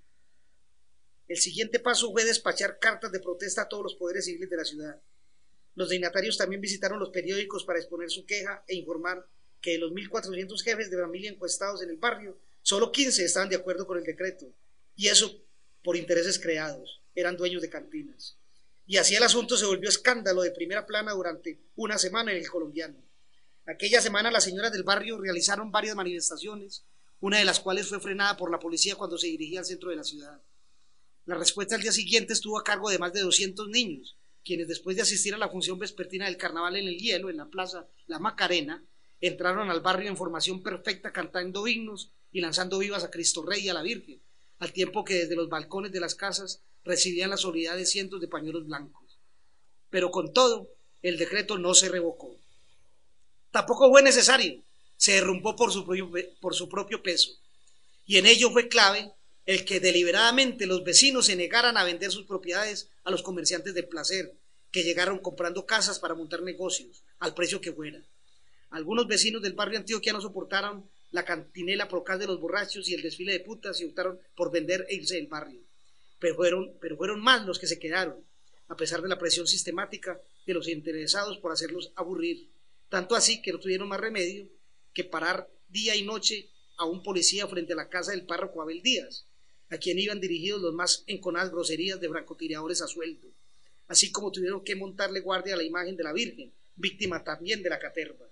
[1.27, 4.65] El siguiente paso fue despachar cartas de protesta a todos los poderes civiles de la
[4.65, 5.01] ciudad.
[5.75, 9.27] Los dignatarios también visitaron los periódicos para exponer su queja e informar
[9.61, 13.57] que de los 1.400 jefes de familia encuestados en el barrio, solo 15 estaban de
[13.57, 14.51] acuerdo con el decreto,
[14.95, 15.43] y eso
[15.83, 18.37] por intereses creados eran dueños de cantinas.
[18.85, 22.49] Y así el asunto se volvió escándalo de primera plana durante una semana en el
[22.49, 22.97] colombiano.
[23.67, 26.85] Aquella semana las señoras del barrio realizaron varias manifestaciones,
[27.21, 29.95] una de las cuales fue frenada por la policía cuando se dirigía al centro de
[29.97, 30.41] la ciudad.
[31.25, 34.95] La respuesta al día siguiente estuvo a cargo de más de 200 niños, quienes después
[34.95, 38.19] de asistir a la función vespertina del carnaval en el hielo, en la plaza La
[38.19, 38.83] Macarena,
[39.21, 43.69] entraron al barrio en formación perfecta cantando himnos y lanzando vivas a Cristo Rey y
[43.69, 44.21] a la Virgen,
[44.59, 48.27] al tiempo que desde los balcones de las casas recibían la solidaridad de cientos de
[48.27, 49.19] pañuelos blancos.
[49.89, 50.69] Pero con todo,
[51.01, 52.35] el decreto no se revocó.
[53.51, 54.61] Tampoco fue necesario,
[54.99, 57.31] se derrumbó por su propio, peso.
[58.05, 59.11] Y en ello fue clave
[59.45, 63.83] el que deliberadamente los vecinos se negaran a vender sus propiedades a los comerciantes de
[63.83, 64.35] placer,
[64.71, 68.03] que llegaron comprando casas para montar negocios, al precio que fuera.
[68.69, 73.01] Algunos vecinos del barrio Antioquia no soportaron la cantinela procal de los borrachos y el
[73.01, 75.61] desfile de putas y optaron por vender e irse del barrio
[76.19, 78.23] pero fueron, pero fueron más los que se quedaron,
[78.67, 82.49] a pesar de la presión sistemática de los interesados por hacerlos aburrir,
[82.89, 84.47] tanto así que no tuvieron más remedio
[84.99, 88.81] que parar día y noche a un policía frente a la casa del párroco Abel
[88.81, 89.25] Díaz,
[89.69, 93.29] a quien iban dirigidos los más enconadas groserías de francotiradores a sueldo,
[93.87, 97.69] así como tuvieron que montarle guardia a la imagen de la Virgen, víctima también de
[97.69, 98.27] la caterva.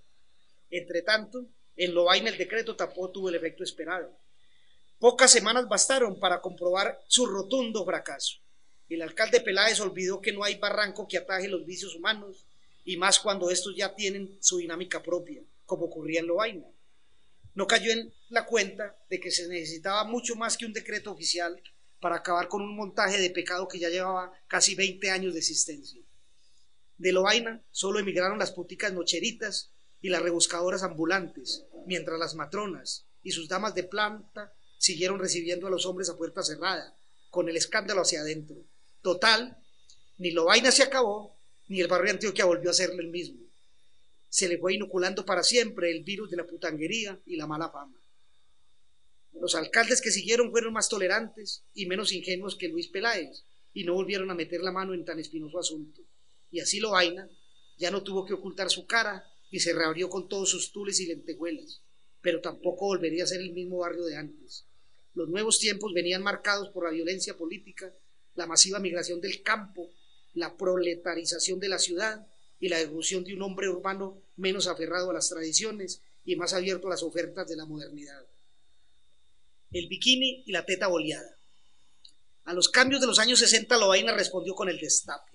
[0.70, 1.46] Entre tanto,
[1.78, 4.12] en Lovaina el decreto tampoco tuvo el efecto esperado.
[5.00, 8.40] Pocas semanas bastaron para comprobar su rotundo fracaso.
[8.90, 12.46] El alcalde Peláez olvidó que no hay barranco que ataje los vicios humanos,
[12.84, 16.66] y más cuando estos ya tienen su dinámica propia, como ocurría en Lovaina.
[17.54, 21.62] No cayó en la cuenta de que se necesitaba mucho más que un decreto oficial
[22.00, 26.02] para acabar con un montaje de pecado que ya llevaba casi 20 años de existencia.
[26.98, 29.72] De Lovaina solo emigraron las puticas nocheritas
[30.02, 35.70] y las rebuscadoras ambulantes, mientras las matronas y sus damas de planta siguieron recibiendo a
[35.70, 36.98] los hombres a puerta cerrada,
[37.30, 38.58] con el escándalo hacia adentro.
[39.02, 39.58] Total,
[40.18, 41.36] ni lo vaina se acabó,
[41.68, 43.47] ni el barrio Antioquia volvió a ser el mismo.
[44.30, 47.98] Se le fue inoculando para siempre el virus de la putanguería y la mala fama.
[49.34, 53.44] Los alcaldes que siguieron fueron más tolerantes y menos ingenuos que Luis Peláez,
[53.74, 56.02] y no volvieron a meter la mano en tan espinoso asunto.
[56.50, 57.30] Y así lo vaina
[57.78, 61.06] ya no tuvo que ocultar su cara y se reabrió con todos sus tules y
[61.06, 61.82] lentejuelas,
[62.22, 64.66] pero tampoco volvería a ser el mismo barrio de antes.
[65.14, 67.94] Los nuevos tiempos venían marcados por la violencia política,
[68.36, 69.92] la masiva migración del campo,
[70.34, 72.28] la proletarización de la ciudad
[72.60, 76.88] y la evolución de un hombre urbano menos aferrado a las tradiciones y más abierto
[76.88, 78.26] a las ofertas de la modernidad.
[79.72, 81.36] El bikini y la teta boleada.
[82.46, 85.32] A los cambios de los años 60, Lovaina respondió con el destape.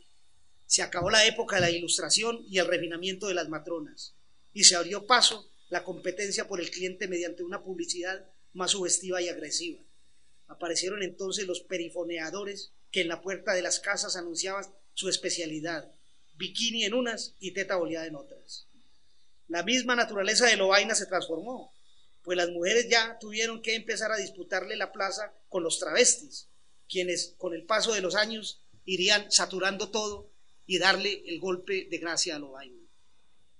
[0.66, 4.14] Se acabó la época de la ilustración y el refinamiento de las matronas,
[4.54, 9.28] y se abrió paso la competencia por el cliente mediante una publicidad más sugestiva y
[9.28, 9.80] agresiva.
[10.48, 15.90] Aparecieron entonces los perifoneadores que en la puerta de las casas anunciaban su especialidad,
[16.34, 18.66] bikini en unas y teta oleada en otras.
[19.48, 21.72] La misma naturaleza de Lovaina se transformó,
[22.22, 26.48] pues las mujeres ya tuvieron que empezar a disputarle la plaza con los travestis,
[26.88, 30.30] quienes con el paso de los años irían saturando todo
[30.66, 32.80] y darle el golpe de gracia a Lovaina.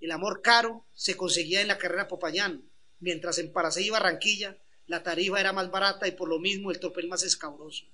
[0.00, 2.64] El amor caro se conseguía en la carrera Popayán,
[3.00, 6.80] mientras en Paracé y Barranquilla la tarifa era más barata y por lo mismo el
[6.80, 7.84] tropel más escabroso.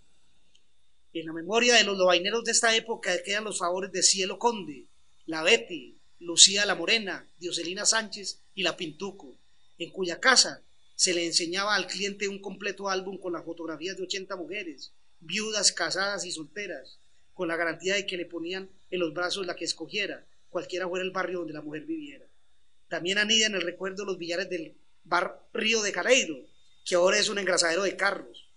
[1.15, 4.85] En la memoria de los lobaineros de esta época quedan los favores de Cielo Conde,
[5.25, 9.35] la Betty, Lucía la Morena, Dioselina Sánchez y la Pintuco,
[9.79, 10.63] en cuya casa
[10.97, 15.73] se le enseñaba al cliente un completo álbum con las fotografías de 80 mujeres, viudas,
[15.73, 16.99] casadas y solteras,
[17.33, 21.05] con la garantía de que le ponían en los brazos la que escogiera, cualquiera fuera
[21.05, 22.27] el barrio donde la mujer viviera.
[22.89, 24.75] También anida en el recuerdo los billares del
[25.05, 26.37] bar Río de Careiro,
[26.85, 28.48] que ahora es un engrasadero de carros,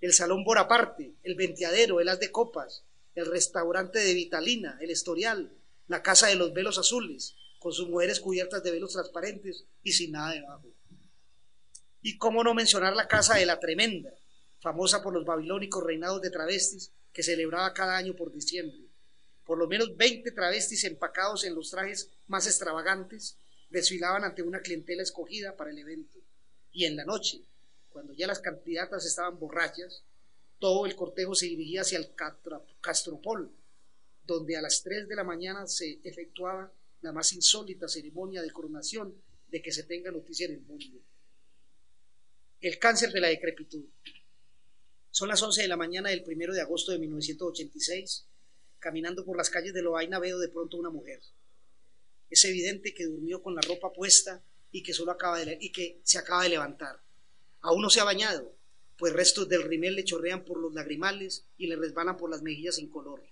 [0.00, 2.84] el Salón Boraparte, el Venteadero, el As de Copas,
[3.14, 5.52] el restaurante de Vitalina, el Estorial,
[5.86, 10.12] la Casa de los Velos Azules, con sus mujeres cubiertas de velos transparentes y sin
[10.12, 10.68] nada debajo.
[12.02, 14.14] Y cómo no mencionar la Casa de la Tremenda,
[14.60, 18.88] famosa por los babilónicos reinados de travestis que celebraba cada año por diciembre
[19.48, 23.38] por lo menos 20 travestis empacados en los trajes más extravagantes
[23.70, 26.18] desfilaban ante una clientela escogida para el evento.
[26.70, 27.40] Y en la noche,
[27.90, 30.04] cuando ya las candidatas estaban borrachas,
[30.58, 32.10] todo el cortejo se dirigía hacia el
[32.80, 33.50] Castropol,
[34.24, 39.14] donde a las 3 de la mañana se efectuaba la más insólita ceremonia de coronación
[39.48, 41.00] de que se tenga noticia en el mundo.
[42.60, 43.84] El cáncer de la decrepitud.
[45.10, 48.26] Son las 11 de la mañana del 1 de agosto de 1986
[48.78, 51.20] Caminando por las calles de Loaina veo de pronto una mujer.
[52.30, 56.18] Es evidente que durmió con la ropa puesta y que, solo acaba y que se
[56.18, 57.00] acaba de levantar.
[57.60, 58.54] Aún no se ha bañado,
[58.96, 62.76] pues restos del rimel le chorrean por los lagrimales y le resbalan por las mejillas
[62.76, 63.22] sin color.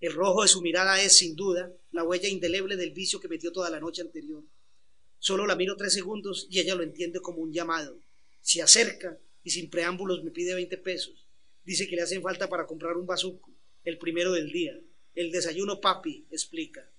[0.00, 3.52] El rojo de su mirada es, sin duda, la huella indeleble del vicio que metió
[3.52, 4.42] toda la noche anterior.
[5.18, 7.98] Solo la miro tres segundos y ella lo entiende como un llamado.
[8.42, 11.26] Se acerca y sin preámbulos me pide 20 pesos.
[11.64, 13.50] Dice que le hacen falta para comprar un bazuco
[13.84, 14.78] el primero del día.
[15.14, 16.90] El desayuno papi, explica.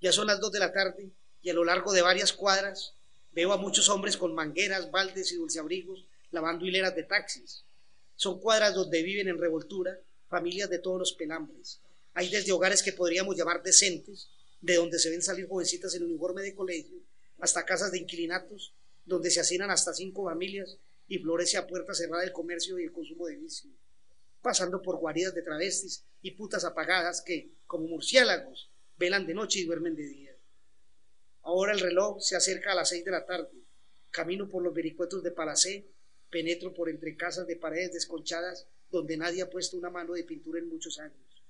[0.00, 1.10] Ya son las dos de la tarde
[1.40, 2.94] y a lo largo de varias cuadras
[3.32, 7.64] veo a muchos hombres con mangueras, baldes y dulceabrigos lavando hileras de taxis.
[8.16, 9.98] Son cuadras donde viven en revoltura
[10.28, 11.80] familias de todos los pelambres.
[12.14, 14.28] Hay desde hogares que podríamos llamar decentes,
[14.60, 16.98] de donde se ven salir jovencitas en uniforme de colegio,
[17.40, 18.72] hasta casas de inquilinatos,
[19.04, 20.78] donde se hacinan hasta cinco familias
[21.08, 23.70] y florece a puerta cerrada el comercio y el consumo de vicio
[24.42, 28.68] pasando por guaridas de travestis y putas apagadas que, como murciélagos,
[28.98, 30.31] velan de noche y duermen de día.
[31.42, 33.50] Ahora el reloj se acerca a las seis de la tarde.
[34.10, 35.86] Camino por los vericuetos de Palacé,
[36.30, 40.60] penetro por entre casas de paredes desconchadas donde nadie ha puesto una mano de pintura
[40.60, 41.42] en muchos años.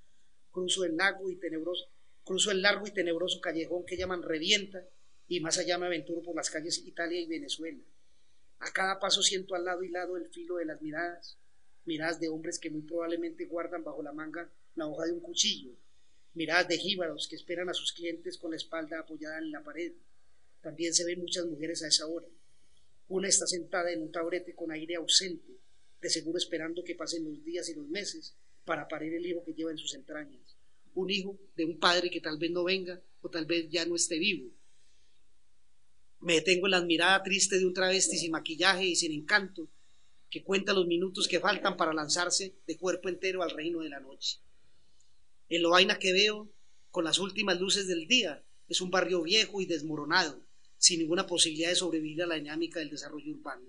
[0.51, 1.89] Cruzo el largo y tenebroso,
[2.24, 4.86] cruzo el largo y tenebroso callejón que llaman Revienta
[5.28, 7.82] y más allá me aventuro por las calles Italia y Venezuela.
[8.60, 11.36] A cada paso siento al lado y lado el filo de las miradas,
[11.85, 15.73] miradas de hombres que muy probablemente guardan bajo la manga la hoja de un cuchillo,
[16.34, 19.92] miradas de jíbaros que esperan a sus clientes con la espalda apoyada en la pared.
[20.60, 22.26] También se ven muchas mujeres a esa hora.
[23.09, 25.52] Una está sentada en un taburete con aire ausente,
[26.00, 28.34] de seguro esperando que pasen los días y los meses
[28.64, 30.56] para parir el hijo que lleva en sus entrañas.
[30.94, 33.96] Un hijo de un padre que tal vez no venga o tal vez ya no
[33.96, 34.50] esté vivo.
[36.20, 39.68] Me detengo en la mirada triste de un travesti sin maquillaje y sin encanto
[40.30, 44.00] que cuenta los minutos que faltan para lanzarse de cuerpo entero al reino de la
[44.00, 44.38] noche.
[45.52, 46.50] En lo vaina que veo,
[46.90, 50.42] con las últimas luces del día, es un barrio viejo y desmoronado,
[50.78, 53.68] sin ninguna posibilidad de sobrevivir a la dinámica del desarrollo urbano.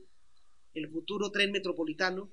[0.73, 2.31] El futuro tren metropolitano,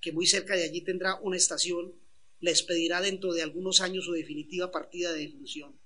[0.00, 1.92] que muy cerca de allí tendrá una estación,
[2.38, 5.76] le expedirá dentro de algunos años su definitiva partida de difusión.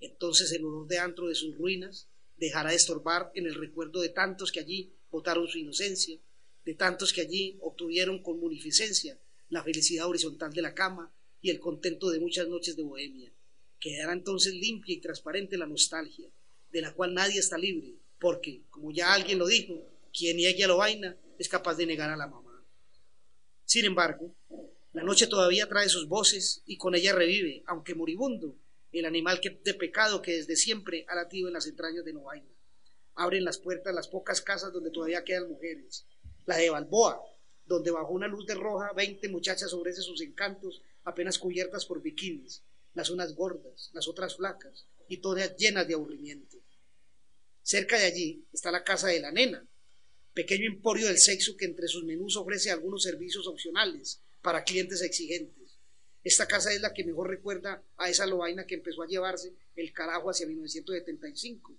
[0.00, 4.08] Entonces el olor de antro de sus ruinas dejará de estorbar en el recuerdo de
[4.08, 6.18] tantos que allí votaron su inocencia
[6.64, 9.20] de tantos que allí obtuvieron con munificencia
[9.50, 11.12] la felicidad horizontal de la cama
[11.46, 13.32] y el contento de muchas noches de bohemia.
[13.78, 16.28] Quedará entonces limpia y transparente la nostalgia,
[16.72, 19.80] de la cual nadie está libre, porque, como ya alguien lo dijo,
[20.12, 22.64] quien niegue a lo vaina es capaz de negar a la mamá.
[23.64, 24.34] Sin embargo,
[24.92, 28.56] la noche todavía trae sus voces y con ella revive, aunque moribundo,
[28.90, 32.50] el animal de pecado que desde siempre ha latido en las entrañas de Novaina.
[33.14, 36.06] Abren las puertas las pocas casas donde todavía quedan mujeres,
[36.44, 37.22] la de Balboa,
[37.66, 42.62] donde bajo una luz de roja veinte muchachas ofrecen sus encantos apenas cubiertas por bikinis,
[42.92, 46.58] las unas gordas, las otras flacas, y todas llenas de aburrimiento.
[47.62, 49.64] Cerca de allí está la casa de la nena,
[50.34, 55.78] pequeño emporio del sexo que entre sus menús ofrece algunos servicios opcionales para clientes exigentes.
[56.24, 59.92] Esta casa es la que mejor recuerda a esa lobaina que empezó a llevarse el
[59.92, 61.72] carajo hacia 1975,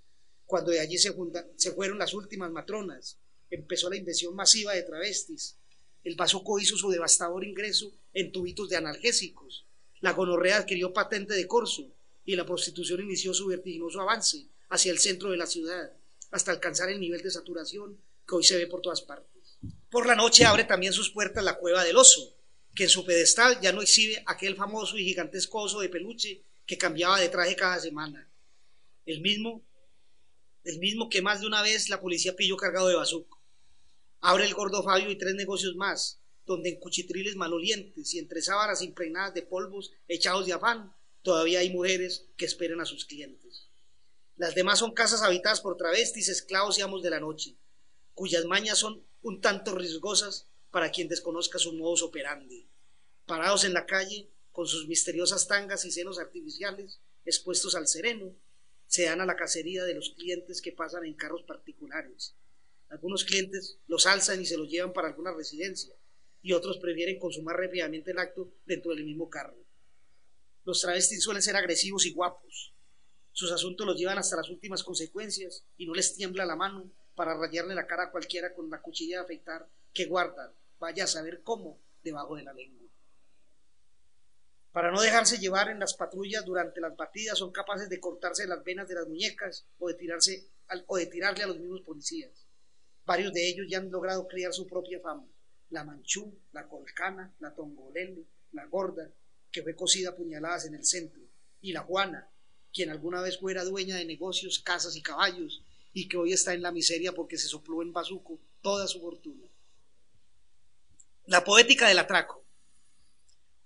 [0.46, 1.14] cuando de allí se,
[1.58, 3.18] se fueron las últimas matronas,
[3.50, 5.58] empezó la invención masiva de travestis,
[6.08, 9.66] el bazuco hizo su devastador ingreso en tubitos de analgésicos,
[10.00, 11.86] la gonorrea adquirió patente de corso
[12.24, 15.92] y la prostitución inició su vertiginoso avance hacia el centro de la ciudad,
[16.32, 19.58] hasta alcanzar el nivel de saturación que hoy se ve por todas partes.
[19.90, 22.34] Por la noche abre también sus puertas la cueva del oso,
[22.74, 26.78] que en su pedestal ya no exhibe aquel famoso y gigantesco oso de peluche que
[26.78, 28.30] cambiaba de traje cada semana.
[29.06, 29.62] El mismo,
[30.64, 33.37] el mismo que más de una vez la policía pilló cargado de bazuco.
[34.22, 38.82] Abre el gordo Fabio y tres negocios más, donde en cuchitriles malolientes y entre sábanas
[38.82, 43.68] impregnadas de polvos echados de afán, todavía hay mujeres que esperan a sus clientes.
[44.38, 47.56] Las demás son casas habitadas por travestis, esclavos y amos de la noche,
[48.14, 52.68] cuyas mañas son un tanto riesgosas para quien desconozca sus modos operandi.
[53.26, 58.34] Parados en la calle, con sus misteriosas tangas y senos artificiales expuestos al sereno,
[58.88, 62.36] se dan a la cacería de los clientes que pasan en carros particulares.
[62.90, 65.94] Algunos clientes los alzan y se los llevan para alguna residencia,
[66.42, 69.58] y otros prefieren consumar rápidamente el acto dentro del mismo carro.
[70.64, 72.74] Los travestis suelen ser agresivos y guapos.
[73.32, 77.38] Sus asuntos los llevan hasta las últimas consecuencias y no les tiembla la mano para
[77.38, 81.42] rayarle la cara a cualquiera con la cuchilla de afeitar que guardan, vaya a saber
[81.44, 82.88] cómo, debajo de la lengua.
[84.72, 88.64] Para no dejarse llevar en las patrullas durante las batidas, son capaces de cortarse las
[88.64, 90.52] venas de las muñecas o de, tirarse
[90.86, 92.47] o de tirarle a los mismos policías.
[93.08, 95.26] Varios de ellos ya han logrado criar su propia fama.
[95.70, 99.10] La Manchú, la Colcana, la Tongolele, la Gorda,
[99.50, 101.22] que fue cosida a puñaladas en el centro,
[101.62, 102.30] y la Juana,
[102.74, 105.64] quien alguna vez fuera dueña de negocios, casas y caballos,
[105.94, 109.48] y que hoy está en la miseria porque se sopló en bazuco toda su fortuna.
[111.28, 112.44] La poética del atraco.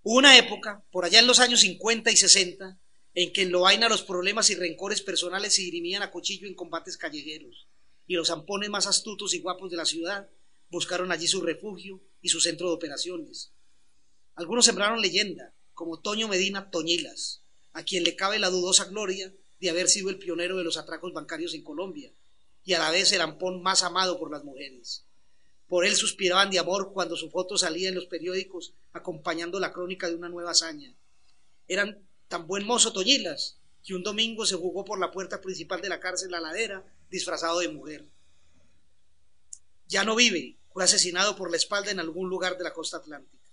[0.03, 2.77] Una época, por allá en los años 50 y 60,
[3.15, 6.95] en que en Loaina los problemas y rencores personales se dirimían a cuchillo en combates
[6.95, 7.67] callejeros,
[8.11, 10.29] y los zampones más astutos y guapos de la ciudad
[10.69, 13.53] buscaron allí su refugio y su centro de operaciones.
[14.35, 19.69] Algunos sembraron leyenda, como Toño Medina Toñilas, a quien le cabe la dudosa gloria de
[19.69, 22.11] haber sido el pionero de los atracos bancarios en Colombia,
[22.65, 25.05] y a la vez el ampón más amado por las mujeres.
[25.69, 30.09] Por él suspiraban de amor cuando su foto salía en los periódicos acompañando la crónica
[30.09, 30.93] de una nueva hazaña.
[31.69, 35.87] Eran tan buen mozo Toñilas que un domingo se jugó por la puerta principal de
[35.87, 38.07] la cárcel La Ladera disfrazado de mujer.
[39.87, 43.45] Ya no vive, fue asesinado por la espalda en algún lugar de la costa atlántica.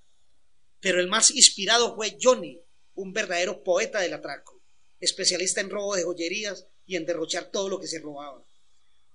[0.81, 2.59] Pero el más inspirado fue Johnny,
[2.95, 4.63] un verdadero poeta del atraco,
[5.01, 8.43] especialista en robo de joyerías y en derrochar todo lo que se robaba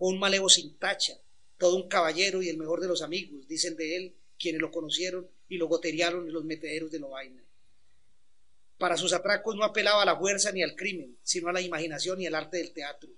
[0.10, 1.18] un malevo sin tacha,
[1.57, 5.30] todo un caballero y el mejor de los amigos, dicen de él quienes lo conocieron
[5.48, 7.41] y lo goteriaron en los metederos de Lovaina.
[8.78, 12.20] Para sus atracos no apelaba a la fuerza ni al crimen, sino a la imaginación
[12.20, 13.10] y el arte del teatro.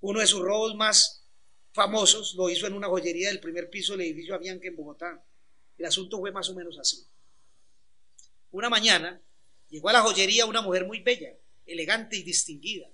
[0.00, 1.22] Uno de sus robos más
[1.72, 5.24] famosos lo hizo en una joyería del primer piso del edificio Avianca en Bogotá.
[5.78, 7.04] El asunto fue más o menos así.
[8.50, 9.20] Una mañana
[9.68, 11.34] llegó a la joyería una mujer muy bella,
[11.66, 12.88] elegante y distinguida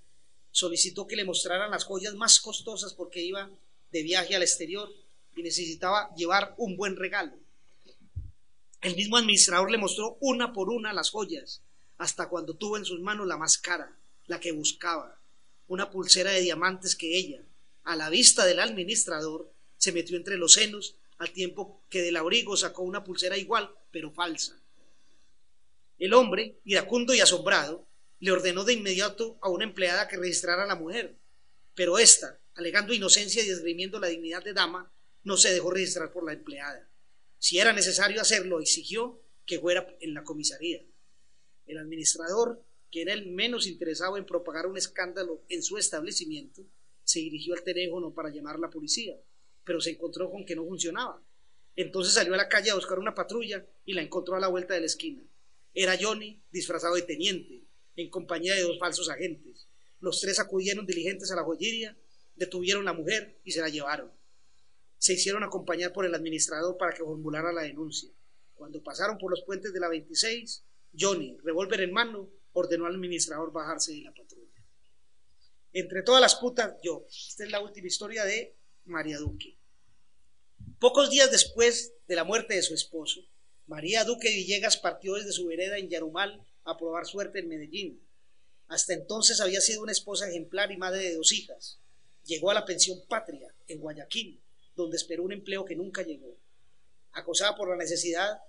[0.56, 3.50] solicitó que le mostraran las joyas más costosas porque iba
[3.92, 4.90] de viaje al exterior
[5.36, 7.34] y necesitaba llevar un buen regalo.
[8.80, 11.60] El mismo administrador le mostró una por una las joyas,
[11.98, 15.20] hasta cuando tuvo en sus manos la más cara, la que buscaba,
[15.68, 17.42] una pulsera de diamantes que ella,
[17.84, 22.56] a la vista del administrador, se metió entre los senos, al tiempo que del abrigo
[22.56, 24.60] sacó una pulsera igual, pero falsa.
[25.98, 27.86] El hombre, iracundo y asombrado,
[28.20, 31.16] le ordenó de inmediato a una empleada que registrara a la mujer,
[31.74, 34.90] pero ésta, alegando inocencia y esgrimiendo la dignidad de dama,
[35.24, 36.88] no se dejó registrar por la empleada.
[37.38, 40.82] Si era necesario hacerlo, exigió que fuera en la comisaría.
[41.66, 42.62] El administrador,
[42.96, 46.64] que era el menos interesado en propagar un escándalo en su establecimiento,
[47.04, 49.20] se dirigió al teléfono para llamar a la policía,
[49.64, 51.22] pero se encontró con que no funcionaba.
[51.76, 54.72] Entonces salió a la calle a buscar una patrulla y la encontró a la vuelta
[54.72, 55.22] de la esquina.
[55.74, 57.64] Era Johnny disfrazado de teniente,
[57.96, 59.68] en compañía de dos falsos agentes.
[60.00, 61.94] Los tres acudieron diligentes a la joyería,
[62.34, 64.10] detuvieron a la mujer y se la llevaron.
[64.96, 68.08] Se hicieron acompañar por el administrador para que formulara la denuncia.
[68.54, 70.64] Cuando pasaron por los puentes de la 26,
[70.98, 74.64] Johnny, revólver en mano, ordenó al administrador bajarse de la patrulla.
[75.74, 77.04] Entre todas las putas, yo.
[77.06, 78.56] Esta es la última historia de
[78.86, 79.58] María Duque.
[80.78, 83.20] Pocos días después de la muerte de su esposo,
[83.66, 88.02] María Duque Villegas partió desde su vereda en Yarumal a probar suerte en Medellín.
[88.68, 91.78] Hasta entonces había sido una esposa ejemplar y madre de dos hijas.
[92.24, 94.40] Llegó a la pensión patria en Guayaquil,
[94.74, 96.38] donde esperó un empleo que nunca llegó.
[97.12, 98.40] Acosada por la necesidad,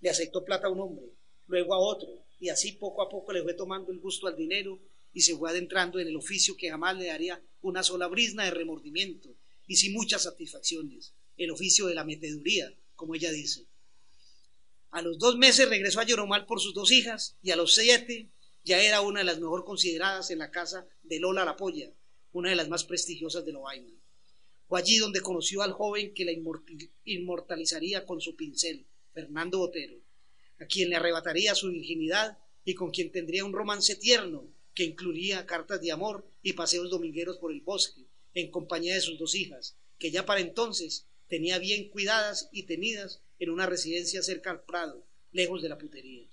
[0.00, 1.12] le aceptó plata a un hombre,
[1.46, 4.80] luego a otro, y así poco a poco le fue tomando el gusto al dinero
[5.12, 8.50] y se fue adentrando en el oficio que jamás le daría una sola brisna de
[8.50, 9.36] remordimiento
[9.68, 13.68] y sin muchas satisfacciones, el oficio de la meteduría, como ella dice.
[14.90, 18.28] A los dos meses regresó a Yoromal por sus dos hijas y a los siete
[18.64, 21.92] ya era una de las mejor consideradas en la casa de Lola La Polla,
[22.32, 23.94] una de las más prestigiosas de Lovaina.
[24.66, 26.32] Fue allí donde conoció al joven que la
[27.04, 30.02] inmortalizaría con su pincel, Fernando Botero,
[30.62, 35.44] a quien le arrebataría su virginidad y con quien tendría un romance tierno que incluiría
[35.44, 38.02] cartas de amor y paseos domingueros por el bosque,
[38.34, 43.22] en compañía de sus dos hijas, que ya para entonces tenía bien cuidadas y tenidas
[43.38, 46.28] en una residencia cerca al Prado, lejos de la putería.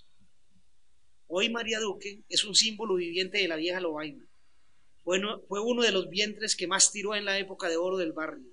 [1.26, 4.26] Hoy María Duque es un símbolo viviente de la vieja Lobaina.
[5.02, 8.12] Fue, fue uno de los vientres que más tiró en la época de oro del
[8.12, 8.50] barrio.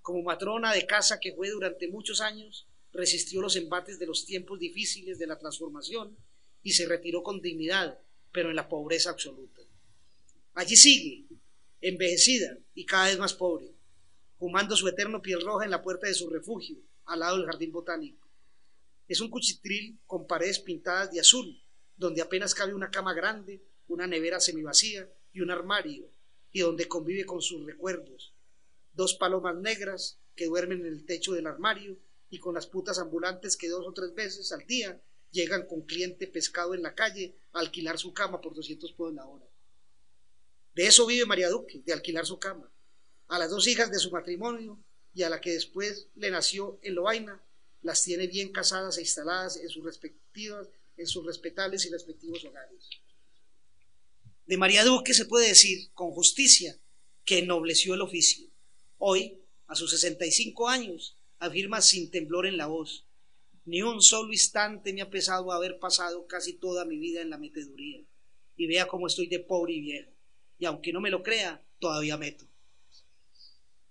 [0.00, 4.58] Como matrona de casa que fue durante muchos años, resistió los embates de los tiempos
[4.58, 6.16] difíciles de la transformación
[6.62, 7.98] y se retiró con dignidad,
[8.32, 9.62] pero en la pobreza absoluta.
[10.54, 11.26] Allí sigue,
[11.80, 13.72] envejecida y cada vez más pobre,
[14.38, 17.72] fumando su eterno piel roja en la puerta de su refugio, al lado del jardín
[17.72, 18.28] botánico.
[19.06, 21.62] Es un cuchitril con paredes pintadas de azul,
[21.96, 26.10] donde apenas cabe una cama grande, una nevera semivacía y un armario,
[26.52, 28.34] y donde convive con sus recuerdos.
[28.92, 31.98] Dos palomas negras que duermen en el techo del armario
[32.30, 35.00] y con las putas ambulantes que dos o tres veces al día
[35.30, 39.26] llegan con cliente pescado en la calle a alquilar su cama por 200 pesos la
[39.26, 39.46] hora.
[40.74, 42.70] De eso vive María Duque, de alquilar su cama.
[43.28, 44.78] A las dos hijas de su matrimonio
[45.14, 47.42] y a la que después le nació en Lovaina,
[47.82, 50.68] las tiene bien casadas e instaladas en sus respectivas
[50.98, 52.90] en sus respetables y respectivos hogares.
[54.46, 56.76] De María Duque se puede decir con justicia
[57.24, 58.48] que ennobleció el oficio.
[58.98, 63.06] Hoy, a sus 65 años, afirma sin temblor en la voz,
[63.64, 67.38] ni un solo instante me ha pesado haber pasado casi toda mi vida en la
[67.38, 68.00] meteduría.
[68.56, 70.10] Y vea cómo estoy de pobre y viejo.
[70.58, 72.46] Y aunque no me lo crea, todavía meto.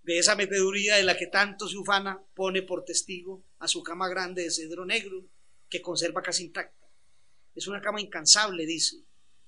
[0.03, 4.09] De esa meteduría de la que tanto se ufana, pone por testigo a su cama
[4.09, 5.25] grande de cedro negro,
[5.69, 6.77] que conserva casi intacta
[7.57, 8.97] es una cama incansable, dice.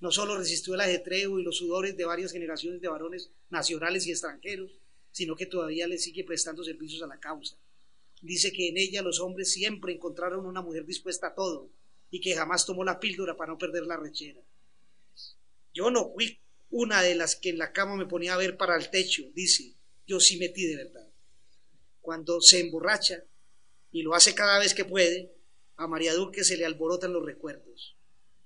[0.00, 4.10] No solo resistió el ajetreo y los sudores de varias generaciones de varones nacionales y
[4.10, 4.72] extranjeros,
[5.12, 7.56] sino que todavía le sigue prestando servicios a la causa.
[8.22, 11.70] Dice que en ella los hombres siempre encontraron una mujer dispuesta a todo
[12.10, 14.40] y que jamás tomó la píldora para no perder la rechera.
[15.72, 16.38] Yo no fui
[16.70, 19.74] una de las que en la cama me ponía a ver para el techo, dice.
[20.06, 21.08] Yo sí metí de verdad.
[22.00, 23.24] Cuando se emborracha,
[23.92, 25.32] y lo hace cada vez que puede,
[25.76, 27.96] a María Duque se le alborotan los recuerdos.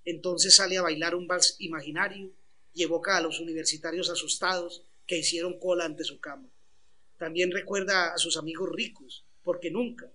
[0.04, 2.32] Entonces sale a bailar un vals imaginario
[2.72, 6.48] y evoca a los universitarios asustados que hicieron cola ante su cama.
[7.18, 10.10] También recuerda a sus amigos ricos, porque nunca,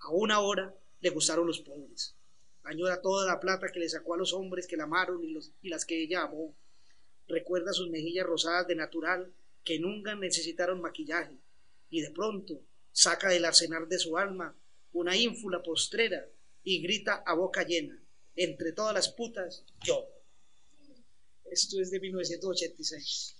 [0.00, 2.16] aún ahora, le gustaron los pobres.
[2.64, 5.52] Añora toda la plata que le sacó a los hombres que la amaron y, los,
[5.62, 6.54] y las que ella amó.
[7.28, 9.32] Recuerda sus mejillas rosadas de natural
[9.64, 11.38] que nunca necesitaron maquillaje.
[11.90, 12.60] Y de pronto
[12.92, 14.56] saca del arsenal de su alma
[14.92, 16.26] una ínfula postrera
[16.64, 18.00] y grita a boca llena
[18.36, 20.08] entre todas las putas, yo.
[21.50, 23.36] Esto es de 1986.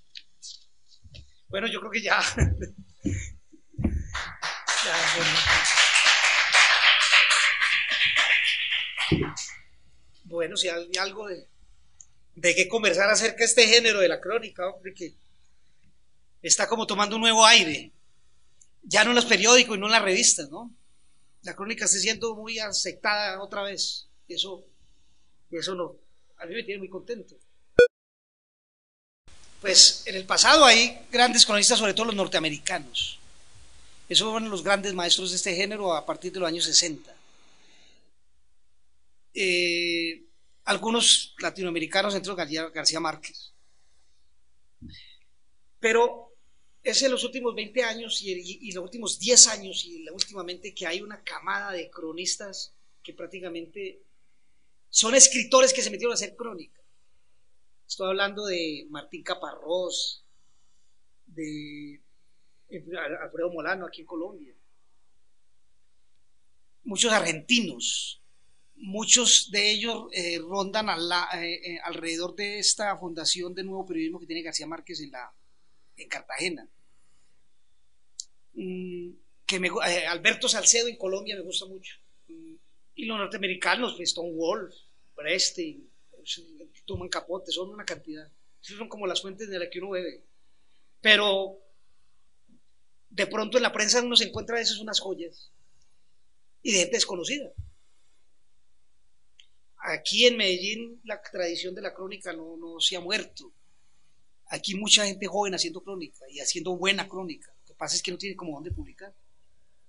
[1.49, 2.21] Bueno, yo creo que ya.
[10.25, 10.57] bueno.
[10.57, 11.47] si hay algo de,
[12.37, 15.15] de qué conversar acerca de este género de la crónica, hombre, que
[16.43, 17.93] está como tomando un nuevo aire.
[18.83, 20.75] Ya no en los periódicos y no en las revistas, ¿no?
[21.43, 24.09] La crónica está siendo muy aceptada otra vez.
[24.29, 24.65] Eso
[25.51, 25.97] eso no,
[26.39, 27.35] a mí me tiene muy contento.
[29.61, 33.20] Pues en el pasado hay grandes cronistas, sobre todo los norteamericanos.
[34.11, 37.15] Esos fueron los grandes maestros de este género a partir de los años 60.
[39.33, 40.25] Eh,
[40.65, 43.53] algunos latinoamericanos, entre García, García Márquez.
[45.79, 46.35] Pero
[46.83, 48.33] es en los últimos 20 años y,
[48.69, 52.75] y, los últimos 10 años y últimamente que hay una camada de cronistas
[53.05, 54.03] que prácticamente
[54.89, 56.83] son escritores que se metieron a hacer crónica.
[57.87, 60.25] Estoy hablando de Martín Caparrós,
[61.29, 62.01] de
[63.21, 64.55] Alfredo Molano aquí en Colombia.
[66.85, 68.23] Muchos argentinos,
[68.77, 74.27] muchos de ellos eh, rondan eh, eh, alrededor de esta fundación de nuevo periodismo que
[74.27, 75.33] tiene García Márquez en, la,
[75.97, 76.69] en Cartagena.
[78.55, 79.11] Mm,
[79.47, 81.97] que me, eh, Alberto Salcedo en Colombia me gusta mucho.
[82.29, 84.73] Y los norteamericanos, pues Stonewall,
[85.15, 85.89] Preston,
[86.85, 88.31] Tuman Capote, son una cantidad.
[88.61, 90.23] son como las fuentes de las que uno bebe.
[91.01, 91.59] Pero
[93.11, 95.51] de pronto en la prensa uno se encuentra a veces unas joyas
[96.63, 97.53] y de gente desconocida.
[99.83, 103.53] Aquí en Medellín la tradición de la crónica no, no se ha muerto.
[104.47, 107.53] Aquí mucha gente joven haciendo crónica y haciendo buena crónica.
[107.61, 109.15] Lo que pasa es que no tiene como dónde publicar.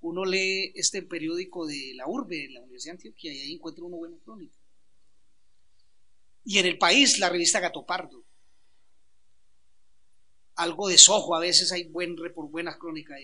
[0.02, 3.84] Uno lee este periódico de la Urbe, en la Universidad de Antioquia, y ahí encuentra
[3.84, 4.57] una buena crónica.
[6.43, 8.23] Y en el país, la revista Gato Pardo.
[10.56, 13.19] Algo de sojo, a veces hay buen, por buenas crónicas.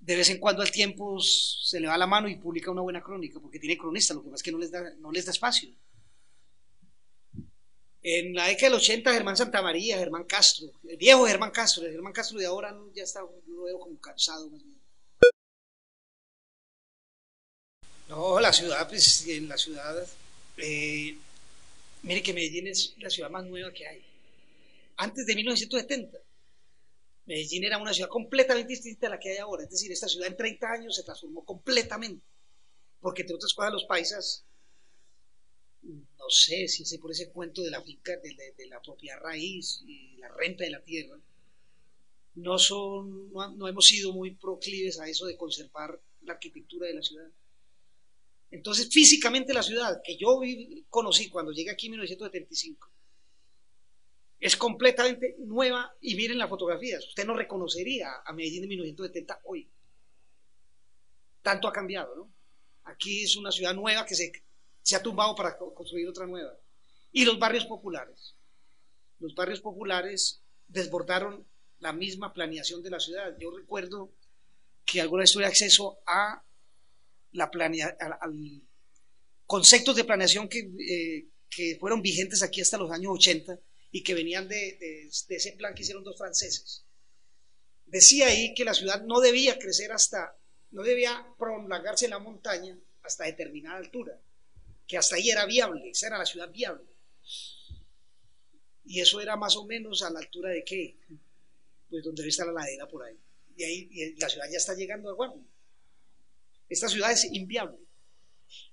[0.00, 3.02] De vez en cuando al tiempo se le va la mano y publica una buena
[3.02, 5.32] crónica, porque tiene cronista, lo que pasa es que no les da, no les da
[5.32, 5.70] espacio.
[8.02, 12.12] En la década del 80, Germán Santamaría, Germán Castro, el viejo Germán Castro, el Germán
[12.12, 14.78] Castro de ahora ya está, lo veo como cansado más bien.
[18.08, 20.06] No, la ciudad, pues en la ciudad,
[20.58, 21.16] eh,
[22.02, 24.04] mire que Medellín es la ciudad más nueva que hay.
[24.96, 26.18] Antes de 1970,
[27.26, 29.64] Medellín era una ciudad completamente distinta a la que hay ahora.
[29.64, 32.24] Es decir, esta ciudad en 30 años se transformó completamente.
[33.00, 34.44] Porque entre otras cosas los paisas
[36.24, 40.16] no sé si es por ese cuento de la finca, de, la propia raíz y
[40.16, 41.18] la renta de la tierra,
[42.36, 47.02] no, son, no, hemos sido muy proclives a eso de conservar la arquitectura de la
[47.02, 47.28] ciudad.
[48.50, 50.40] Entonces, físicamente la ciudad que yo
[50.88, 52.90] conocí cuando llegué aquí en 1975
[54.40, 57.06] es completamente nueva y miren las fotografías.
[57.06, 59.70] Usted no reconocería a Medellín de 1970 hoy.
[61.42, 62.32] Tanto ha cambiado, ¿no?
[62.84, 64.30] Aquí es una ciudad nueva que se
[64.84, 66.54] se ha tumbado para construir otra nueva.
[67.10, 68.34] Y los barrios populares.
[69.18, 71.46] Los barrios populares desbordaron
[71.78, 73.34] la misma planeación de la ciudad.
[73.40, 74.12] Yo recuerdo
[74.84, 76.44] que alguna vez tuve acceso a
[77.32, 77.96] la planea,
[79.46, 83.58] conceptos de planeación que, eh, que, fueron vigentes aquí hasta los años 80
[83.94, 86.84] y que venían de, ese plan que hicieron dos franceses.
[87.86, 90.36] Decía ahí que la ciudad no debía crecer hasta,
[90.72, 94.20] no debía prolongarse la montaña hasta determinada altura
[94.84, 96.84] que hasta ahí era viable, esa era la ciudad viable.
[98.84, 100.98] Y eso era más o menos a la altura de qué?
[101.88, 103.16] Pues donde está la ladera por ahí.
[103.56, 105.46] Y ahí la ciudad ya está llegando a Guardia.
[106.68, 107.78] Esta ciudad es inviable.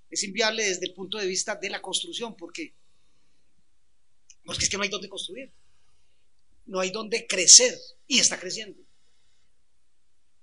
[0.09, 2.73] Es inviable desde el punto de vista de la construcción, porque,
[4.45, 5.51] porque es que no hay donde construir.
[6.65, 7.77] No hay donde crecer.
[8.07, 8.79] Y está creciendo.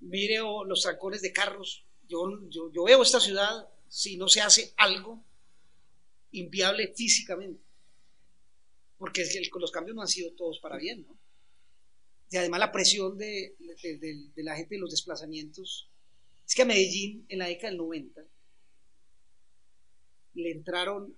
[0.01, 1.85] Mire los trancones de carros.
[2.09, 5.23] Yo, yo, yo veo esta ciudad, si no se hace algo,
[6.33, 7.63] inviable físicamente.
[8.99, 9.25] Porque
[9.61, 11.19] los cambios no han sido todos para bien, ¿no?
[12.31, 13.57] Y además la presión de,
[14.37, 15.89] la gente de los desplazamientos.
[16.47, 18.23] Es que a Medellín, en la década del 90,
[20.35, 21.17] le entraron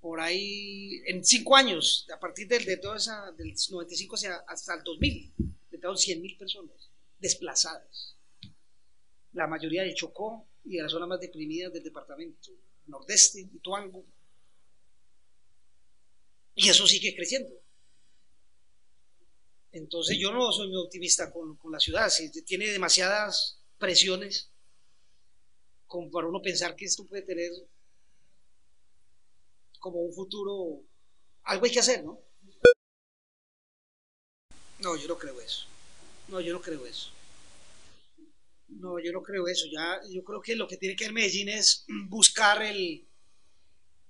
[0.00, 4.16] por ahí, en cinco años, a partir de, de toda esa, del 95
[4.46, 8.16] hasta el 2000, le entraron 100 mil personas desplazadas.
[9.32, 12.50] La mayoría de Chocó y de las zonas más deprimidas del departamento
[12.86, 14.04] nordeste, Tuango.
[16.54, 17.54] Y eso sigue creciendo.
[19.72, 24.50] Entonces yo no soy muy optimista con, la ciudad, si tiene demasiadas presiones
[25.86, 27.50] como para uno pensar que esto puede tener
[29.78, 30.82] como un futuro,
[31.44, 32.20] algo hay que hacer, ¿no?
[34.80, 35.66] No, yo no creo eso.
[36.28, 37.10] No, yo no creo eso.
[38.68, 39.66] No, yo no creo eso.
[39.72, 43.08] Ya, yo creo que lo que tiene que hacer Medellín es buscar el,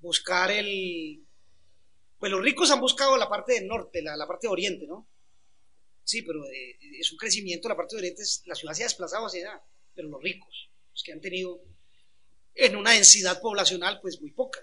[0.01, 1.25] buscar el,
[2.19, 5.09] pues los ricos han buscado la parte del norte, la, parte de oriente, ¿no?
[6.05, 9.27] Sí, pero eh, es un crecimiento, la parte de oriente, la ciudad se ha desplazado
[9.27, 9.63] hacia allá,
[9.95, 11.63] pero los ricos, los que han tenido
[12.55, 14.61] en una densidad poblacional pues muy poca.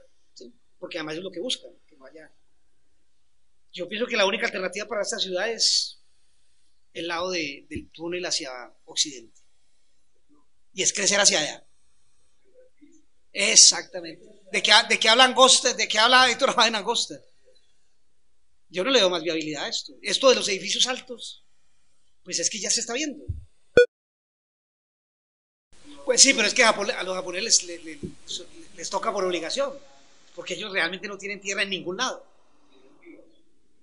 [0.86, 2.32] Porque además es lo que buscan, que no haya...
[3.74, 6.00] Yo pienso que la única alternativa para esta ciudad es
[6.94, 8.52] el lado del túnel hacia
[8.86, 9.42] occidente
[10.76, 11.68] y es crecer hacia allá.
[13.34, 14.30] Exactamente.
[14.52, 15.74] ¿De qué, de qué habla Angosta?
[15.74, 17.20] ¿De qué habla Héctor en Angosta?
[18.70, 19.94] Yo no le doy más viabilidad a esto.
[20.04, 21.44] Esto de los edificios altos,
[22.24, 23.26] pues es que ya se está viendo.
[26.06, 27.64] Pues sí, pero es que a los japoneses
[28.76, 29.74] les, toca por obligación,
[30.36, 32.26] porque ellos realmente no tienen tierra en ningún lado.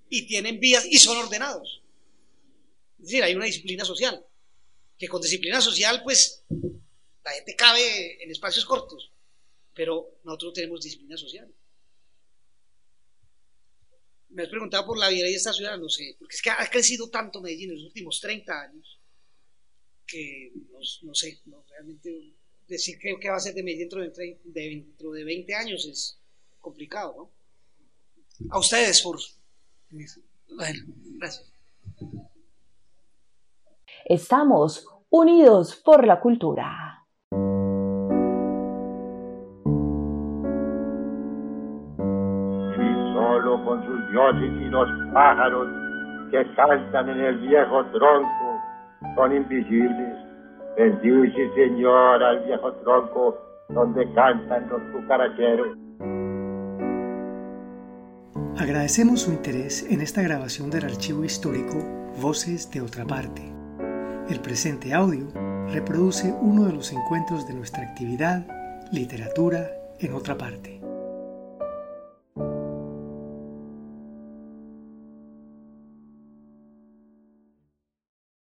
[0.09, 1.81] Y tienen vías y son ordenados.
[2.99, 4.25] Es decir, hay una disciplina social,
[4.99, 6.45] que con disciplina social, pues
[7.25, 9.11] la gente cabe en espacios cortos,
[9.75, 11.53] pero nosotros no tenemos disciplina social.
[14.29, 16.71] Me has preguntado por la vida de esta ciudad, no sé, porque es que ha
[16.71, 18.99] crecido tanto Medellín en los últimos 30 años
[20.07, 20.53] que
[21.03, 22.35] no, sé, realmente
[22.69, 26.19] decir qué, va a ser de mí dentro de, dentro de 20 años es
[26.63, 27.31] complicado, ¿no?
[28.51, 29.19] A ustedes por...
[29.91, 30.79] Bueno,
[31.19, 31.53] gracias.
[34.07, 37.05] Estamos unidos por la cultura.
[42.75, 45.69] Y solo con sus dioses y los pájaros
[46.31, 48.61] que cantan en el viejo tronco
[49.15, 50.19] son invisibles.
[50.77, 55.82] Bendice, Señor, al viejo tronco donde cantan los cucaracheros.
[58.59, 61.79] Agradecemos su interés en esta grabación del archivo histórico
[62.21, 63.43] Voces de otra parte.
[64.29, 65.27] El presente audio
[65.73, 68.47] reproduce uno de los encuentros de nuestra actividad
[68.93, 69.71] Literatura
[70.01, 70.82] en otra parte.